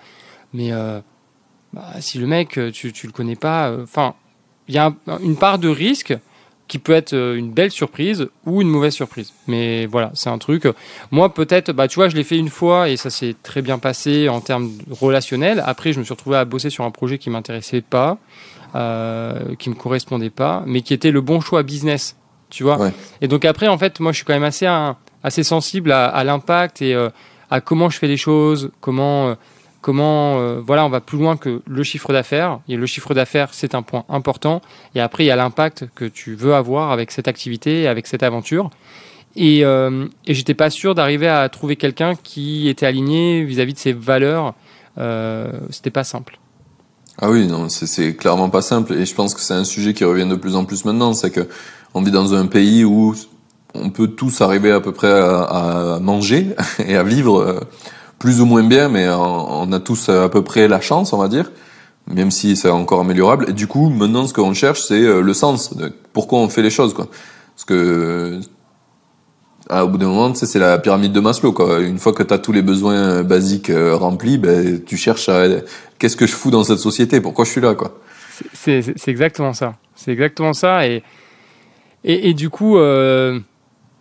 [0.53, 0.99] Mais euh,
[1.73, 4.15] bah, si le mec tu tu le connais pas, enfin
[4.67, 4.93] il y a
[5.23, 6.13] une part de risque
[6.71, 9.33] qui peut être euh, une belle surprise ou une mauvaise surprise.
[9.49, 10.69] Mais voilà, c'est un truc.
[11.11, 13.79] Moi, peut-être, bah, tu vois, je l'ai fait une fois et ça s'est très bien
[13.79, 15.65] passé en termes relationnels.
[15.67, 18.19] Après, je me suis retrouvé à bosser sur un projet qui m'intéressait pas,
[18.77, 22.17] euh, qui me correspondait pas, mais qui était le bon choix business.
[22.51, 22.79] Tu vois.
[23.21, 24.69] Et donc après, en fait, moi, je suis quand même assez,
[25.25, 27.09] assez sensible à, l'impact et euh,
[27.51, 29.35] à comment je fais les choses, comment
[29.81, 32.61] comment euh, voilà on va plus loin que le chiffre d'affaires.
[32.69, 34.61] Et le chiffre d'affaires c'est un point important.
[34.95, 38.23] Et après il y a l'impact que tu veux avoir avec cette activité avec cette
[38.23, 38.71] aventure.
[39.37, 43.79] Et, euh, et j'étais pas sûr d'arriver à trouver quelqu'un qui était aligné vis-à-vis de
[43.79, 44.55] ses valeurs.
[44.99, 46.39] Euh, c'était pas simple.
[47.23, 48.95] Ah oui non c'est clairement pas simple.
[48.95, 51.13] Et je pense que c'est un sujet qui revient de plus en plus maintenant.
[51.13, 51.49] C'est que
[51.95, 53.15] on vit dans un pays où
[53.75, 56.55] on peut tous arriver à peu près à, manger
[56.87, 57.61] et à vivre euh,
[58.21, 61.27] plus ou moins bien, mais on, a tous à peu près la chance, on va
[61.27, 61.51] dire,
[62.07, 63.47] même si c'est encore améliorable.
[63.49, 65.75] Et du coup, maintenant, ce qu'on cherche, c'est euh, le sens,
[66.13, 67.09] pourquoi on fait les choses, quoi.
[67.57, 68.39] Parce que
[69.71, 71.53] ah, au bout d'un moment, c'est la pyramide de Maslow.
[71.53, 71.81] Quoi.
[71.81, 75.45] Une fois que tu as tous les besoins basiques euh, remplis, ben, tu cherches à
[75.99, 77.23] qu'est-ce que je fous dans cette société?
[77.23, 77.99] Pourquoi je suis là quoi?
[78.53, 79.77] C'est exactement ça.
[79.95, 80.87] C'est exactement ça.
[80.87, 81.03] Et,
[82.05, 83.39] et, du coup, euh,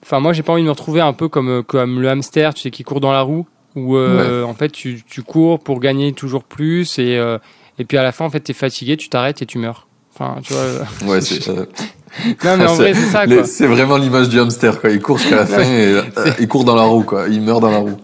[0.03, 2.63] enfin moi, j'ai pas envie de me retrouver un peu comme, comme le hamster, tu
[2.63, 3.45] sais, qui court dans la roue
[3.75, 7.37] où euh, en fait tu, tu, cours pour gagner toujours plus et, euh,
[7.77, 9.87] et puis à la fin en fait tu es fatigué, tu t'arrêtes et tu meurs.
[10.13, 10.61] Enfin, tu vois.
[10.61, 13.43] Euh, ouais, c'est non mais en vrai c'est ça quoi.
[13.43, 16.01] C'est vraiment l'image du hamster quoi, il court jusqu'à la fin et
[16.39, 17.99] il court dans la roue quoi, il meurt dans la roue.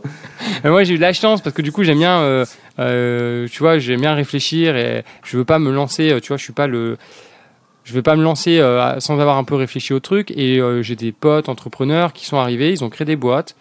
[0.63, 2.45] moi j'ai eu de la chance parce que du coup j'aime bien
[2.77, 6.53] tu vois, j'aime bien réfléchir et je veux pas me lancer, tu vois, je suis
[6.53, 6.97] pas le
[7.83, 8.59] je vais pas me lancer
[8.99, 12.71] sans avoir un peu réfléchi au truc et j'ai des potes entrepreneurs qui sont arrivés,
[12.71, 13.55] ils ont créé des boîtes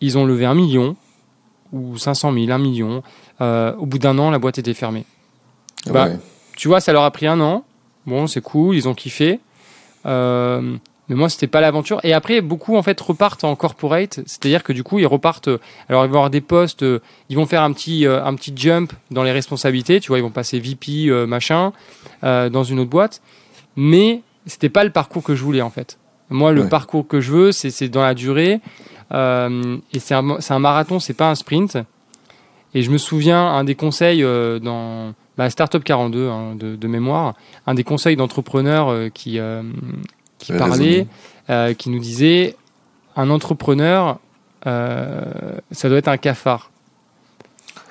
[0.00, 0.96] ils ont levé un million,
[1.72, 3.02] ou 500 000, un million.
[3.40, 5.04] Euh, au bout d'un an, la boîte était fermée.
[5.86, 6.08] Ah bah,
[6.56, 7.64] Tu vois, ça leur a pris un an.
[8.06, 9.40] Bon, c'est cool, ils ont kiffé.
[10.06, 10.76] Euh,
[11.08, 12.00] mais moi, c'était pas l'aventure.
[12.02, 15.48] Et après, beaucoup en fait repartent en corporate, c'est-à-dire que du coup, ils repartent.
[15.48, 16.84] euh, Alors, ils vont avoir des postes,
[17.28, 20.00] ils vont faire un petit, un petit jump dans les responsabilités.
[20.00, 21.72] Tu vois, ils vont passer VP, machin,
[22.24, 23.22] euh, dans une autre boîte.
[23.76, 25.98] Mais c'était pas le parcours que je voulais en fait.
[26.30, 26.68] Moi, le Ouais.
[26.68, 28.60] parcours que je veux, c'est dans la durée.
[29.12, 31.78] Euh, et c'est un, marathon, c'est pas un sprint.
[32.74, 36.88] Et je me souviens, un des conseils euh, dans bah, Startup 42 hein, de, de
[36.88, 37.34] mémoire,
[37.66, 39.38] un des conseils d'entrepreneurs euh, qui,
[40.58, 41.06] parlait,
[41.78, 42.56] qui nous disait
[43.16, 44.18] un entrepreneur,
[44.64, 46.70] ça doit être un cafard.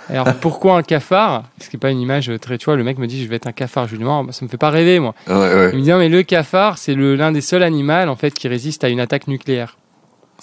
[0.07, 1.45] Alors pourquoi un cafard?
[1.59, 3.38] Ce qui n'est pas une image très, tu vois, le mec me dit je vais
[3.38, 3.88] être un cafard.
[3.88, 5.16] Je lui dis non, ça me fait pas rêver moi.
[5.28, 5.70] Ouais, ouais.
[5.74, 8.47] Il me dit non, mais le cafard c'est l'un des seuls animaux en fait qui
[8.47, 9.78] résiste à une attaque nucléaire.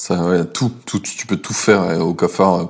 [0.03, 2.55] Ça, ouais, tout, tout, tu peux tout faire au cafard.
[2.55, 2.65] euh.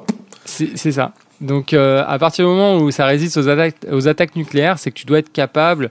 [0.45, 1.12] C'est c'est ça.
[1.41, 4.91] Donc, euh, à partir du moment où ça résiste aux attaques, aux attaques nucléaires, c'est
[4.91, 5.91] que tu dois être capable,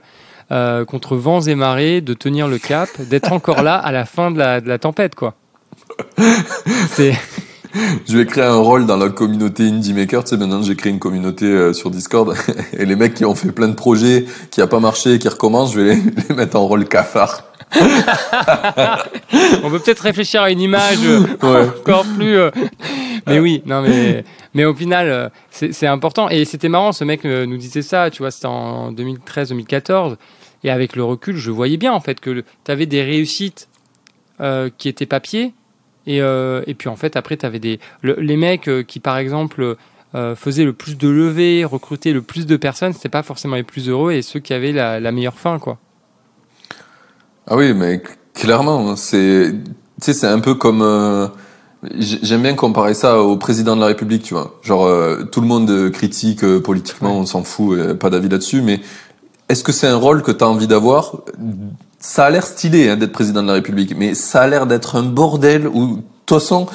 [0.52, 4.30] euh, contre vents et marées, de tenir le cap, d'être encore là à la fin
[4.30, 5.34] de la, de la tempête, quoi.
[6.92, 7.18] C'est
[8.06, 10.22] Je vais créer un rôle dans la communauté Indie Maker.
[10.22, 12.36] Tu sais, maintenant, j'ai créé une communauté euh, sur Discord.
[12.78, 15.72] Et les mecs qui ont fait plein de projets, qui a pas marché, qui recommencent,
[15.72, 17.51] je vais les, les mettre en rôle cafard.
[19.62, 21.68] On peut peut-être réfléchir à une image euh, Ouais.
[21.80, 22.36] encore plus.
[22.36, 22.50] euh,
[23.26, 26.28] Mais oui, non, mais mais au final, euh, c'est important.
[26.28, 28.10] Et c'était marrant, ce mec nous disait ça.
[28.10, 30.16] Tu vois, c'était en 2013-2014.
[30.64, 33.68] Et avec le recul, je voyais bien en fait que tu avais des réussites
[34.40, 35.54] euh, qui étaient papier.
[36.06, 39.18] Et, euh, et puis en fait, après, tu avais des, le- les mecs qui, par
[39.18, 39.76] exemple,
[40.14, 43.62] euh, faisaient le plus de levées, recrutaient le plus de personnes, c'était pas forcément les
[43.62, 45.78] plus heureux et ceux qui avaient la, la meilleure fin, quoi.
[47.46, 48.02] Ah oui, mais
[48.34, 51.26] clairement, hein, c'est, tu sais, c'est un peu comme, euh,
[51.98, 54.58] j'aime bien comparer ça au président de la République, tu vois.
[54.62, 58.62] Genre, euh, tout le monde euh, critique euh, politiquement, on s'en fout, pas d'avis là-dessus,
[58.62, 58.80] mais
[59.48, 61.16] est-ce que c'est un rôle que tu as envie d'avoir?
[61.98, 64.96] Ça a l'air stylé hein, d'être président de la République, mais ça a l'air d'être
[64.96, 66.66] un bordel où, de toute façon,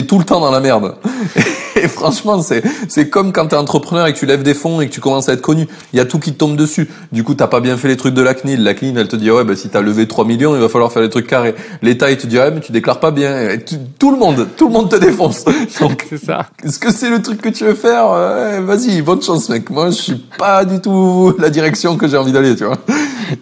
[0.00, 0.96] t'es tout le temps dans la merde.
[1.76, 4.88] Et franchement, c'est c'est comme quand t'es entrepreneur et que tu lèves des fonds et
[4.88, 5.66] que tu commences à être connu.
[5.92, 6.88] Il y a tout qui te tombe dessus.
[7.10, 8.62] Du coup, t'as pas bien fait les trucs de la CNIL.
[8.62, 10.92] La CNIL, elle te dit ouais, bah si t'as levé 3 millions, il va falloir
[10.92, 11.54] faire les trucs carrés.
[11.82, 13.50] L'État, il te dit ouais, mais tu déclares pas bien.
[13.50, 15.44] Et tu- tout le monde, tout le monde te défonce.
[15.80, 16.46] Donc, C'est ça.
[16.64, 18.08] est-ce que c'est le truc que tu veux faire?
[18.10, 19.68] Ouais, Vas-y, bonne chance, mec.
[19.70, 22.78] Moi, je suis pas du tout la direction que j'ai envie d'aller, tu vois.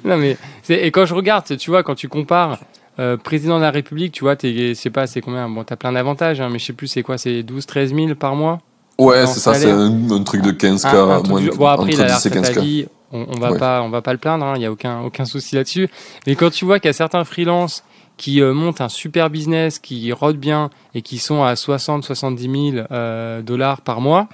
[0.04, 2.58] Non, mais c'est- et quand je regarde, tu vois, quand tu compares
[2.98, 5.48] euh, président de la République, tu vois, je sais pas, c'est combien?
[5.48, 7.18] Bon, t'as plein d'avantages, hein, mais je sais plus, c'est quoi?
[7.18, 8.60] C'est 12, 13 000 par mois?
[8.98, 11.84] Ouais, c'est ça, c'est un, un truc de 15 k Un- moins de- Bon, après,
[11.84, 13.58] entre il a la 10 et retraite 15 à k vie, on, on va Ouais.
[13.58, 15.88] pas, on va pas le plaindre, il n'y a aucun, aucun souci là-dessus.
[16.26, 17.82] Mais quand tu vois qu'il y a certains freelances
[18.18, 22.72] qui euh, montent un super business, qui rodent bien et qui sont à 60, 70
[22.74, 24.28] 000 euh, dollars par mois,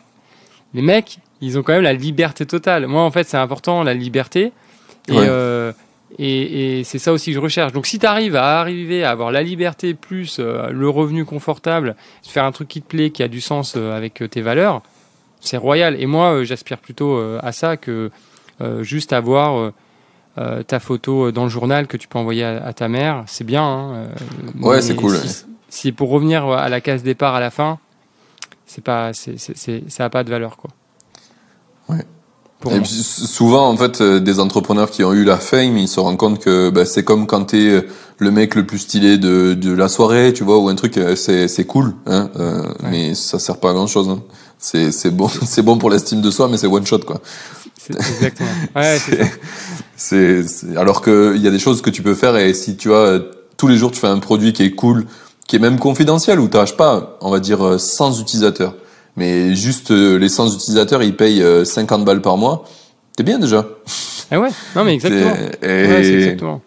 [0.74, 2.86] les mecs, ils ont quand même la liberté totale.
[2.88, 4.52] Moi, en fait, c'est important, la liberté.
[5.09, 5.26] Et, Ouais.
[5.28, 5.72] euh,
[6.18, 7.72] et, et c'est ça aussi que je recherche.
[7.72, 11.96] Donc, si tu arrives à arriver à avoir la liberté plus euh, le revenu confortable,
[12.22, 14.82] faire un truc qui te plaît, qui a du sens euh, avec euh, tes valeurs,
[15.40, 16.00] c'est royal.
[16.00, 18.11] Et moi, j'aspire plutôt à ça que
[18.80, 19.72] juste avoir
[20.38, 23.22] euh, ta photo dans le journal que tu peux envoyer à, à ta mère.
[23.26, 23.62] C'est bien.
[23.62, 24.09] hein, euh,
[24.61, 25.16] Ouais, c'est cool,
[25.68, 27.78] Si, pour revenir à la case départ à la fin,
[28.66, 29.38] c'est pas, c'est-
[29.88, 30.70] ça a pas de valeur, quoi.
[31.88, 32.04] Ouais.
[32.61, 35.88] Pour Et puis, souvent, en fait, euh, des entrepreneurs qui ont eu la fame, ils
[35.88, 37.82] se rendent compte que bah, c'est comme quand t'es euh,
[38.18, 41.14] le mec le plus stylé de, de la soirée, tu vois, ou un truc, euh,
[41.14, 44.09] c'est c'est cool, hein, euh, mais ça sert pas à grand chose.
[44.09, 44.22] Hein.
[44.59, 47.20] C'est c'est bon, c'est bon pour l'estime de soi, mais c'est one shot quoi.
[47.78, 48.48] C'est, exactement.
[48.76, 48.98] Ouais,
[49.96, 50.44] c'est
[50.76, 53.06] alors que il y a des choses que tu peux faire et si tu vois
[53.06, 53.20] euh,
[53.56, 55.06] tous les jours tu fais un produit qui est cool,
[55.46, 58.74] qui est même confidentiel ou t'as pas, on va dire 100 utilisateurs,
[59.18, 62.64] mais juste euh, les 100 utilisateurs ils payent euh, 50 balles par mois,
[63.16, 63.66] t'es bien déjà.
[64.30, 65.34] Ah ouais, non, mais exactement.
[65.34, 66.60] C'est- Ouais, c'est Et, exactement.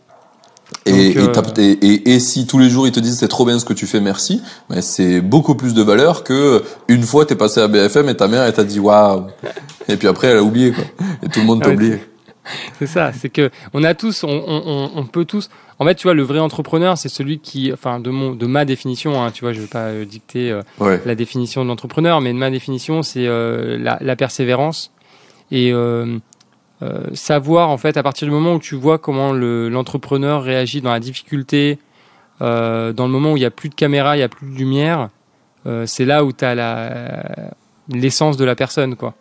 [0.86, 3.60] et, Donc, et, euh, et, si tous les jours ils te disent c'est trop bien
[3.60, 7.36] ce que tu fais, merci, mais c'est beaucoup plus de valeur que une fois t'es
[7.36, 9.28] passé à BFM et ta mère elle t'a dit waouh,
[9.88, 10.84] et puis après elle a oublié quoi,
[11.24, 12.04] et tout le monde t'a oublié.
[12.80, 15.50] C'est ça, c'est que on a tous, on, on- on- on peut tous.
[15.82, 18.66] En fait, tu vois, le vrai entrepreneur, c'est celui qui, enfin, de mon, de ma
[18.66, 22.22] définition, hein, tu vois, je vais pas euh, dicter euh, Ouais, la définition de l'entrepreneur,
[22.22, 24.92] mais de ma définition, c'est euh, la, la persévérance
[25.52, 25.74] et
[27.14, 30.92] savoir, en fait, à partir du moment où tu vois comment le- l'entrepreneur réagit dans
[30.92, 31.78] la difficulté,
[32.40, 34.56] dans le moment où il y a plus de caméra, il y a plus de
[34.56, 35.10] lumière,
[35.86, 37.52] c'est là où tu as
[37.90, 39.14] l'essence de la personne, quoi.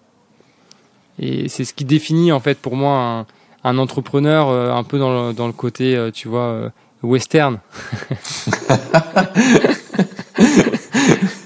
[1.18, 3.26] Et c'est ce qui définit en fait pour moi un,
[3.64, 6.68] un entrepreneur euh, un peu dans le, dans le côté, euh, tu vois, euh,
[7.02, 7.58] western.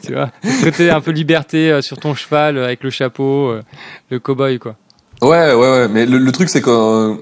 [0.02, 3.48] tu vois, le côté un peu liberté euh, sur ton cheval euh, avec le chapeau,
[3.48, 3.62] euh,
[4.10, 4.74] le cow-boy quoi.
[5.22, 5.88] Ouais, ouais, ouais.
[5.88, 7.14] Mais le, le truc, c'est que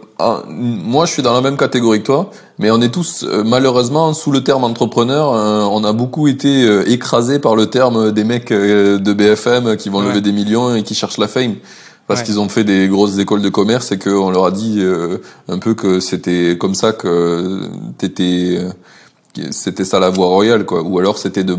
[0.48, 4.12] moi, je suis dans la même catégorie que toi, mais on est tous, euh, malheureusement,
[4.14, 8.24] sous le terme entrepreneur, euh, on a beaucoup été euh, écrasés par le terme des
[8.24, 10.08] mecs de BFM qui vont Ouais.
[10.08, 11.56] lever des millions et qui cherchent la fame.
[12.12, 12.26] Parce Ouais.
[12.26, 15.58] qu'ils ont fait des grosses écoles de commerce et qu'on leur a dit euh, un
[15.58, 18.58] peu que c'était comme ça que t'étais,
[19.50, 20.82] c'était ça la voie royale, quoi.
[20.82, 21.56] Ou alors c'était de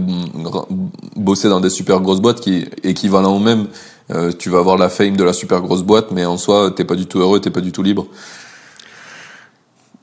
[1.15, 3.67] bosser dans des super grosses boîtes qui équivalent au même.
[4.11, 6.83] Euh, tu vas avoir la fame de la super grosse boîte, mais en soi, t'es
[6.83, 8.05] pas du tout heureux, t'es pas du tout libre.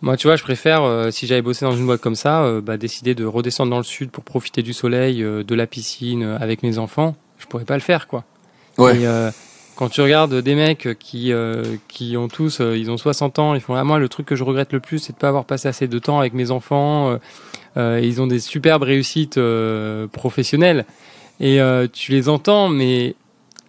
[0.02, 2.62] Moi, tu vois, je préfère, euh, si j'avais bossé dans une boîte comme ça, euh,
[2.62, 6.22] bah, décider de redescendre dans le sud pour profiter du soleil, euh, de la piscine
[6.40, 7.16] avec mes enfants.
[7.38, 8.24] Je pourrais pas le faire, quoi.
[8.78, 8.96] Ouais.
[8.98, 9.06] Et,
[9.80, 13.54] quand tu regardes des mecs qui, euh, qui ont tous, euh, ils ont 60 ans,
[13.54, 15.44] ils font, ah, moi, le truc que je regrette le plus, c'est de pas avoir
[15.46, 17.18] passé assez de temps avec mes enfants.
[17.76, 19.40] euh, ils ont des superbes réussites
[20.12, 20.84] professionnelles.
[21.40, 21.58] Et
[21.92, 23.14] tu les entends, mais,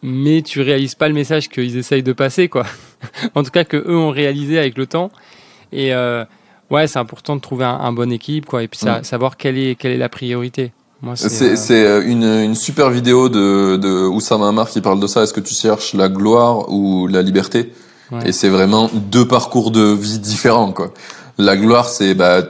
[0.04, 2.66] mais tu réalises pas le message qu'ils essayent de passer, quoi.
[3.36, 5.12] en tout cas, que eux ont réalisé avec le temps.
[5.72, 5.94] Et
[6.70, 8.64] ouais, c'est important de trouver un, un bon équipe, quoi.
[8.64, 9.04] Et puis ça- Mm.
[9.06, 10.74] savoir quelle est, quelle est la priorité.
[11.16, 11.52] C'est.
[11.52, 15.24] Euh, c'est, euh, une, une super vidéo de, de Oussama Amar qui parle de ça.
[15.24, 17.74] Est-ce que tu cherches la gloire ou la liberté
[18.12, 18.30] Ouais.
[18.30, 20.74] Et c'est vraiment deux parcours de vie différents.
[20.74, 20.94] Quoi.
[21.38, 22.42] La gloire, c'est bah,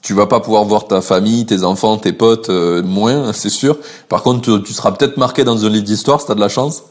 [0.00, 3.78] tu vas pas pouvoir voir ta famille, tes enfants, tes potes, euh, moins, c'est sûr.
[4.08, 6.48] Par contre, tu, tu seras peut-être marqué dans un livre d'histoire si t'as de la
[6.48, 6.82] chance.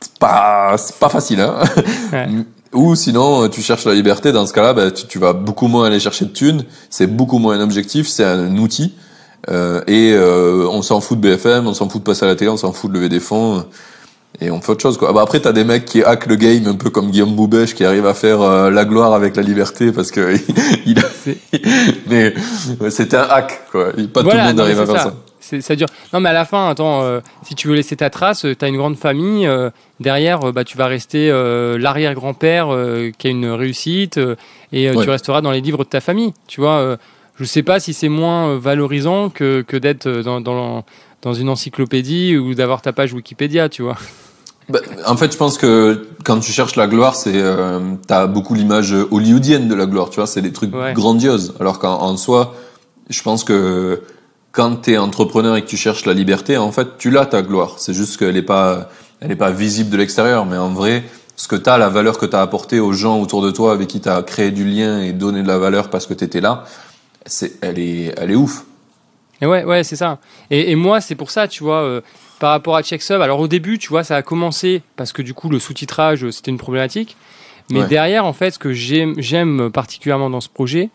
[0.00, 1.56] C'est pas, c'est pas facile, hein.
[2.12, 2.28] Ouais.
[2.74, 4.30] Ou sinon, euh, tu cherches la liberté.
[4.30, 6.64] Dans ce cas-là, bah, tu, tu vas beaucoup moins aller chercher de thunes.
[6.90, 8.92] C'est beaucoup moins un objectif, c'est un outil.
[9.50, 12.34] Euh, et euh, on s'en fout de BFM, on s'en fout de passer à la
[12.36, 13.64] télé, on s'en fout de lever des fonds.
[14.40, 15.08] Et on fait autre chose, quoi.
[15.10, 17.74] Ah bah après, t'as des mecs qui hackent le game, un peu comme Guillaume Boubèche,
[17.74, 20.36] qui arrive à faire euh, la gloire avec la liberté, parce que
[20.86, 21.02] il a...
[22.06, 22.34] Mais
[22.80, 23.86] ouais, c'était un hack, quoi.
[24.12, 25.60] Pas Voilà, tout le monde non, arrive à faire ça.
[25.60, 25.76] ça.
[25.76, 25.88] Dure.
[26.12, 28.68] Non, mais à la fin, attends, euh, si tu veux laisser ta trace, tu as
[28.68, 29.46] une grande famille.
[29.46, 34.36] euh, derrière, euh, bah, tu vas rester euh, l'arrière-grand-père euh, qui a une réussite euh,
[34.72, 35.04] et euh, Ouais.
[35.04, 36.32] tu resteras dans les livres de ta famille.
[36.48, 36.96] Tu vois, euh,
[37.38, 40.84] je sais pas si c'est moins euh, valorisant que, que d'être euh, dans, dans,
[41.22, 43.96] dans une encyclopédie ou d'avoir ta page Wikipédia, tu vois.
[44.68, 48.54] Bah, en fait, je pense que quand tu cherches la gloire, c'est euh, t'as beaucoup
[48.54, 50.92] l'image hollywoodienne de la gloire, tu vois, c'est des trucs Ouais.
[50.92, 51.54] grandioses.
[51.58, 52.54] Alors qu'en en soi,
[53.08, 54.02] je pense que
[54.52, 57.74] quand t'es entrepreneur et que tu cherches la liberté, en fait, tu l'as ta gloire.
[57.78, 61.04] C'est juste qu'elle est pas, elle est pas visible de l'extérieur, mais en vrai,
[61.36, 64.00] ce que t'as, la valeur que t'as apportée aux gens autour de toi avec qui
[64.00, 66.64] t'as créé du lien et donné de la valeur parce que t'étais là,
[67.62, 68.64] elle est, elle est ouf.
[69.40, 70.18] Et ouais, ouais, c'est ça.
[70.50, 72.00] Et, et moi, c'est pour ça, tu vois, euh,
[72.40, 73.20] par rapport à CheckSub.
[73.20, 76.30] Alors au début, tu vois, ça a commencé parce que du coup, le sous-titrage, euh,
[76.32, 77.16] c'était une problématique.
[77.70, 77.86] Mais Ouais.
[77.86, 80.90] derrière, en fait, ce que j'aime particulièrement dans ce projet,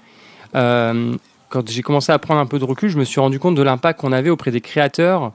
[0.55, 1.15] euh,
[1.49, 3.61] quand j'ai commencé à prendre un peu de recul, je me suis rendu compte de
[3.61, 5.31] l'impact qu'on avait auprès des créateurs,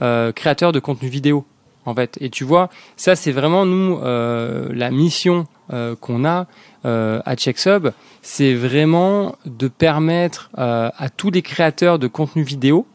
[0.00, 1.44] euh, créateurs de contenu vidéo,
[1.86, 2.18] en fait.
[2.20, 6.46] Et tu vois, ça, c'est vraiment nous la mission euh, qu'on a
[6.84, 7.88] euh, à CheckSub,
[8.22, 12.86] c'est vraiment de permettre euh, à tous les créateurs de contenu vidéo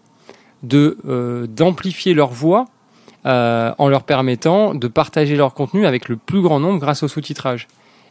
[0.64, 0.98] de
[1.56, 2.66] d'amplifier leur voix
[3.26, 7.68] en leur permettant de partager leur contenu avec le plus grand nombre grâce au sous-titrage.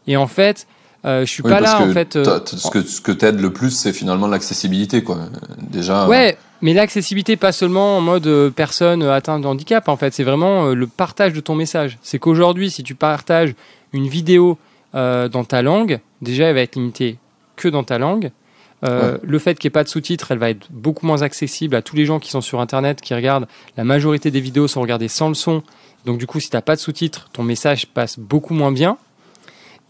[0.07, 0.67] Et en fait,
[1.05, 2.17] euh, je suis Oui, pas là en fait.
[2.17, 5.19] euh, ce que, ce que t'aide le plus, c'est finalement l'accessibilité, quoi.
[5.59, 6.07] Déjà.
[6.07, 10.67] Ouais, mais l'accessibilité pas seulement en mode personne atteinte de handicap en fait, c'est vraiment
[10.67, 11.99] le partage de ton message.
[12.03, 13.55] C'est qu'aujourd'hui, si tu partages
[13.93, 14.59] une vidéo
[14.95, 17.19] euh, dans ta langue, déjà elle va être limitée
[17.57, 18.31] que dans ta langue.
[18.85, 21.75] Euh, Le fait qu'il n'y ait pas de sous-titres, elle va être beaucoup moins accessible
[21.77, 23.49] à tous les gens qui sont sur Internet, qui regardent.
[23.77, 25.63] La majorité des vidéos sont regardées sans le son.
[26.05, 28.99] Donc du coup, si tu n'as pas de sous-titres, ton message passe beaucoup moins bien.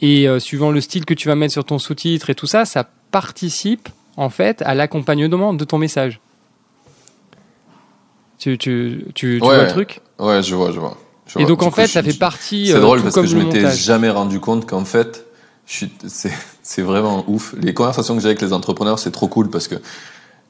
[0.00, 2.64] Et euh, suivant le style que tu vas mettre sur ton sous-titre et tout ça,
[2.64, 6.20] ça participe en fait à l'accompagnement de ton message.
[8.38, 9.38] Tu, tu, tu, tu Ouais.
[9.40, 10.00] vois le truc?
[10.18, 10.96] Ouais, je vois, je vois.
[11.38, 12.66] Et donc en coup, fait, ça suis- fait partie.
[12.68, 15.26] C'est euh, drôle tout parce comme que je m'étais jamais rendu compte qu'en fait,
[15.66, 17.54] je suis, c'est, c'est vraiment ouf.
[17.60, 19.74] Les conversations que j'ai avec les entrepreneurs, c'est trop cool parce que,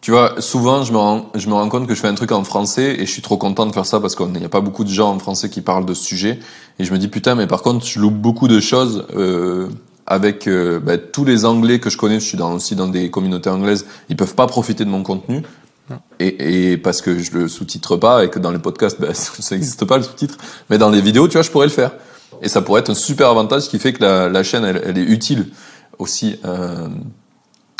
[0.02, 2.30] tu vois, souvent, je me rends, je me rends compte que je fais un truc
[2.32, 4.60] en français et je suis trop content de faire ça parce qu'il n'y a pas
[4.60, 6.38] beaucoup de gens en français qui parlent de ce sujet.
[6.78, 9.68] Et je me dis, putain, mais par contre, je loupe beaucoup de choses, euh,
[10.06, 13.10] avec euh, bah, tous les Anglais que je connais, je suis dans, aussi dans des
[13.10, 15.42] communautés anglaises, ils peuvent pas profiter de mon contenu.
[16.18, 19.84] Et, parce que je le sous-titre pas et que dans les podcasts, bah, ça n'existe
[19.84, 20.36] pas le sous-titre.
[20.70, 21.92] Mais dans les vidéos, tu vois, je pourrais le faire.
[22.42, 25.46] Et ça pourrait être un super avantage qui fait que la, chaîne, elle, est utile
[25.98, 26.38] aussi.
[26.44, 26.88] Euh,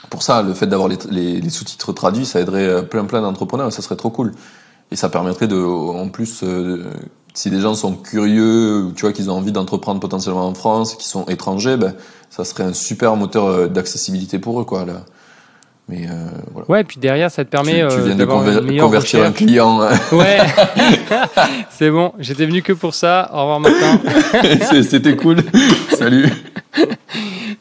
[0.09, 3.83] pour ça, le fait d'avoir les, sous-titres traduits, ça aiderait euh, plein plein d'entrepreneurs ça
[3.83, 4.33] serait trop cool.
[4.93, 6.85] Et ça permettrait de, en plus, euh,
[7.35, 11.09] si les gens sont curieux, tu vois, qu'ils ont envie d'entreprendre potentiellement en France, qui
[11.09, 11.95] sont étrangers, ben,
[12.31, 14.85] ça serait un super moteur d'accessibilité pour eux, quoi.
[14.85, 15.05] La,
[15.89, 16.14] Mais euh,
[16.53, 16.68] voilà.
[16.70, 19.80] Ouais, puis derrière, ça te permet tu, tu euh, viens de conver- convertir un client.
[19.82, 19.91] hein.
[20.12, 20.39] Ouais,
[21.70, 22.12] c'est bon.
[22.18, 23.30] J'étais venu que pour ça.
[23.32, 24.01] Au revoir, Martin.
[24.82, 25.39] C'était cool.
[25.97, 26.28] Salut.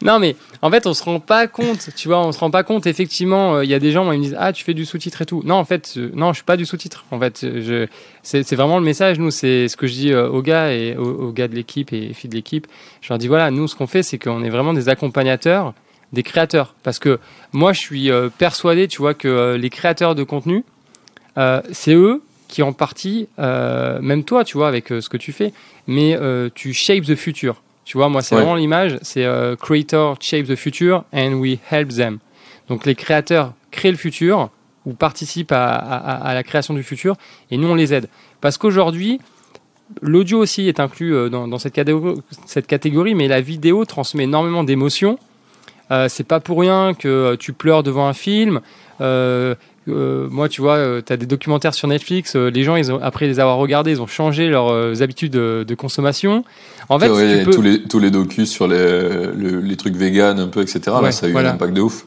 [0.01, 1.89] Non, mais en fait, on se rend pas compte.
[1.95, 2.85] Tu vois, on se rend pas compte.
[2.87, 4.85] Effectivement, euh, il y a des gens, moi, ils me disent Ah, tu fais du
[4.85, 5.41] sous-titre et tout.
[5.45, 7.05] Non, en fait, euh, non, je suis pas du sous-titre.
[7.11, 7.87] En fait, euh, je,
[8.23, 9.19] c'est, c'est vraiment le message.
[9.19, 11.93] Nous, c'est ce que je dis euh, aux gars et aux, aux gars de l'équipe
[11.93, 12.67] et filles de l'équipe.
[13.01, 15.73] Je leur dis Voilà, nous, ce qu'on fait, c'est qu'on est vraiment des accompagnateurs
[16.13, 16.75] des créateurs.
[16.83, 17.19] Parce que
[17.51, 20.63] moi, je suis euh, persuadé, tu vois, que euh, les créateurs de contenu,
[21.37, 25.51] euh, c'est eux qui, en partie, même toi, tu vois, avec ce que tu fais,
[25.87, 26.17] mais
[26.53, 27.61] tu shapes the future.
[27.85, 28.41] Tu vois, moi, c'est Ouais.
[28.41, 29.25] vraiment l'image, c'est
[29.59, 32.19] Creator shape the future and we help them.
[32.69, 34.51] Donc, les créateurs créent le futur
[34.85, 37.15] ou participent à, à- à la création du futur
[37.51, 38.07] et nous, on les aide.
[38.41, 39.19] Parce qu'aujourd'hui,
[40.01, 44.63] l'audio aussi est inclus dans, dans cette, catégorie, cette catégorie, mais la vidéo transmet énormément
[44.63, 45.17] d'émotions.
[45.91, 48.61] Euh, c'est pas pour rien que euh, tu pleures devant un film.
[49.01, 49.55] Euh,
[49.87, 52.35] euh, moi, tu vois, tu as des documentaires sur Netflix.
[52.35, 55.31] euh, les gens, ils ont, après les avoir regardés, ils ont changé leurs euh, habitudes
[55.33, 56.43] de, de consommation.
[56.89, 57.07] En fait,
[57.39, 60.61] tu peux- tous, les, tous les docus sur les, le- les trucs vegan un peu,
[60.61, 60.81] etc.
[60.87, 61.51] Ouais, là, ça a eu voilà.
[61.51, 62.05] un impact de ouf.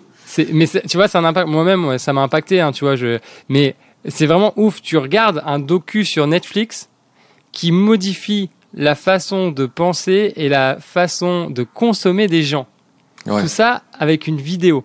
[0.52, 1.48] Mais tu vois, c'est un impact.
[1.48, 2.96] Moi-même, ouais, ça m'a impacté, hein, tu vois.
[2.96, 3.18] Je,
[3.48, 3.76] mais
[4.08, 4.82] c'est vraiment ouf.
[4.82, 6.88] Tu regardes un docu sur Netflix
[7.52, 12.66] qui modifie la façon de penser et la façon de consommer des gens.
[13.26, 13.42] Ouais.
[13.42, 14.84] Tout ça avec une vidéo.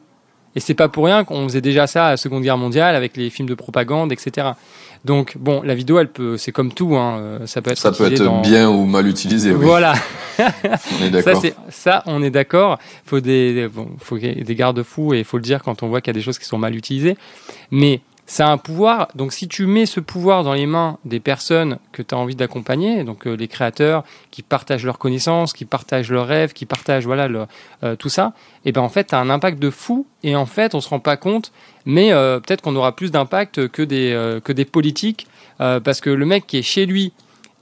[0.55, 3.17] Et c'est pas pour rien qu'on faisait déjà ça à la Seconde Guerre mondiale avec
[3.17, 4.49] les films de propagande, etc.
[5.03, 7.91] Donc bon, la vidéo, elle peut, c'est comme tout, hein, euh, ça peut être Ça
[7.91, 9.51] peut être dans- bien ou mal utilisé.
[9.51, 9.65] Oui.
[9.65, 9.93] Voilà.
[10.39, 11.43] On est Ça, d'accord.
[11.69, 12.79] ça, on est d'accord.
[13.05, 16.09] Faut des, bon, faut des garde-fous et il faut le dire quand on voit qu'il
[16.11, 17.17] y a des choses qui sont mal utilisées.
[17.69, 18.01] Mais
[18.33, 19.09] ça a un pouvoir.
[19.13, 22.35] Donc, si tu mets ce pouvoir dans les mains des personnes que tu as envie
[22.35, 27.05] d'accompagner, donc euh, les créateurs qui partagent leurs connaissances, qui partagent leurs rêves, qui partagent
[27.05, 27.29] voilà
[27.83, 28.33] euh, tout ça,
[28.65, 30.07] et ben en fait, tu as un impact de fou.
[30.23, 31.51] Et en fait, on se rend pas compte.
[31.85, 35.27] Mais euh, peut-être qu'on aura plus d'impact que des que des politiques,
[35.59, 37.13] parce que le mec qui est chez lui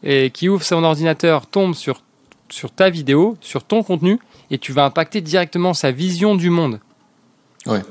[0.04, 2.02] et qui ouvre son ordinateur tombe sur
[2.48, 4.20] sur ta vidéo, sur ton contenu,
[4.52, 6.80] et tu vas impacter directement sa vision du monde.
[7.66, 7.82] Ouais.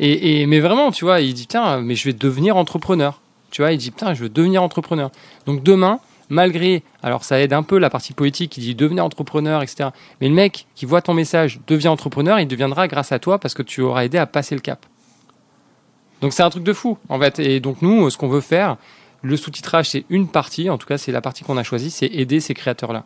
[0.00, 3.20] Et, mais vraiment, tu vois, il dit, putain, mais je vais devenir entrepreneur.
[3.50, 5.10] Tu vois, il dit, putain, je veux devenir entrepreneur.
[5.46, 9.62] Donc demain, malgré, alors ça aide un peu la partie politique qui dit devenir entrepreneur,
[9.62, 9.90] etc.
[10.20, 13.54] Mais le mec qui voit ton message devient entrepreneur, il deviendra grâce à toi parce
[13.54, 14.86] que tu auras aidé à passer le cap.
[16.20, 17.38] Donc c'est un truc de fou, en fait.
[17.38, 18.76] Et donc nous, ce qu'on veut faire,
[19.22, 22.06] le sous-titrage, c'est une partie, en tout cas, c'est la partie qu'on a choisie, c'est
[22.06, 23.04] aider ces créateurs-là.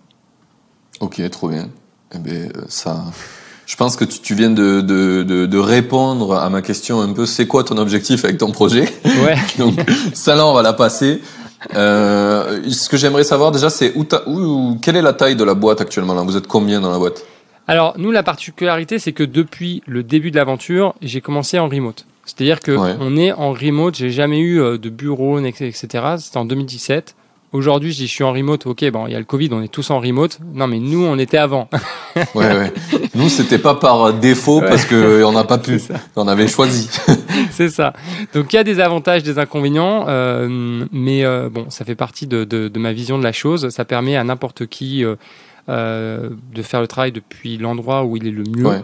[1.01, 1.71] Ok, trop bien.
[2.15, 3.05] Eh ben, euh, ça,
[3.73, 7.11] je pense que tu, tu viens de, de, de, de répondre à ma question un
[7.15, 7.25] peu.
[7.25, 8.83] C'est quoi ton objectif avec ton projet
[9.25, 9.35] Ouais.
[9.59, 9.75] Donc,
[10.13, 11.23] ça là, on va la passer.
[11.75, 15.45] Euh, ce que j'aimerais savoir déjà, c'est où, t'as- où, quelle est la taille de
[15.45, 16.23] la boîte actuellement là?
[16.23, 17.25] Vous êtes combien dans la boîte?
[17.67, 22.05] Alors, nous, la particularité, c'est que depuis le début de l'aventure, j'ai commencé en remote.
[22.27, 22.95] C'est-à-dire que Ouais.
[23.01, 25.85] on est en remote, j'ai jamais eu euh, de bureau, etc.
[26.19, 27.15] C'était en 2017.
[27.53, 28.67] Aujourd'hui, je suis en remote.
[28.67, 30.39] Ok, bon, il y a le Covid, on est tous en remote.
[30.55, 31.69] Non, mais nous, on était avant.
[32.17, 32.73] Ouais, ouais.
[33.15, 34.69] Nous, c'était pas par défaut Ouais.
[34.69, 35.81] parce que on n'a pas pu.
[36.17, 36.89] On avait choisi.
[37.51, 37.93] c'est ça.
[38.35, 42.27] Donc, il y a des avantages, des inconvénients, euh, mais euh, bon, ça fait partie
[42.27, 43.69] de, de- de ma vision de la chose.
[43.69, 45.17] Ça permet à n'importe qui euh,
[45.69, 48.67] euh, de faire le travail depuis l'endroit où il est le mieux.
[48.67, 48.81] Ouais.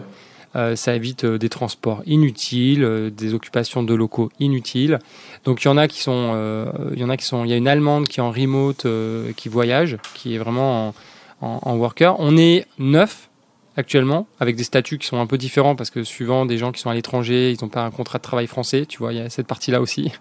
[0.55, 4.97] Euh, ça évite euh, des transports inutiles, euh, des occupations de locaux inutiles.
[5.45, 7.49] Donc il y en a qui sont, euh, il y en a qui sont, il
[7.49, 11.47] y a une allemande qui est en remote, euh, qui voyage, qui est vraiment en,
[11.47, 12.15] en- en worker.
[12.19, 13.29] On est neuf
[13.77, 16.81] actuellement avec des statuts qui sont un peu différents parce que suivant des gens qui
[16.81, 18.85] sont à l'étranger, ils n'ont pas un contrat de travail français.
[18.85, 20.11] Tu vois, il y a cette partie-là aussi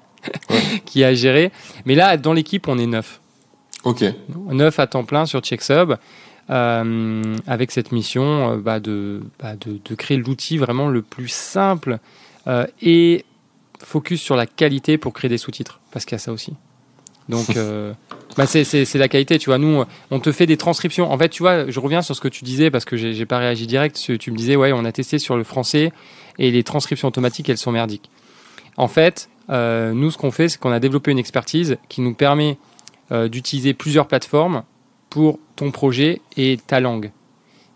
[0.85, 1.51] qui est à gérer.
[1.85, 3.21] Mais là, dans l'équipe, on est neuf.
[3.85, 4.05] Ok.
[4.51, 5.95] Neuf à temps plein sur CheckSub,
[6.51, 11.99] euh, avec cette mission bah, de, bah, de, de créer l'outil vraiment le plus simple
[12.47, 13.25] euh, et
[13.85, 16.55] focus sur la qualité pour créer des sous-titres, parce qu'il y a ça aussi.
[17.29, 17.93] Donc, euh,
[18.37, 19.59] bah, c'est- la qualité, tu vois.
[19.59, 21.11] Nous, on te fait des transcriptions.
[21.13, 23.39] En fait, tu vois, je reviens sur ce que tu disais, parce que j'ai pas
[23.39, 23.97] réagi direct.
[24.19, 25.93] Tu me disais, ouais, on a testé sur le français
[26.39, 28.11] et les transcriptions automatiques, elles sont merdiques.
[28.77, 32.15] En fait, euh, nous, ce qu'on fait, c'est qu'on a développé une expertise qui nous
[32.15, 32.57] permet
[33.13, 34.63] euh, d'utiliser plusieurs plateformes
[35.11, 37.11] pour ton projet et ta langue.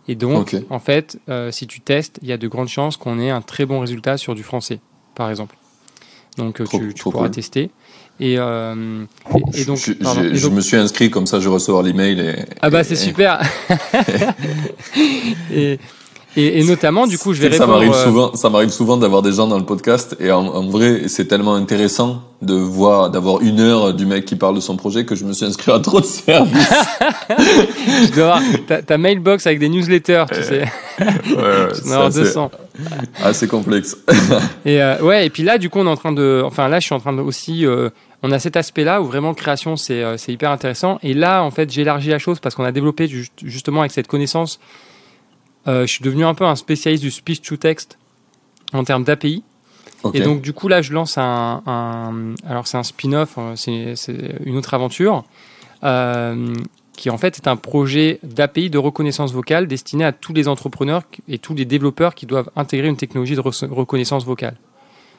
[0.09, 1.19] Et donc, en fait,
[1.51, 4.17] si tu testes, il y a de grandes chances qu'on ait un très bon résultat
[4.17, 4.81] sur du français,
[5.15, 5.57] par exemple.
[6.39, 7.35] Donc, euh, Trop- tu, tu trop pourras cool.
[7.35, 7.71] tester.
[8.21, 9.05] Et, euh,
[9.55, 10.23] et, et donc, je, pardon.
[10.23, 12.21] je- Et je donc- me suis inscrit comme ça, je vais recevoir l'email.
[12.21, 13.41] Et, ah bah c'est super.
[15.53, 15.79] et,
[16.37, 17.73] Et, et notamment, du coup, je vais ça répondre.
[17.73, 20.67] m'arrive euh, souvent, ça m'arrive souvent d'avoir des gens dans le podcast et en, en
[20.69, 24.77] vrai, c'est tellement intéressant de voir, d'avoir une heure du mec qui parle de son
[24.77, 26.69] projet que je me suis inscrit à trop de services.
[28.07, 30.65] tu dois avoir ta, ta mailbox avec des newsletters, tu sais.
[30.99, 32.51] Ouais, ouais, Tu dois en c'est avoir assez, 200.
[33.23, 33.97] assez complexe.
[34.65, 36.43] Et euh, ouais, et puis là, du coup, on est en train de.
[36.45, 37.67] Enfin, là, je suis en train de aussi.
[37.67, 37.91] euh,
[38.23, 40.99] on a cet aspect-là où vraiment création, c'est euh, c'est hyper intéressant.
[41.03, 44.07] Et là, en fait, j'élargis la chose parce qu'on a développé ju- justement avec cette
[44.07, 44.61] connaissance.
[45.69, 47.99] Euh, je suis devenu un peu un spécialiste du speech to text
[48.73, 49.43] en termes d'API.
[50.15, 51.63] Et donc, du coup, là, je lance un.
[51.67, 55.25] un- alors, c'est un spin-off, euh, c'est une autre aventure.
[55.85, 56.55] euh,
[56.97, 61.03] qui en fait est un projet d'API de reconnaissance vocale destiné à tous les entrepreneurs
[61.27, 64.57] et tous les développeurs qui doivent intégrer une technologie de re- reconnaissance vocale.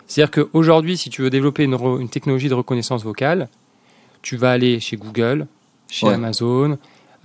[0.08, 3.50] C'est-à-dire qu'aujourd'hui, si tu veux développer une, technologie de reconnaissance vocale,
[4.22, 5.48] tu vas aller chez Google,
[5.90, 6.14] chez Ouais.
[6.14, 6.78] Amazon,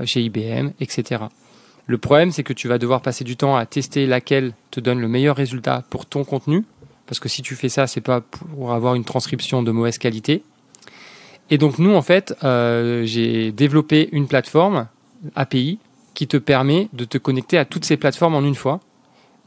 [0.04, 1.22] chez IBM, etc.
[1.88, 5.00] Le problème, c'est que tu vas devoir passer du temps à tester laquelle te donne
[5.00, 6.64] le meilleur résultat pour ton contenu,
[7.06, 10.42] parce que si tu fais ça, c'est pas pour avoir une transcription de mauvaise qualité.
[11.50, 14.86] Et donc nous, en fait, euh, j'ai développé une plateforme
[15.34, 15.78] API
[16.12, 18.80] qui te permet de te connecter à toutes ces plateformes en une fois,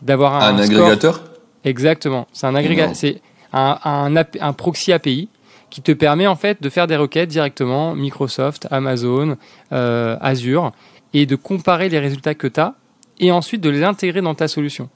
[0.02, 1.22] d'avoir un, un score- agrégateur?
[1.64, 2.28] Exactement.
[2.34, 3.22] C'est un agrégat, c'est
[3.54, 5.30] un, un, ap- un proxy API
[5.70, 9.38] qui te permet en fait de faire des requêtes directement Microsoft, Amazon,
[9.72, 10.72] euh, Azure
[11.14, 12.76] et de comparer les résultats que tu as
[13.20, 14.90] et ensuite de l'intégrer dans ta solution.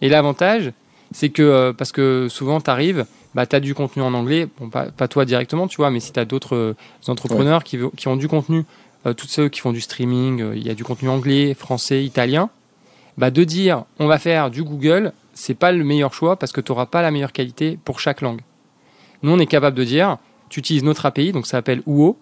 [0.00, 0.72] Et l'avantage,
[1.12, 4.48] c'est que euh, parce que souvent tu arrives, bah, tu as du contenu en anglais,
[4.58, 6.76] bon, pas, pas toi directement, tu vois, mais si tu as d'autres euh,
[7.08, 8.64] entrepreneurs qui, qui ont du contenu,
[9.06, 12.04] euh, tous ceux qui font du streaming, euh, il y a du contenu anglais, français,
[12.04, 12.48] italien,
[13.18, 16.60] bah, de dire on va faire du Google, c'est pas le meilleur choix parce que
[16.60, 18.40] tu n'auras pas la meilleure qualité pour chaque langue.
[19.22, 22.16] Nous, on est capable de dire tu utilises notre API, donc ça s'appelle UO.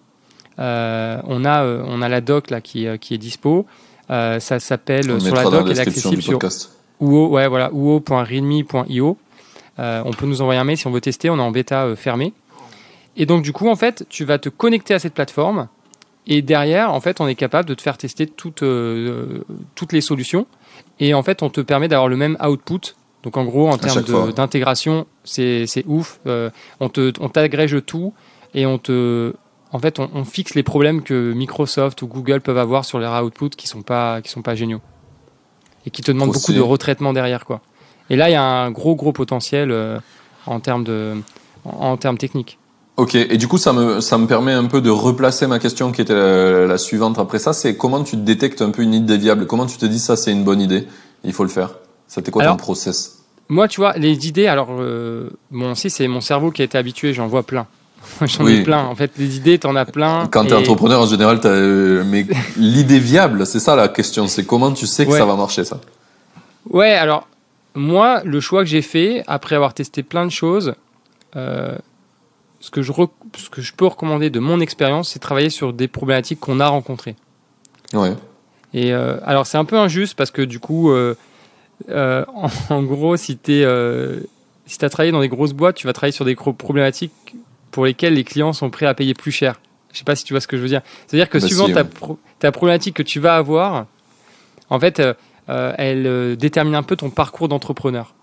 [0.59, 3.65] Euh, on, a, euh, on a la doc là, qui, est- qui est dispo.
[4.09, 6.71] Euh, ça s'appelle sur la doc, elle est accessible sur podcast.
[7.01, 9.17] UO, ouais, voilà, uo.readme.io.
[9.79, 11.85] Euh, on peut nous envoyer un mail si on veut tester, on est en bêta
[11.85, 12.33] euh, fermée.
[13.17, 15.67] Et donc, du coup, en fait, tu vas te connecter à cette plateforme
[16.27, 19.43] et derrière, en fait, on est capable de te faire tester toutes, euh,
[19.75, 20.45] toutes les solutions.
[20.99, 22.95] Et en fait, on te permet d'avoir le même output.
[23.23, 26.19] Donc, en gros, en termes d'intégration, c'est ouf.
[26.27, 26.49] Euh,
[26.79, 28.13] on te- on t'agrège tout
[28.53, 29.33] et on te.
[29.73, 33.23] En fait, on, on fixe les problèmes que Microsoft ou Google peuvent avoir sur leurs
[33.23, 34.81] outputs qui sont pas qui sont pas géniaux.
[35.85, 37.59] Et qui te demandent beaucoup de retraitement derrière, quoi.
[38.09, 39.99] Et là, il y a un gros gros potentiel euh,
[40.45, 41.15] en termes de
[41.65, 42.57] en, en termes techniques.
[42.95, 45.91] Ok, et du coup, ça me, ça me permet un peu de replacer ma question
[45.91, 49.17] qui était la, la suivante après ça, c'est comment tu détectes un peu une idée
[49.17, 49.47] viable?
[49.47, 50.87] Comment tu te dis ça, c'est une bonne idée,
[51.23, 51.71] il faut le faire.
[52.07, 53.23] C'était quoi Alors, ton process?
[53.49, 56.77] Moi, tu vois, les idées, alors, euh, bon, si, c'est mon cerveau qui a été
[56.77, 57.65] habitué, j'en vois plein.
[58.21, 58.57] J'en Oui.
[58.57, 58.83] ai plein.
[58.85, 60.27] En fait, les idées, t'en as plein.
[60.31, 62.25] Quand t'es et- entrepreneur, en général, t'as, euh, mais
[62.57, 65.19] l'idée viable, c'est ça la question, c'est comment tu sais que Ouais.
[65.19, 65.79] ça va marcher, ça?
[66.69, 67.27] Ouais, alors,
[67.75, 70.75] moi, le choix que j'ai fait, après avoir testé plein de choses,
[71.35, 71.75] euh,
[72.59, 75.73] ce, que je rec- ce que je peux recommander de mon expérience, c'est travailler sur
[75.73, 77.15] des problématiques qu'on a rencontrées.
[77.93, 78.13] Ouais.
[78.73, 81.15] Et euh, alors, c'est un peu injuste parce que du coup, euh,
[81.93, 84.19] en, en gros, si tu euh,
[84.65, 87.35] si as travaillé dans des grosses boîtes, tu vas travailler sur des problématiques
[87.73, 89.59] pour lesquelles les clients sont prêts à payer plus cher.
[89.91, 90.81] Je sais pas si tu vois ce que je veux dire.
[91.05, 91.87] C'est-à-dire que Bah suivant si, ta, ouais.
[91.87, 93.85] pro- ta problématique que tu vas avoir,
[94.69, 95.13] en fait, euh,
[95.49, 98.13] euh, elle euh, détermine un peu ton parcours d'entrepreneur.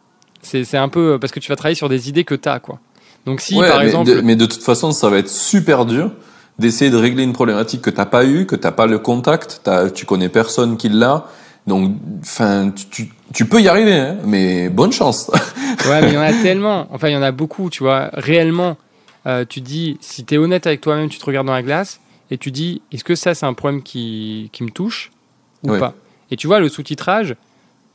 [0.43, 2.79] C'est un peu parce que tu vas travailler sur des idées que tu as, quoi.
[3.27, 4.09] Donc si, Ouais, par mais, exemple...
[4.11, 6.11] de, mais de toute façon, ça va être super dur
[6.59, 9.63] d'essayer de régler une problématique que t'as pas eu, que t'as pas le contact,
[9.95, 11.27] tu connais personne qui l'a.
[11.67, 11.93] Donc,
[12.23, 15.31] enfin, tu, tu, tu peux y arriver, hein, mais bonne chance.
[15.89, 16.87] Ouais, mais il y en a tellement.
[16.91, 18.09] Enfin, il y en a beaucoup, tu vois.
[18.15, 18.77] Réellement,
[19.27, 22.01] euh, tu dis, si tu es honnête avec toi-même, tu te regardes dans la glace
[22.31, 25.11] et tu dis, est-ce que ça, c'est un problème qui, qui me touche
[25.65, 25.79] ou Ouais.
[25.79, 25.95] pas
[26.31, 27.35] Et tu vois, le sous-titrage,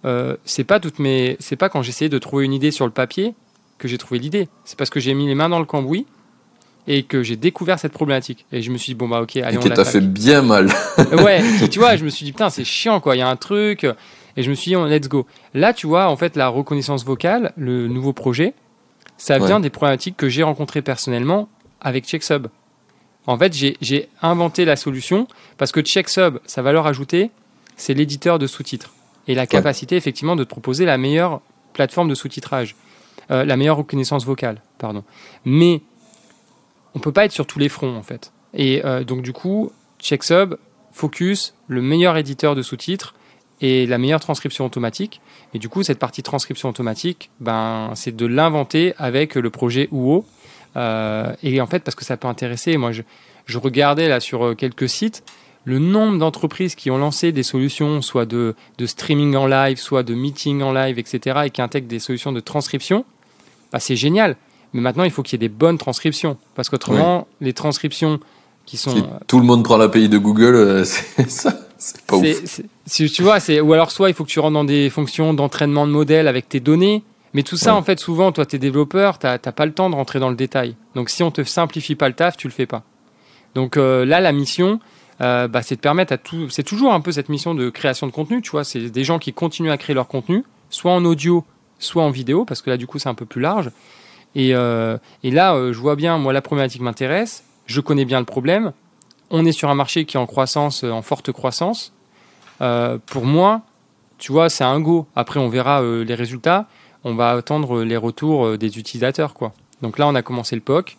[0.05, 2.91] euh, c'est pas toutes mes, c'est pas quand j'essayais de trouver une idée sur le
[2.91, 3.33] papier
[3.77, 4.47] que j'ai trouvé l'idée.
[4.65, 6.05] C'est parce que j'ai mis les mains dans le cambouis
[6.87, 8.45] et que j'ai découvert cette problématique.
[8.51, 9.87] Et je me suis dit, bon, bah, ok, allez, et on l'attaque.
[9.87, 10.69] fait bien mal.
[11.23, 13.15] Ouais, tu vois, je me suis dit, putain, c'est chiant, quoi.
[13.15, 13.85] Il y a un truc.
[14.37, 15.25] Et je me suis dit, on- let's go.
[15.55, 18.53] Là, tu vois, en fait, la reconnaissance vocale, le nouveau projet,
[19.17, 19.45] ça Ouais.
[19.47, 21.47] vient des problématiques que j'ai rencontrées personnellement
[21.81, 22.47] avec CheckSub.
[23.27, 27.31] En fait, j'ai j'ai inventé la solution parce que CheckSub, sa valeur ajoutée,
[27.75, 28.91] c'est l'éditeur de sous-titres
[29.27, 31.41] et la capacité, effectivement, de te proposer la meilleure
[31.73, 32.75] plateforme de sous-titrage,
[33.31, 35.03] Euh, la meilleure reconnaissance vocale, pardon.
[35.45, 35.81] Mais
[36.93, 38.31] on peut pas être sur tous les fronts, en fait.
[38.53, 40.55] Et euh, donc, du coup, CheckSub,
[40.91, 43.15] Focus, le meilleur éditeur de sous-titres
[43.61, 45.21] et la meilleure transcription automatique.
[45.53, 50.25] Et du coup, cette partie transcription automatique, ben, c'est de l'inventer avec le projet UO.
[50.75, 53.01] Euh, et en fait, parce que ça peut intéresser, moi, je,
[53.45, 55.23] je regardais là sur euh, quelques sites,
[55.63, 60.03] le nombre d'entreprises qui ont lancé des solutions, soit de, de, streaming en live, soit
[60.03, 63.05] de meeting en live, etc., et qui intègrent des solutions de transcription,
[63.71, 64.35] bah, c'est génial.
[64.73, 66.37] Mais maintenant, il faut qu'il y ait des bonnes transcriptions.
[66.53, 68.19] Parce qu'autrement, les transcriptions
[68.65, 68.91] qui sont.
[68.91, 71.64] Si tout le monde prend l'API de Google, euh, c'est ça.
[71.77, 72.61] C'est pas ouf.
[72.85, 75.87] Si tu vois, ou alors soit il faut que tu rentres dans des fonctions d'entraînement
[75.87, 77.03] de modèles avec tes données.
[77.33, 79.89] Mais tout ça, en fait, souvent, toi, tu es développeur, tu n'as pas le temps
[79.89, 80.77] de rentrer dans le détail.
[80.95, 82.83] Donc, si on te simplifie pas le taf, tu le fais pas.
[83.55, 84.79] Donc euh, là, la mission,
[85.21, 86.49] euh, bah, c'est de permettre à tout.
[86.49, 88.63] C'est toujours un peu cette mission de création de contenu, tu vois.
[88.63, 91.43] C'est des gens qui continuent à créer leur contenu, soit en audio,
[91.79, 93.71] soit en vidéo, parce que là, du coup, c'est un peu plus large.
[94.35, 97.43] Et, euh, et là, je vois bien, moi, la problématique m'intéresse.
[97.65, 98.73] Je connais bien le problème.
[99.31, 101.93] On est sur un marché qui est en croissance, en forte croissance.
[102.59, 103.61] pour moi,
[104.17, 105.07] tu vois, c'est un go.
[105.15, 106.67] Après, on verra les résultats
[107.05, 109.33] on va attendre les retours euh, des utilisateurs.
[109.33, 109.53] Quoi.
[109.81, 110.97] Donc là, on a commencé le POC,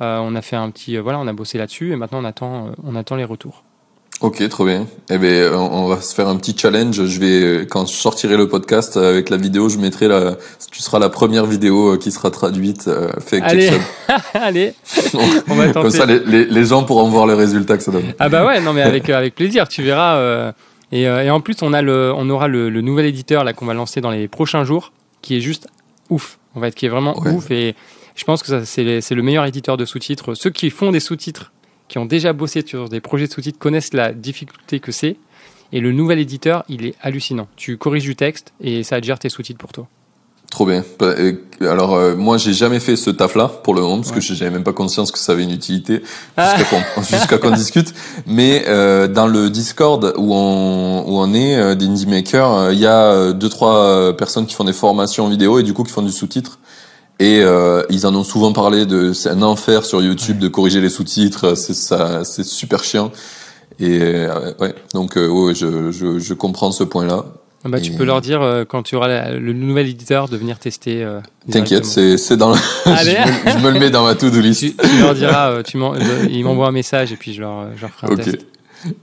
[0.00, 2.24] euh, on a fait un petit, euh, voilà, on a bossé là-dessus et maintenant on
[2.24, 3.62] attend, on attend les retours.
[4.22, 4.86] Ok, trop bien.
[5.10, 7.04] Eh ben, on va se faire un petit challenge.
[7.04, 10.36] Je vais, quand je sortirai le podcast avec la vidéo, je mettrai la,
[10.70, 12.88] tu seras la première vidéo qui sera traduite
[13.20, 13.70] fait Allez,
[14.34, 14.74] allez,
[15.48, 15.72] on va tenter.
[15.72, 18.14] Comme ça, les, les, gens pourront voir le résultat que ça donne.
[18.20, 19.66] Ah bah ouais, non mais avec avec plaisir.
[19.66, 20.52] Tu verras.
[20.92, 23.66] et, et, en plus, on a le, on aura le, le nouvel éditeur là qu'on
[23.66, 24.92] va lancer dans les prochains jours
[25.22, 25.68] qui est juste
[26.10, 27.50] ouf, en fait, qui est vraiment ouf.
[27.50, 27.74] Et
[28.14, 30.34] je pense que c'est le meilleur éditeur de sous-titres.
[30.34, 31.52] Ceux qui font des sous-titres,
[31.92, 35.16] qui ont déjà bossé sur des projets de sous-titres, connaissent la difficulté que c'est.
[35.72, 37.48] Et le nouvel éditeur, il est hallucinant.
[37.54, 39.86] Tu corriges du texte et ça gère tes sous-titres pour toi.
[40.50, 40.82] Trop bien.
[40.98, 41.14] Bah,
[41.60, 44.50] alors euh, moi j'ai jamais fait ce taf là pour le moment parce que j'avais
[44.50, 46.02] même pas conscience que ça avait une utilité
[47.10, 47.92] jusqu'à qu'on discute.
[48.26, 52.78] Mais euh, dans le Discord où on où on est euh, d'Indie Maker, euh, il
[52.78, 56.02] y a deux trois personnes qui font des formations vidéo et du coup qui font
[56.02, 56.58] du sous-titre.
[57.22, 57.42] Et
[57.90, 61.54] ils en ont souvent parlé de c'est un enfer sur YouTube de corriger les sous-titres,
[61.54, 63.12] c'est ça c'est super chiant.
[63.78, 64.26] Et
[64.60, 67.24] ouais donc ouais, je, je je comprends ce point là.
[67.64, 70.58] Ah bah, tu peux leur dire euh, quand tu auras le nouvel éditeur de venir
[70.58, 71.04] tester.
[71.04, 72.50] Euh, T'inquiète, c'est c'est dans.
[72.50, 72.56] Le...
[72.86, 74.60] je, me, le mets dans ma to-do list.
[74.62, 75.78] Tu, tu, leur diras, euh, tu
[76.28, 78.46] ils m'envoient un message et puis je leur, je leur ferai un test.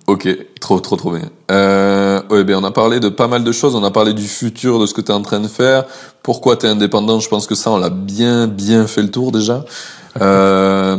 [0.07, 0.27] Ok,
[0.59, 1.29] trop trop trop bien.
[1.51, 3.75] Euh, ouais, ben on a parlé de pas mal de choses.
[3.75, 5.85] On a parlé du futur, de ce que tu es en train de faire.
[6.23, 7.19] Pourquoi tu es indépendant?
[7.19, 9.65] Je pense que ça, on l'a bien bien fait le tour déjà.
[10.19, 10.97] Euh,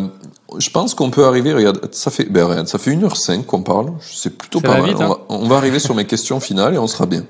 [0.58, 1.52] je pense qu'on peut arriver.
[1.52, 3.92] Regarde, ça fait ben regarde, ça fait 1h05 qu'on parle.
[4.00, 4.94] C'est plutôt pas mal.
[4.96, 5.08] on, hein.
[5.08, 7.24] va, on va arriver sur mes questions finales et on sera bien.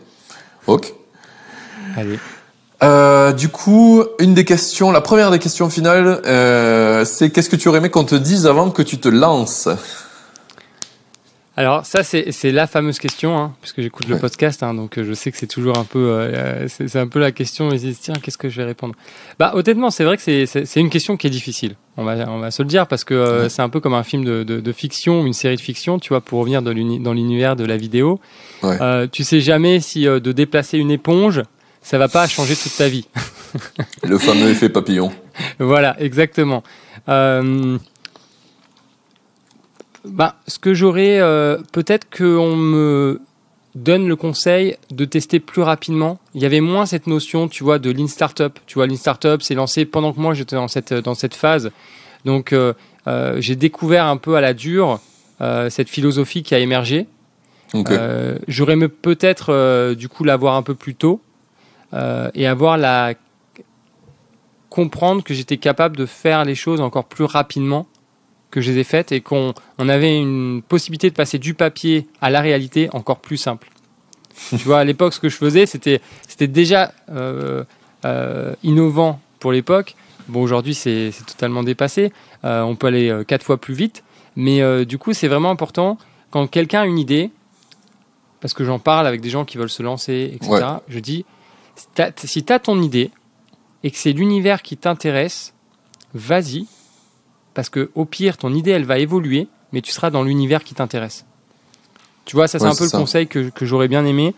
[0.66, 0.92] Ok.
[1.96, 2.18] Allez.
[2.82, 7.56] Euh, du coup, une des questions, la première des questions finales, euh, c'est qu'est-ce que
[7.56, 9.68] tu aurais aimé qu'on te dise avant que tu te lances?
[11.56, 15.12] Alors ça c'est la fameuse question, hein, puisque j'écoute le podcast, hein, donc euh, je
[15.12, 17.70] sais que c'est toujours un peu, euh, c'est un peu la question.
[17.70, 18.94] Ils disent tiens qu'est-ce que je vais répondre?
[19.38, 21.74] Bah honnêtement c'est vrai que c'est une question qui est difficile.
[21.96, 24.04] On va on va se le dire parce que euh, c'est un peu comme un
[24.04, 27.56] film de, de, de, fiction, une série de fiction, tu vois, pour revenir dans l'univers
[27.56, 28.20] de la vidéo.
[28.62, 29.08] Ouais.
[29.08, 31.42] tu sais jamais si de déplacer une éponge,
[31.82, 33.06] ça va pas changer toute ta vie.
[34.04, 35.12] le fameux effet papillon.
[35.58, 36.62] voilà exactement.
[37.08, 37.78] Euh,
[40.04, 43.20] bah, ce que j'aurais, euh, peut-être qu'on me
[43.74, 46.18] donne le conseil de tester plus rapidement.
[46.34, 48.58] Il y avait moins cette notion, tu vois, de lean startup.
[48.66, 51.70] Tu vois, lean startup, c'est lancé pendant que moi j'étais dans cette dans cette phase.
[52.24, 52.72] Donc, euh,
[53.06, 55.00] euh, j'ai découvert un peu à la dure
[55.70, 57.06] cette philosophie qui a émergé.
[58.46, 61.22] j'aurais peut-être du coup l'avoir un peu plus tôt
[62.34, 63.14] et avoir la
[64.68, 67.86] comprendre que j'étais capable de faire les choses encore plus rapidement
[68.50, 72.08] que je les ai faites et qu'on on avait une possibilité de passer du papier
[72.20, 73.70] à la réalité encore plus simple.
[74.50, 77.64] tu vois, à l'époque, ce que je faisais, c'était, c'était déjà euh,
[78.04, 79.94] euh, innovant pour l'époque.
[80.28, 82.12] Bon, aujourd'hui, c'est, c'est totalement dépassé.
[82.44, 84.04] Euh, on peut aller quatre fois plus vite.
[84.36, 85.98] Mais du coup, c'est vraiment important
[86.30, 87.30] quand quelqu'un a une idée,
[88.40, 90.66] parce que j'en parle avec des gens qui veulent se lancer, etc.
[90.88, 91.24] Je dis,
[92.16, 93.10] si tu as ton idée
[93.82, 95.52] et que c'est l'univers qui t'intéresse,
[96.14, 96.66] vas-y,
[97.54, 100.74] parce que au pire, ton idée, elle va évoluer, mais tu seras dans l'univers qui
[100.74, 101.24] t'intéresse.
[102.24, 104.34] Tu vois, ça c'est un peu le conseil que, que j'aurais bien aimé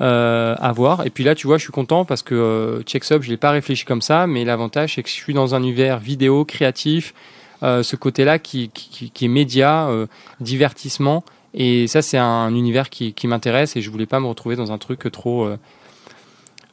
[0.00, 1.06] euh, avoir.
[1.06, 3.50] Et puis là, tu vois, je suis content parce que euh, CheckSub, je l'ai pas
[3.50, 7.14] réfléchi comme ça, mais l'avantage, c'est que je suis dans un univers vidéo, créatif,
[7.62, 10.06] euh, ce côté-là qui, qui, qui, est média, euh,
[10.40, 11.24] divertissement.
[11.54, 14.72] Et ça, c'est un univers qui, qui m'intéresse et je voulais pas me retrouver dans
[14.72, 15.48] un truc trop...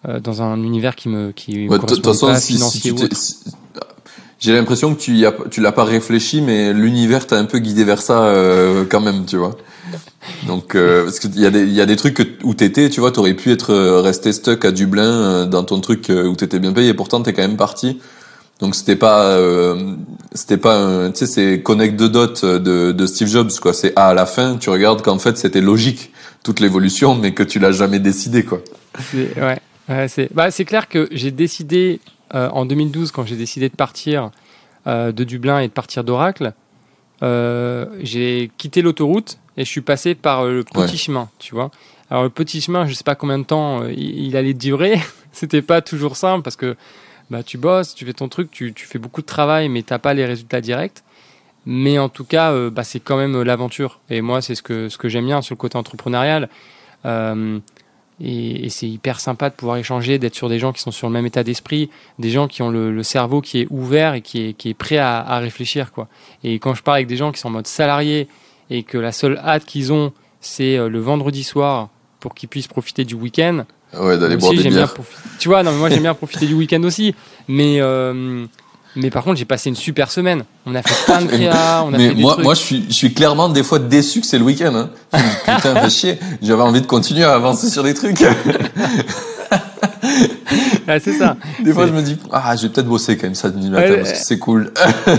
[0.05, 3.45] Dans un univers qui me qui ouais, correspond pas si, financier si
[4.43, 7.59] j'ai l'impression que tu y as, tu l'as pas réfléchi, mais l'univers t'a un peu
[7.59, 9.55] guidé vers ça euh, quand même, tu vois.
[10.47, 12.99] Donc euh, parce qu'il y a des il y a des trucs où t'étais, tu
[12.99, 16.73] vois, t'aurais pu être euh, resté stuck à Dublin dans ton truc où t'étais bien
[16.73, 18.01] payé, et pourtant t'es quand même parti.
[18.59, 19.95] Donc c'était pas, euh,
[20.33, 23.73] c'était pas, tu sais, c'est connect de dot de, de Steve Jobs quoi.
[23.73, 26.11] C'est à la fin, tu regardes qu'en fait c'était logique
[26.43, 28.61] toute l'évolution, mais que tu l'as jamais décidé quoi.
[29.13, 33.75] Ouais, ouais c'est, bah, clair que j'ai décidé euh, en 2012 quand j'ai décidé de
[33.75, 34.31] partir
[34.87, 36.53] euh, de Dublin et de partir d'Oracle,
[37.21, 40.87] euh, j'ai quitté l'autoroute et je suis passé par le petit Ouais.
[40.97, 41.71] chemin, tu vois.
[42.09, 44.99] Alors le petit chemin, je sais pas combien de temps euh, il, il allait durer.
[45.31, 46.75] C'était pas toujours simple parce que
[47.29, 49.99] bah, tu bosses, tu fais ton truc, tu, tu fais beaucoup de travail, mais t'as
[49.99, 51.01] pas les résultats directs.
[51.65, 54.01] Mais en tout cas, euh, bah, c'est quand même euh, l'aventure.
[54.09, 56.49] Et moi, c'est ce que, ce que j'aime bien sur le côté entrepreneurial.
[57.05, 57.59] Euh,
[58.21, 61.07] et, et c'est hyper sympa de pouvoir échanger, d'être sur des gens qui sont sur
[61.07, 64.21] le même état d'esprit, des gens qui ont le, le cerveau qui est ouvert et
[64.21, 65.91] qui est, qui est prêt à, à réfléchir.
[65.91, 66.07] Quoi.
[66.43, 68.27] Et quand je parle avec des gens qui sont en mode salarié
[68.69, 70.11] et que la seule hâte qu'ils ont,
[70.41, 73.65] c'est euh, le vendredi soir pour qu'ils puissent profiter du week-end,
[73.99, 74.93] Ouais, d'aller boire aussi, des bien bières.
[74.95, 77.13] profi- Tu vois, non, mais moi j'aime bien profiter du week-end aussi.
[77.47, 78.45] Mais, euh,
[78.95, 80.43] mais par contre, j'ai passé une super semaine.
[80.65, 82.45] On a fait plein de créas, on a Mais fait des moi, trucs.
[82.45, 84.73] moi, je suis, je suis clairement des fois déçu que c'est le week-end.
[84.75, 84.89] Hein.
[85.45, 86.19] Putain, fais chier.
[86.41, 88.23] J'avais envie de continuer à avancer sur des trucs.
[90.87, 91.37] Ah, c'est ça.
[91.63, 93.97] Des fois, je me dis, ah, je vais peut-être bosser quand même samedi matin Ouais,
[93.97, 94.71] parce que c'est cool.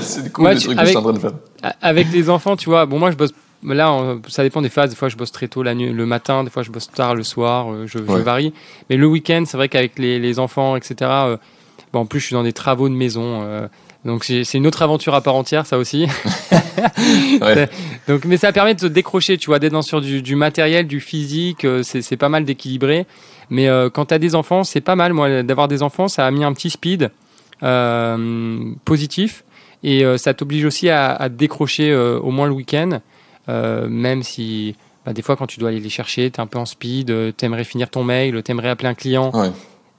[0.03, 1.75] c'est cool Moi, les tu- trucs que je suis avec- en train de faire.
[1.81, 3.31] Avec les enfants, tu vois, bon, moi je bosse.
[3.63, 4.91] Là, on- ça dépend des phases.
[4.91, 6.45] Des fois, je bosse très tôt la nuit, le matin.
[6.45, 7.73] Des fois, je bosse tard le soir.
[7.73, 8.21] euh, Je, je Ouais.
[8.21, 8.53] varie.
[8.91, 10.95] Mais le week-end, c'est vrai qu'avec les, les enfants, etc.
[11.01, 11.37] euh,
[11.95, 13.41] bon, en plus, je suis dans des travaux de maison.
[13.45, 13.67] euh,
[14.05, 16.07] donc, c'est une autre aventure à part entière, ça aussi.
[17.41, 17.69] Ouais.
[18.09, 21.01] Donc, mais ça permet de se décrocher, tu vois, d'être sur du, du matériel, du
[21.01, 23.07] physique, euh, c'est pas mal d'équilibrer.
[23.49, 26.27] Mais euh, quand tu as des enfants, c'est pas mal, moi, d'avoir des enfants, ça
[26.27, 27.11] a mis un petit speed
[27.63, 29.45] euh, positif.
[29.83, 33.01] Et euh, ça t'oblige aussi à, à te décrocher au moins le week-end,
[33.49, 34.75] même si
[35.07, 37.37] bah, des fois, quand tu dois aller les chercher, tu es un peu en speed,
[37.37, 39.31] t'aimerais finir ton mail, t'aimerais appeler un client.
[39.33, 39.51] Ouais.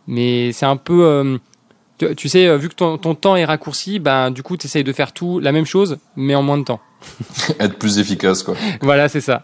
[0.08, 1.40] Mais c'est un peu.
[1.98, 4.68] Tu, tu sais, euh, vu que ton, ton temps est raccourci, bah, du coup, tu
[4.68, 6.80] essayes de faire tout la même chose, mais en moins de temps.
[7.60, 8.56] Être plus efficace, quoi.
[8.82, 9.44] Voilà, c'est ça.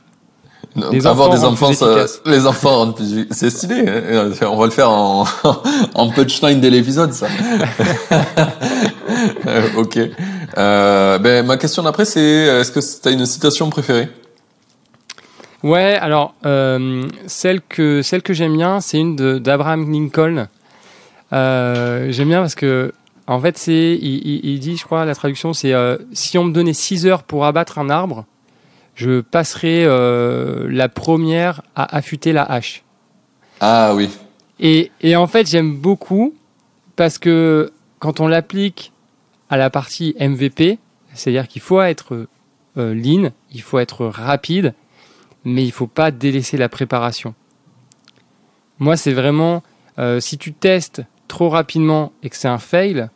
[0.91, 3.83] Les Avoir des enfants, ça- les enfants rendent plus, c'est stylé.
[3.87, 4.31] hein.
[4.43, 5.25] On va le faire en,
[5.95, 7.27] en punchline de l'épisode, ça.
[9.47, 9.99] Euh, ok.
[10.57, 14.09] Euh, ben, ma question d'après, c'est, est-ce que tu as une citation préférée?
[15.63, 20.47] Ouais, alors, euh, celle que, celle que j'aime bien, c'est une d'Abraham Lincoln.
[21.33, 22.93] Euh, j'aime bien parce que,
[23.27, 26.43] en fait, c'est, il, il- il dit, je crois, la traduction, c'est euh, si on
[26.45, 28.25] me donnait 6 heures pour abattre un arbre,
[28.95, 32.83] je passerais euh, la première à affûter la hache.
[33.59, 34.09] Ah oui.
[34.59, 36.33] Et, et en fait, j'aime beaucoup
[36.95, 38.91] parce que quand on l'applique
[39.49, 40.77] à la partie MVP,
[41.13, 42.27] c'est-à-dire qu'il faut être
[42.77, 44.73] euh, lean, il faut être rapide,
[45.45, 47.33] mais il faut pas délaisser la préparation.
[48.79, 49.63] Moi, c'est vraiment
[49.99, 51.01] euh, si tu testes
[51.31, 53.07] trop rapidement et que c'est un fail,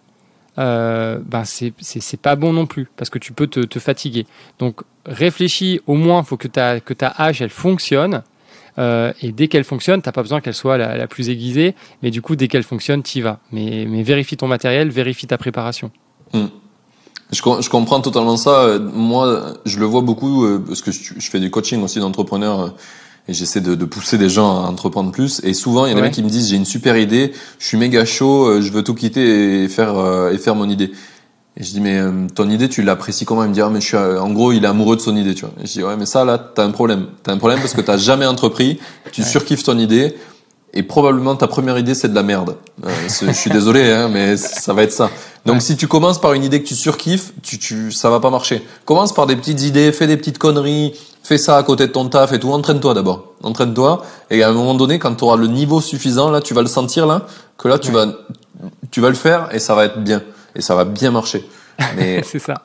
[0.58, 4.26] euh, ben c'est pas bon non plus parce que tu peux te, te fatiguer.
[4.58, 8.24] Donc réfléchis au moins, faut que ta que ta hache elle fonctionne.
[8.78, 12.12] Euh, et dès qu'elle fonctionne, t'as pas besoin qu'elle soit la, la plus aiguisée, mais
[12.12, 13.40] du coup, dès qu'elle fonctionne, t'y vas.
[13.54, 15.92] Mais, mais vérifie ton matériel, vérifie ta préparation.
[17.32, 18.64] Je, com- je comprends totalement ça.
[18.64, 22.74] Euh, Moi, je le vois beaucoup parce que je, fais du coaching aussi d'entrepreneurs
[23.27, 25.41] et j'essaie de, de pousser des gens à entreprendre plus.
[25.43, 26.07] Et souvent, il y a des Ouais.
[26.07, 28.84] mecs qui me disent j'ai une super idée, je suis méga chaud, euh, je veux
[28.84, 30.91] tout quitter et faire euh, et faire mon idée.
[31.57, 33.43] Et je dis mais euh, ton idée, tu l'apprécies comment?
[33.45, 35.15] Il me dit ah mais je suis euh, en gros il est amoureux de son
[35.15, 35.53] idée, tu vois.
[35.64, 37.07] Et je dis ouais mais ça là t'as un problème.
[37.23, 38.80] T'as un problème parce que t'as jamais entrepris,
[39.11, 39.27] tu Ouais.
[39.27, 40.15] surkiffes ton idée.
[40.77, 42.57] Et probablement ta première idée c'est de la merde.
[42.85, 45.10] Euh, je suis désolé, hein, mais ça va être ça.
[45.45, 45.61] Donc Ouais.
[45.61, 48.65] si tu commences par une idée que tu surkiffes, tu, tu, ça va pas marcher.
[48.84, 50.93] Commence par des petites idées, fais des petites conneries,
[51.23, 52.52] fais ça à côté de ton taf et tout.
[52.52, 53.34] Entraîne-toi d'abord.
[53.43, 54.03] Entraîne-toi.
[54.31, 56.68] Et à un moment donné, quand tu auras le niveau suffisant, là, tu vas le
[56.68, 57.26] sentir là,
[57.57, 58.06] que là, tu Ouais.
[58.06, 58.11] vas,
[58.91, 60.23] tu vas le faire et ça va être bien.
[60.56, 61.47] Et ça va bien marcher.
[61.95, 62.56] Mais, c'est ça.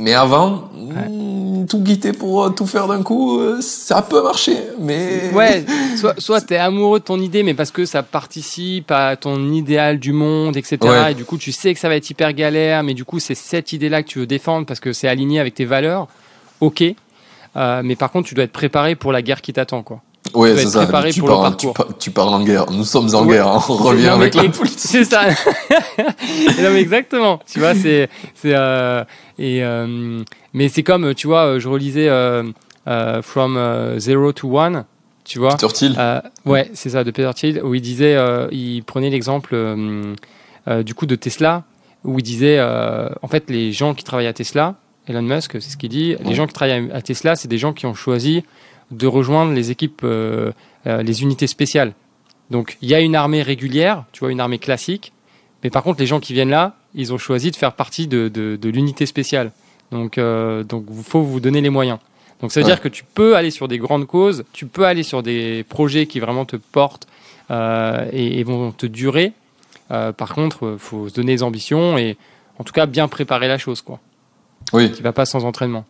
[0.00, 4.56] Mais avant, mm, tout quitter pour euh, tout faire d'un coup, euh, ça peut marcher.
[4.78, 5.64] Mais Ouais,
[5.96, 9.52] soit, soit tu es amoureux de ton idée, mais parce que ça participe à ton
[9.52, 10.78] idéal du monde, etc.
[10.82, 11.12] Ouais.
[11.12, 13.34] Et du coup, tu sais que ça va être hyper galère, mais du coup, c'est
[13.34, 16.06] cette idée-là que tu veux défendre parce que c'est aligné avec tes valeurs.
[16.60, 16.84] Ok.
[17.56, 20.00] Euh, mais par contre, tu dois être préparé pour la guerre qui t'attend, quoi.
[20.34, 20.82] Dois c'est ça.
[20.82, 21.86] préparé tu, pour parles, tu, parcours.
[21.86, 22.70] par- tu parles en guerre.
[22.70, 23.34] Nous sommes en Ouais.
[23.36, 23.48] guerre.
[23.48, 23.62] hein.
[23.68, 24.78] On revient avec la politique.
[24.78, 25.22] C'est ça.
[25.98, 27.40] non, mais exactement.
[27.50, 28.08] Tu vois, c'est,
[28.44, 29.04] euh,
[29.38, 30.22] et, euh,
[30.52, 32.42] mais c'est comme, tu vois, je relisais euh,
[32.88, 33.58] euh, From
[33.98, 34.84] Zero to One,
[35.24, 35.56] tu vois.
[35.56, 36.22] Peter Thiel.
[36.44, 38.16] Ouais, c'est ça, de Peter Thiel, où il disait,
[38.52, 39.56] il prenait l'exemple
[40.84, 41.64] du coup de Tesla,
[42.04, 44.74] où il disait, en fait, les gens qui travaillent à Tesla,
[45.06, 47.72] Elon Musk, c'est ce qu'il dit, les gens qui travaillent à Tesla, c'est des gens
[47.72, 48.44] qui ont choisi
[48.90, 50.52] de rejoindre les équipes, euh,
[50.86, 51.92] euh, les unités spéciales.
[52.50, 55.12] Donc, il y a une armée régulière, tu vois, une armée classique,
[55.62, 58.28] mais par contre, les gens qui viennent là, ils ont choisi de faire partie de,
[58.28, 59.52] de, de l'unité spéciale.
[59.90, 61.98] Donc, euh, donc, il faut vous donner les moyens.
[62.40, 62.72] Donc, ça veut Ouais.
[62.72, 66.06] dire que tu peux aller sur des grandes causes, tu peux aller sur des projets
[66.06, 67.06] qui vraiment te portent
[67.50, 69.32] euh, et, et vont te durer.
[69.88, 72.18] Par contre, il faut se donner des ambitions et
[72.58, 73.98] en tout cas bien préparer la chose, quoi.
[74.74, 75.86] Oui, Qui va pas sans entraînement.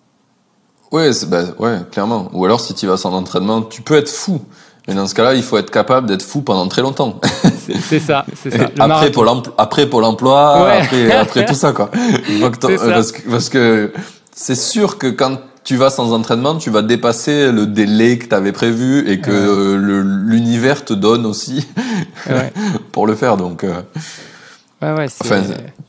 [0.92, 2.28] Ouais, bah, ouais, clairement.
[2.32, 4.40] Ou alors, si tu vas sans entraînement, tu peux être fou.
[4.86, 7.20] Mais dans ce cas-là, il faut être capable d'être fou pendant très longtemps.
[7.82, 8.70] C'est ça, c'est ça.
[8.74, 9.12] Le après.
[9.12, 10.80] Pôle emploi, après Pôle emploi, Ouais.
[10.80, 11.90] après, après tout ça, quoi.
[12.40, 12.78] Ça.
[12.78, 13.92] parce que, parce que
[14.34, 18.34] c'est sûr que quand tu vas sans entraînement, tu vas dépasser le délai que tu
[18.34, 19.36] avais prévu et que Ouais.
[19.36, 21.68] euh, l'univers te donne aussi
[22.30, 22.50] Ouais,
[22.92, 23.36] pour le faire.
[23.36, 23.74] Donc, euh,
[24.80, 25.42] ouais, ouais, c'est- Enfin,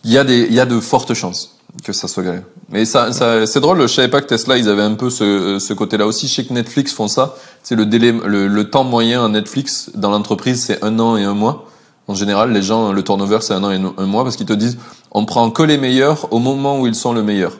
[0.03, 2.43] il y a des, il y a de fortes chances que ça soit galère.
[2.69, 3.81] Mais ça, ça c'est drôle.
[3.81, 6.27] Je savais pas que Tesla, ils avaient un peu ce, ce côté-là aussi.
[6.27, 7.35] Je sais que Netflix font ça.
[7.63, 11.23] C'est le délai, le, le temps moyen à Netflix dans l'entreprise, c'est un an et
[11.23, 11.67] un mois.
[12.07, 14.53] En général, les gens, le turnover, c'est un an et un mois parce qu'ils te
[14.53, 14.77] disent,
[15.11, 17.53] on prend que les meilleurs au moment où ils sont le meilleur.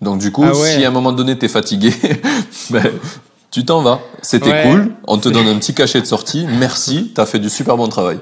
[0.00, 0.74] Donc du coup, Ah ouais.
[0.76, 1.92] si à un moment donné t'es fatigué,
[2.70, 2.82] ben,
[3.50, 4.00] tu t'en vas.
[4.22, 4.62] C'était Ouais.
[4.70, 4.92] cool.
[5.06, 6.46] On te donne un petit cachet de sortie.
[6.58, 8.18] Merci, t'as fait du super bon travail.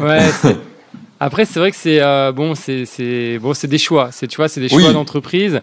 [0.00, 0.30] Ouais,
[1.20, 4.08] Après, c'est vrai que c'est euh, bon, c'est c'est bon, c'est des choix.
[4.12, 4.82] C'est tu vois, c'est des Oui.
[4.82, 5.60] choix d'entreprise.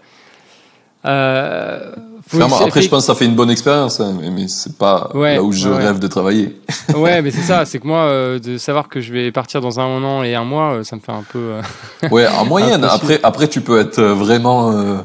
[1.06, 1.92] Euh,
[2.40, 5.36] Après, je pense que ça fait une bonne expérience, hein, mais, mais c'est pas Ouais,
[5.36, 6.58] là où je ouais, rêve de travailler.
[6.96, 7.66] Ouais, mais c'est ça.
[7.66, 10.46] C'est que moi, euh, de savoir que je vais partir dans un an et un
[10.46, 11.56] mois, ça me fait un peu.
[12.12, 12.84] Ouais, en moyenne.
[12.86, 15.04] Après, après, tu peux être vraiment.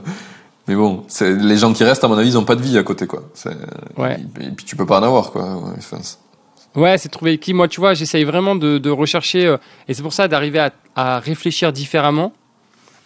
[0.68, 2.82] Mais bon, les gens qui restent, à mon avis, ils ont pas de vie à
[2.82, 3.22] côté, quoi.
[3.96, 4.18] Ouais.
[4.40, 5.44] Et puis tu peux pas en avoir, quoi.
[5.76, 5.98] Enfin,
[6.78, 7.54] Ouais, c'est trouver qui.
[7.54, 9.56] Moi, tu vois, j'essaye vraiment de, rechercher, euh,
[9.88, 12.32] et c'est pour ça d'arriver à, réfléchir différemment.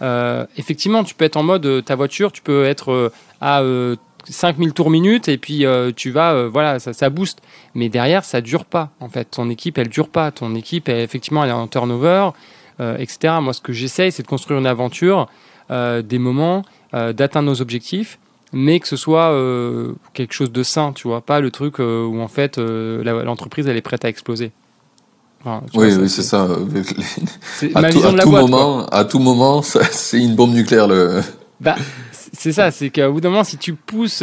[0.02, 3.96] Euh, effectivement, tu peux être en mode euh, ta voiture, tu peux être à euh,
[4.28, 5.64] 5000 tours minute et puis
[5.96, 7.40] tu vas, voilà, ça, booste.
[7.74, 8.90] Mais derrière, ça dure pas.
[9.00, 10.30] En fait, ton équipe, elle dure pas.
[10.32, 12.28] Ton équipe, effectivement, elle est en turnover,
[12.78, 13.34] etc.
[13.40, 15.28] Moi, ce que j'essaye, c'est de construire une aventure,
[15.70, 16.62] des moments,
[16.92, 18.18] d'atteindre nos objectifs
[18.52, 22.04] mais que ce soit euh, quelque chose de sain, tu vois, pas le truc euh,
[22.04, 24.52] où en fait euh, l'entreprise elle est prête à exploser.
[25.40, 26.42] Enfin, Oui, vois, oui, c'est ça.
[27.74, 30.86] À, tout, à moment, à tout moment, c'est une bombe nucléaire.
[30.86, 31.20] Le...
[31.60, 31.76] Bah,
[32.32, 34.22] c'est ça, c'est qu'au bout d'un moment, si tu pousses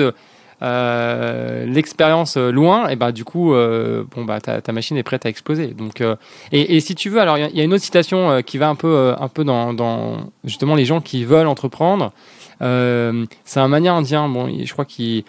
[0.61, 5.25] euh, l'expérience loin, et bah du coup, euh, bon bah ta, ta machine est prête
[5.25, 5.67] à exploser.
[5.67, 6.15] Donc, euh,
[6.51, 8.41] et, et si tu veux, alors il y a- il y, a une autre citation
[8.41, 12.11] qui va un peu, un peu dans, dans justement les gens qui veulent entreprendre.
[12.61, 14.27] Euh, c'est un manière indien.
[14.29, 15.23] Bon, je crois qu'il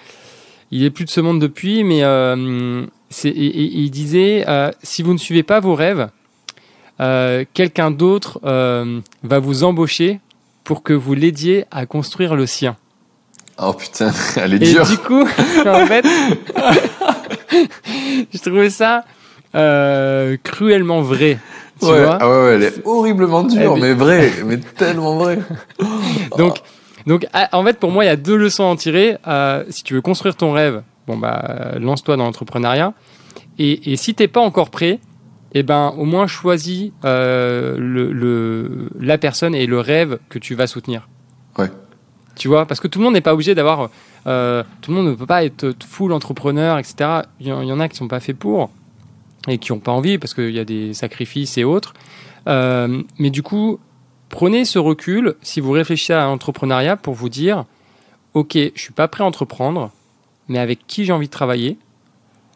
[0.70, 4.70] il est plus de ce monde depuis, mais euh, c'est, et- et- il disait euh,
[4.82, 6.08] si vous ne suivez pas vos rêves,
[7.54, 10.20] quelqu'un d'autre va vous embaucher
[10.64, 12.76] pour que vous l'aidiez à construire le sien.
[13.62, 14.86] Oh putain, elle est Et dure.
[14.86, 15.22] du coup,
[15.66, 16.04] en fait,
[18.32, 19.04] je trouvais ça
[19.54, 21.38] euh, cruellement vrai.
[21.80, 25.16] Tu ouais, vois ah ouais, ouais, elle est horriblement dure, mais- mais vrai, mais tellement
[25.16, 25.38] vrai.
[26.36, 26.58] Donc,
[27.06, 29.16] donc ah, en fait, pour moi, il y a deux leçons à en tirer.
[29.26, 32.92] Euh, si tu veux construire ton rêve, bon bah, euh, lance-toi dans l'entrepreneuriat.
[33.58, 34.98] Et, et si t'es pas encore prêt,
[35.52, 40.54] eh ben, au moins choisis euh, le, le- la personne et le rêve que tu
[40.54, 41.08] vas soutenir.
[41.58, 41.70] Ouais.
[42.36, 43.90] Tu vois, parce que tout le monde n'est pas obligé d'avoir.
[44.26, 47.22] euh, tout le monde ne peut pas être full entrepreneur, etc.
[47.40, 48.70] Il y, en- il y en a qui sont pas faits pour
[49.48, 51.94] et qui n'ont pas envie parce qu'il y a des sacrifices et autres.
[52.46, 53.78] Euh, mais du coup,
[54.30, 57.66] prenez ce recul si vous réfléchissez à l'entrepreneuriat pour vous dire
[58.32, 59.90] ok, je suis pas prêt à entreprendre,
[60.48, 61.76] mais avec qui j'ai envie de travailler,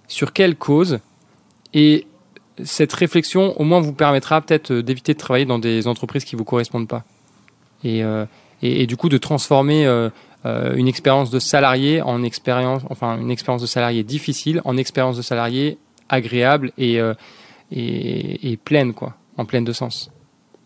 [0.08, 1.00] sur quelle cause,
[1.72, 2.06] et
[2.62, 6.36] cette réflexion au moins vous permettra peut-être euh, d'éviter de travailler dans des entreprises qui
[6.36, 7.04] vous correspondent pas.
[7.82, 8.24] Et, euh,
[8.62, 10.10] et, et du coup de transformer euh,
[10.44, 15.22] une expérience de salarié en expérience, enfin une expérience de salarié difficile en expérience de
[15.22, 15.78] salarié
[16.08, 17.00] agréable et,
[17.72, 20.10] et, pleine quoi, en pleine de sens.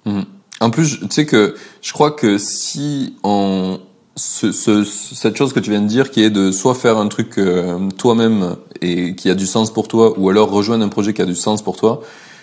[0.04, 0.26] Mhm.
[0.60, 3.80] En plus, tu sais que je crois que si on
[4.16, 7.06] ce, ce- cette chose que tu viens de dire, qui est de soit faire un
[7.06, 11.14] truc euh, toi-même et qui a du sens pour toi, ou alors rejoindre un projet
[11.14, 12.00] qui a du sens pour toi,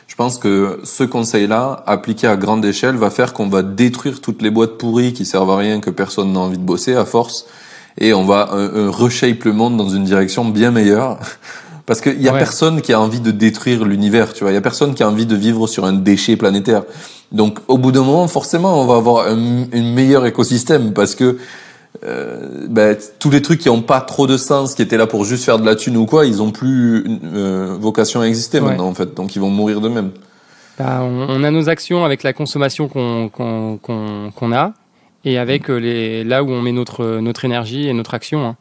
[0.08, 4.42] je pense que ce conseil-là, appliqué à grande échelle, va faire qu'on va détruire toutes
[4.42, 7.46] les boîtes pourries qui servent à rien, que personne n'a envie de bosser à force,
[7.98, 11.18] et on va euh, euh, reshape le monde dans une direction bien meilleure.
[11.86, 12.40] Parce qu'il y a Ouais.
[12.40, 14.52] personne qui a envie de détruire l'univers, tu vois.
[14.52, 16.84] Il y a personne qui a envie de vivre sur un déchet planétaire.
[17.32, 21.38] Donc, au bout d'un moment, forcément, on va avoir un, un meilleur écosystème parce que
[22.04, 25.24] euh, ben, tous les trucs qui ont pas trop de sens, qui étaient là pour
[25.26, 28.70] juste faire de la thune ou quoi, ils ont plus euh, vocation à exister Ouais.
[28.70, 29.14] maintenant, en fait.
[29.14, 30.12] Donc, ils vont mourir d'eux-mêmes.
[30.78, 34.74] Bah, on, on a nos actions avec la consommation qu'on a
[35.24, 38.46] et avec euh, les, là où on met notre, notre énergie et notre action.
[38.46, 38.56] hein.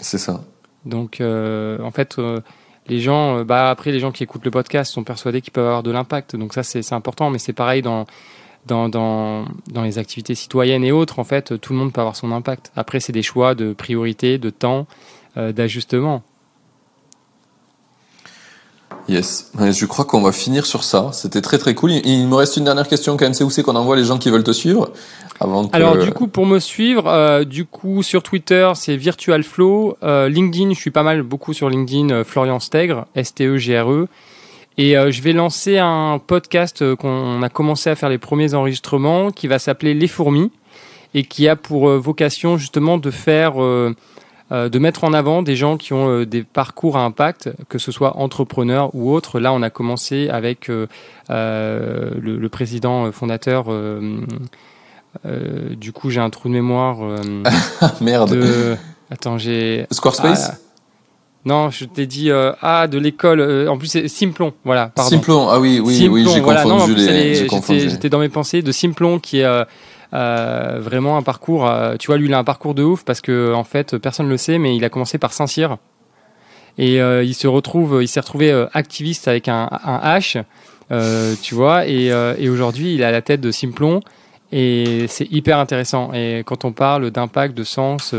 [0.00, 0.42] C'est ça.
[0.86, 2.40] Donc, euh, en fait, euh,
[2.88, 5.66] les gens, euh, bah, après, les gens qui écoutent le podcast sont persuadés qu'ils peuvent
[5.66, 6.36] avoir de l'impact.
[6.36, 7.30] Donc, ça, c'est important.
[7.30, 8.06] Mais c'est pareil dans,
[8.66, 12.16] dans, dans, dans, les activités citoyennes et autres, en fait, tout le monde peut avoir
[12.16, 12.72] son impact.
[12.76, 14.86] Après, c'est des choix de priorité, de temps,
[15.36, 16.24] d'ajustement.
[19.08, 21.10] Yes, je crois qu'on va finir sur ça.
[21.12, 21.92] C'était très très cool.
[21.92, 23.32] Il me reste une dernière question quand même.
[23.32, 24.90] C'est où c'est qu'on envoie les gens qui veulent te suivre
[25.40, 29.96] avant Alors du coup, pour me suivre, euh, du coup sur Twitter c'est Virtual Flow,
[30.02, 34.06] euh, LinkedIn, je suis pas mal beaucoup sur LinkedIn, euh, Florian Stegre, S T E.
[34.76, 39.48] Et je vais lancer un podcast qu'on a commencé à faire les premiers enregistrements, qui
[39.48, 40.52] va s'appeler Les Fourmis
[41.14, 43.54] et qui a pour vocation justement de faire
[44.50, 47.78] euh, de mettre en avant des gens qui ont euh, des parcours à impact, que
[47.78, 49.40] ce soit entrepreneurs ou autres.
[49.40, 50.86] Là, on a commencé avec euh,
[51.28, 53.66] le, président fondateur.
[55.24, 56.98] du coup, j'ai un trou de mémoire.
[58.00, 58.78] Merde.
[59.10, 59.86] Attends, j'ai.
[59.90, 60.52] Squarespace.
[60.52, 60.58] Ah,
[61.44, 63.68] non, je t'ai dit ah de l'école.
[63.68, 64.54] en plus, c'est Simplon.
[64.64, 64.92] Voilà.
[64.94, 65.10] Pardon.
[65.10, 65.48] Simplon.
[65.50, 67.88] Ah oui, oui, oui, j'ai confondu les.
[67.88, 69.64] J'étais dans mes pensées de Simplon qui est euh,
[70.12, 71.66] vraiment un parcours.
[71.66, 74.26] Euh, tu vois, lui, il a un parcours de ouf parce que en fait, personne
[74.26, 75.76] ne le sait, mais il a commencé par Saint-Cyr
[76.78, 80.42] et euh, il se retrouve, il s'est retrouvé activiste avec un, H,
[81.42, 82.06] tu vois, et,
[82.38, 84.00] et aujourd'hui, il est à la tête de Simplon.
[84.50, 86.14] Et c'est hyper intéressant.
[86.14, 88.14] Et quand on parle d'impact, de sens,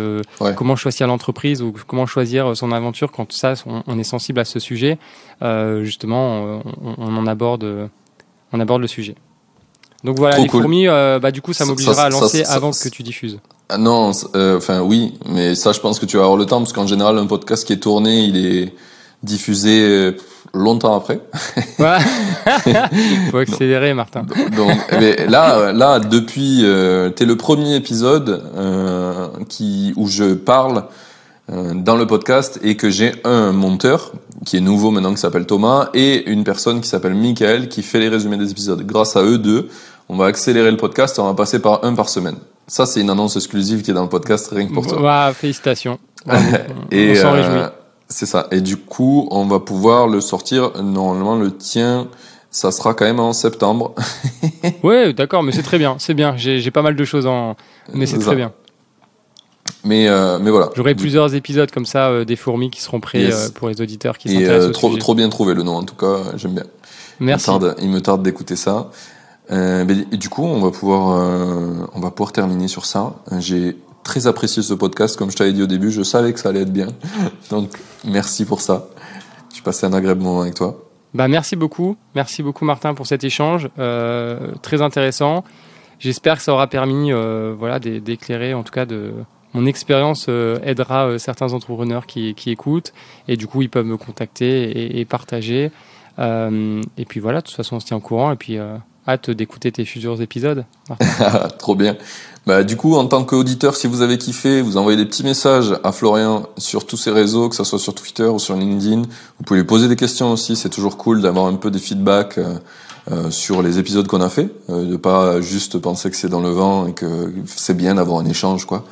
[0.56, 4.60] comment choisir l'entreprise ou comment choisir son aventure, quand ça, on, est sensible à ce
[4.60, 5.00] sujet,
[5.82, 7.90] justement, on, on, aborde,
[8.52, 9.16] on aborde le sujet.
[10.04, 13.04] Donc voilà, les fourmis, euh, bah, du coup, ça m'obligera à lancer avant que tu
[13.04, 13.40] diffuses.
[13.72, 16.58] Ah non, euh, enfin oui, mais ça, je pense que tu vas avoir le temps,
[16.58, 18.74] parce qu'en général, un podcast qui est tourné, il est
[19.22, 20.12] diffusé euh,
[20.56, 21.20] longtemps après.
[21.78, 21.98] Ouais.
[22.66, 24.26] Il faut accélérer, Martin.
[24.58, 28.42] Donc, mais là, là, depuis, euh, t'es le premier épisode
[29.50, 30.86] qui où je parle
[31.48, 34.14] dans le podcast et que j'ai un monteur
[34.46, 38.00] qui est nouveau maintenant qui s'appelle Thomas et une personne qui s'appelle Michael qui fait
[38.00, 38.82] les résumés des épisodes.
[38.86, 39.70] Grâce à eux deux,
[40.10, 42.36] on va accélérer le podcast et on va passer par un par semaine.
[42.68, 45.02] Ça, c'est une annonce exclusive qui est dans le podcast rien que pour toi.
[45.02, 46.00] Bah, félicitations.
[46.92, 47.70] et euh,
[48.08, 48.48] c'est ça.
[48.52, 50.72] Et du coup, on va pouvoir le sortir.
[50.84, 52.08] Normalement, le tien,
[52.52, 53.96] ça sera quand même en septembre.
[54.84, 55.96] ouais, d'accord, mais c'est très bien.
[56.00, 56.36] C'est bien.
[56.38, 57.56] J'ai pas mal de choses en,
[57.94, 58.52] mais c'est très bien.
[59.84, 60.70] Mais, euh, mais voilà.
[60.76, 64.18] J'aurai plusieurs épisodes comme ça, euh, des fourmis qui seront prêts euh, pour les auditeurs
[64.18, 64.72] qui s'intéressent.
[64.74, 66.66] trop, trop bien trouvé le nom, en tout cas, j'aime bien.
[67.20, 67.50] Merci.
[67.82, 68.90] Il me tarde d'écouter ça.
[69.52, 73.16] Euh, et du coup, on va pouvoir, euh, on va pouvoir terminer sur ça.
[73.40, 75.92] J'ai très apprécié ce podcast, comme je t'avais dit au début.
[75.92, 76.88] Je savais que ça allait être bien,
[77.50, 77.72] donc
[78.06, 78.88] merci pour ça.
[79.54, 80.84] J'ai passé un agréable moment avec toi.
[81.16, 85.44] Bah merci beaucoup, merci beaucoup Martin pour cet échange euh, très intéressant.
[85.98, 89.12] J'espère que ça aura permis, voilà, d'éclairer, en tout cas de
[89.54, 92.94] mon expérience aidera certains entrepreneurs qui, qui, écoutent
[93.28, 95.72] et du coup ils peuvent me contacter et, et partager.
[96.20, 98.60] et puis voilà, de toute façon on se tient au courant et puis
[99.10, 100.66] hâte d'écouter tes futurs épisodes.
[101.60, 101.98] Trop bien.
[102.50, 105.76] Bah, du coup, en tant qu'auditeur, si vous avez kiffé, vous envoyez des petits messages
[105.84, 109.04] à Florian sur tous ses réseaux, que ce soit sur Twitter ou sur LinkedIn.
[109.04, 110.56] Vous pouvez lui poser des questions aussi.
[110.56, 112.56] C'est toujours cool d'avoir un peu des feedbacks euh,
[113.12, 116.42] euh, sur les épisodes qu'on a fait, euh, de pas juste penser que c'est dans
[116.42, 118.84] le vent et que c'est bien d'avoir un échange, quoi.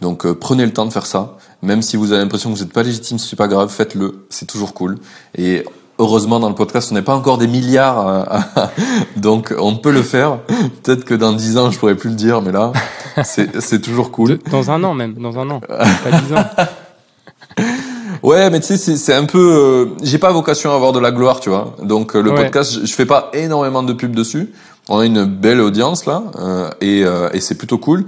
[0.00, 1.36] Donc prenez le temps de faire ça.
[1.62, 4.26] Même si vous avez l'impression que vous n'êtes pas légitime, c'est pas grave, faites-le.
[4.28, 4.98] C'est toujours cool.
[5.38, 5.64] Et
[5.98, 8.36] Heureusement, dans le podcast, on n'est pas encore des milliards,
[9.16, 10.38] donc on peut le faire.
[10.82, 12.72] Peut-être que dans dix ans, je pourrais plus le dire, mais là,
[13.22, 14.38] c'est toujours cool.
[14.50, 16.44] Dans un an même, dans un an, pas dix ans.
[18.24, 19.38] Ouais, mais tu sais, c'est un peu.
[19.38, 21.76] Euh, j'ai pas vocation à avoir de la gloire, tu vois.
[21.82, 24.50] Donc euh, le podcast, je, fais pas énormément de pubs dessus.
[24.88, 27.04] On a une belle audience là, euh, et,
[27.36, 28.06] et c'est plutôt cool.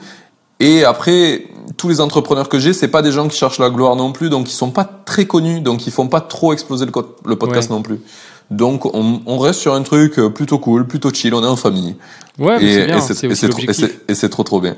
[0.59, 1.45] Et après,
[1.77, 4.31] tous les entrepreneurs que j'ai, c'est pas des gens qui cherchent la gloire non plus,
[4.31, 7.83] donc ils sont pas très connus, donc ils font pas trop exploser le, podcast non
[7.83, 8.01] plus.
[8.51, 11.57] Donc on, on, reste sur un truc euh, plutôt cool, plutôt chill, on est en
[11.57, 11.97] famille.
[12.39, 13.63] Ouais, et, c'est trop,
[14.09, 14.77] et c'est trop trop bien.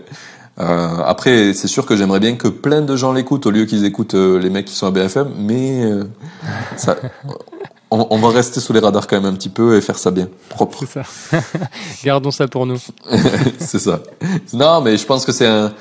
[0.61, 3.85] Euh, après, c'est sûr que j'aimerais bien que plein de gens l'écoutent au lieu qu'ils
[3.85, 6.05] écoutent euh, les mecs qui sont à BFM, mais euh,
[6.77, 6.97] ça,
[7.91, 10.11] on, on, va rester sous les radars quand même un petit peu et faire ça
[10.11, 10.81] bien, propre.
[10.81, 11.41] C'est ça.
[12.05, 12.79] Gardons ça pour nous.
[13.61, 14.01] c'est ça.
[14.53, 15.73] Non, mais je pense que c'est un.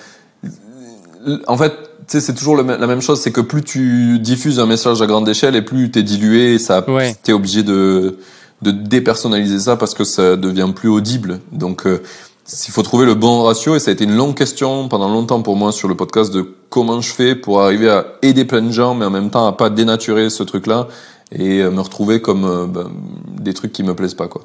[1.47, 1.73] En fait,
[2.07, 5.55] c'est toujours la même chose, c'est que plus tu diffuses un message à grande échelle
[5.55, 7.15] et plus t'es dilué, et ça, ouais.
[7.21, 8.17] t'es obligé de
[8.61, 11.39] de dépersonnaliser ça parce que ça devient plus audible.
[11.51, 12.01] Donc, euh,
[12.49, 15.41] il faut trouver le bon ratio et ça a été une longue question pendant longtemps
[15.41, 18.71] pour moi sur le podcast de comment je fais pour arriver à aider plein de
[18.71, 20.87] gens mais en même temps à pas dénaturer ce truc-là
[21.33, 22.89] et euh, me retrouver comme euh, ben,
[23.37, 24.43] des trucs qui me plaisent pas quoi.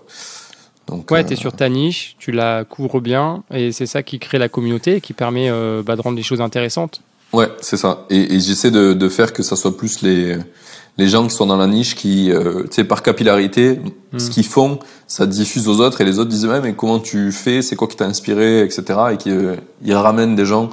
[0.92, 1.26] Donc, ouais, euh...
[1.26, 4.48] tu es sur ta niche, tu la couvres bien et c'est ça qui crée la
[4.48, 7.02] communauté et qui permet euh, bah, de rendre les choses intéressantes.
[7.32, 8.06] Ouais, c'est ça.
[8.10, 10.36] Et, et j'essaie de, de, faire que ça soit plus les
[10.98, 13.80] les gens qui sont dans la niche, qui, euh, tu sais, par capillarité,
[14.12, 14.18] Mm.
[14.18, 17.32] ce qu'ils font, ça diffuse aux autres et les autres disent ouais, mais comment tu
[17.32, 18.84] fais, c'est quoi qui t'a inspiré, etc.
[19.12, 20.70] Et qui euh, ils ramènent des gens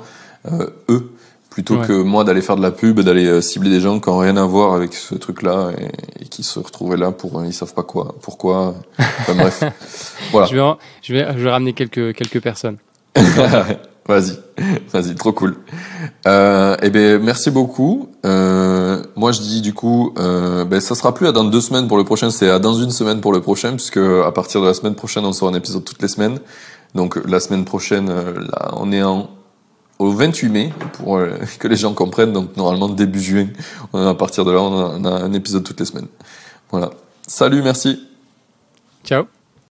[0.52, 1.12] euh, eux
[1.50, 1.88] plutôt Ouais.
[1.88, 4.38] que moi d'aller faire de la pub, d'aller euh, cibler des gens qui ont rien
[4.38, 7.74] à voir avec ce truc-là et, et qui se retrouvaient là pour euh, ils savent
[7.74, 8.76] pas quoi, pourquoi.
[9.00, 9.64] Enfin, bref,
[10.32, 10.48] voilà.
[10.48, 12.78] Je vais, en- je vais, je vais ramener quelques, quelques personnes.
[14.08, 14.38] vas-y,
[14.92, 15.58] vas-y, trop cool.
[16.28, 18.10] Euh, eh ben, merci beaucoup.
[18.26, 21.88] Euh, moi, je dis du coup, euh, ben, ça sera plus à dans deux semaines
[21.88, 24.68] pour le prochain, c'est à dans une semaine pour le prochain, puisque à partir de
[24.68, 26.40] la semaine prochaine, on sort un épisode toutes les semaines.
[26.96, 29.30] Donc la semaine prochaine, euh, là, on est en
[30.00, 32.34] au 28 mai pour euh, que les gens comprennent.
[32.34, 33.48] Donc normalement début juin,
[33.94, 36.08] à partir de là, on a, on a un épisode toutes les semaines.
[36.72, 36.92] Voilà.
[37.28, 38.08] Salut, merci.
[39.04, 39.28] Ciao.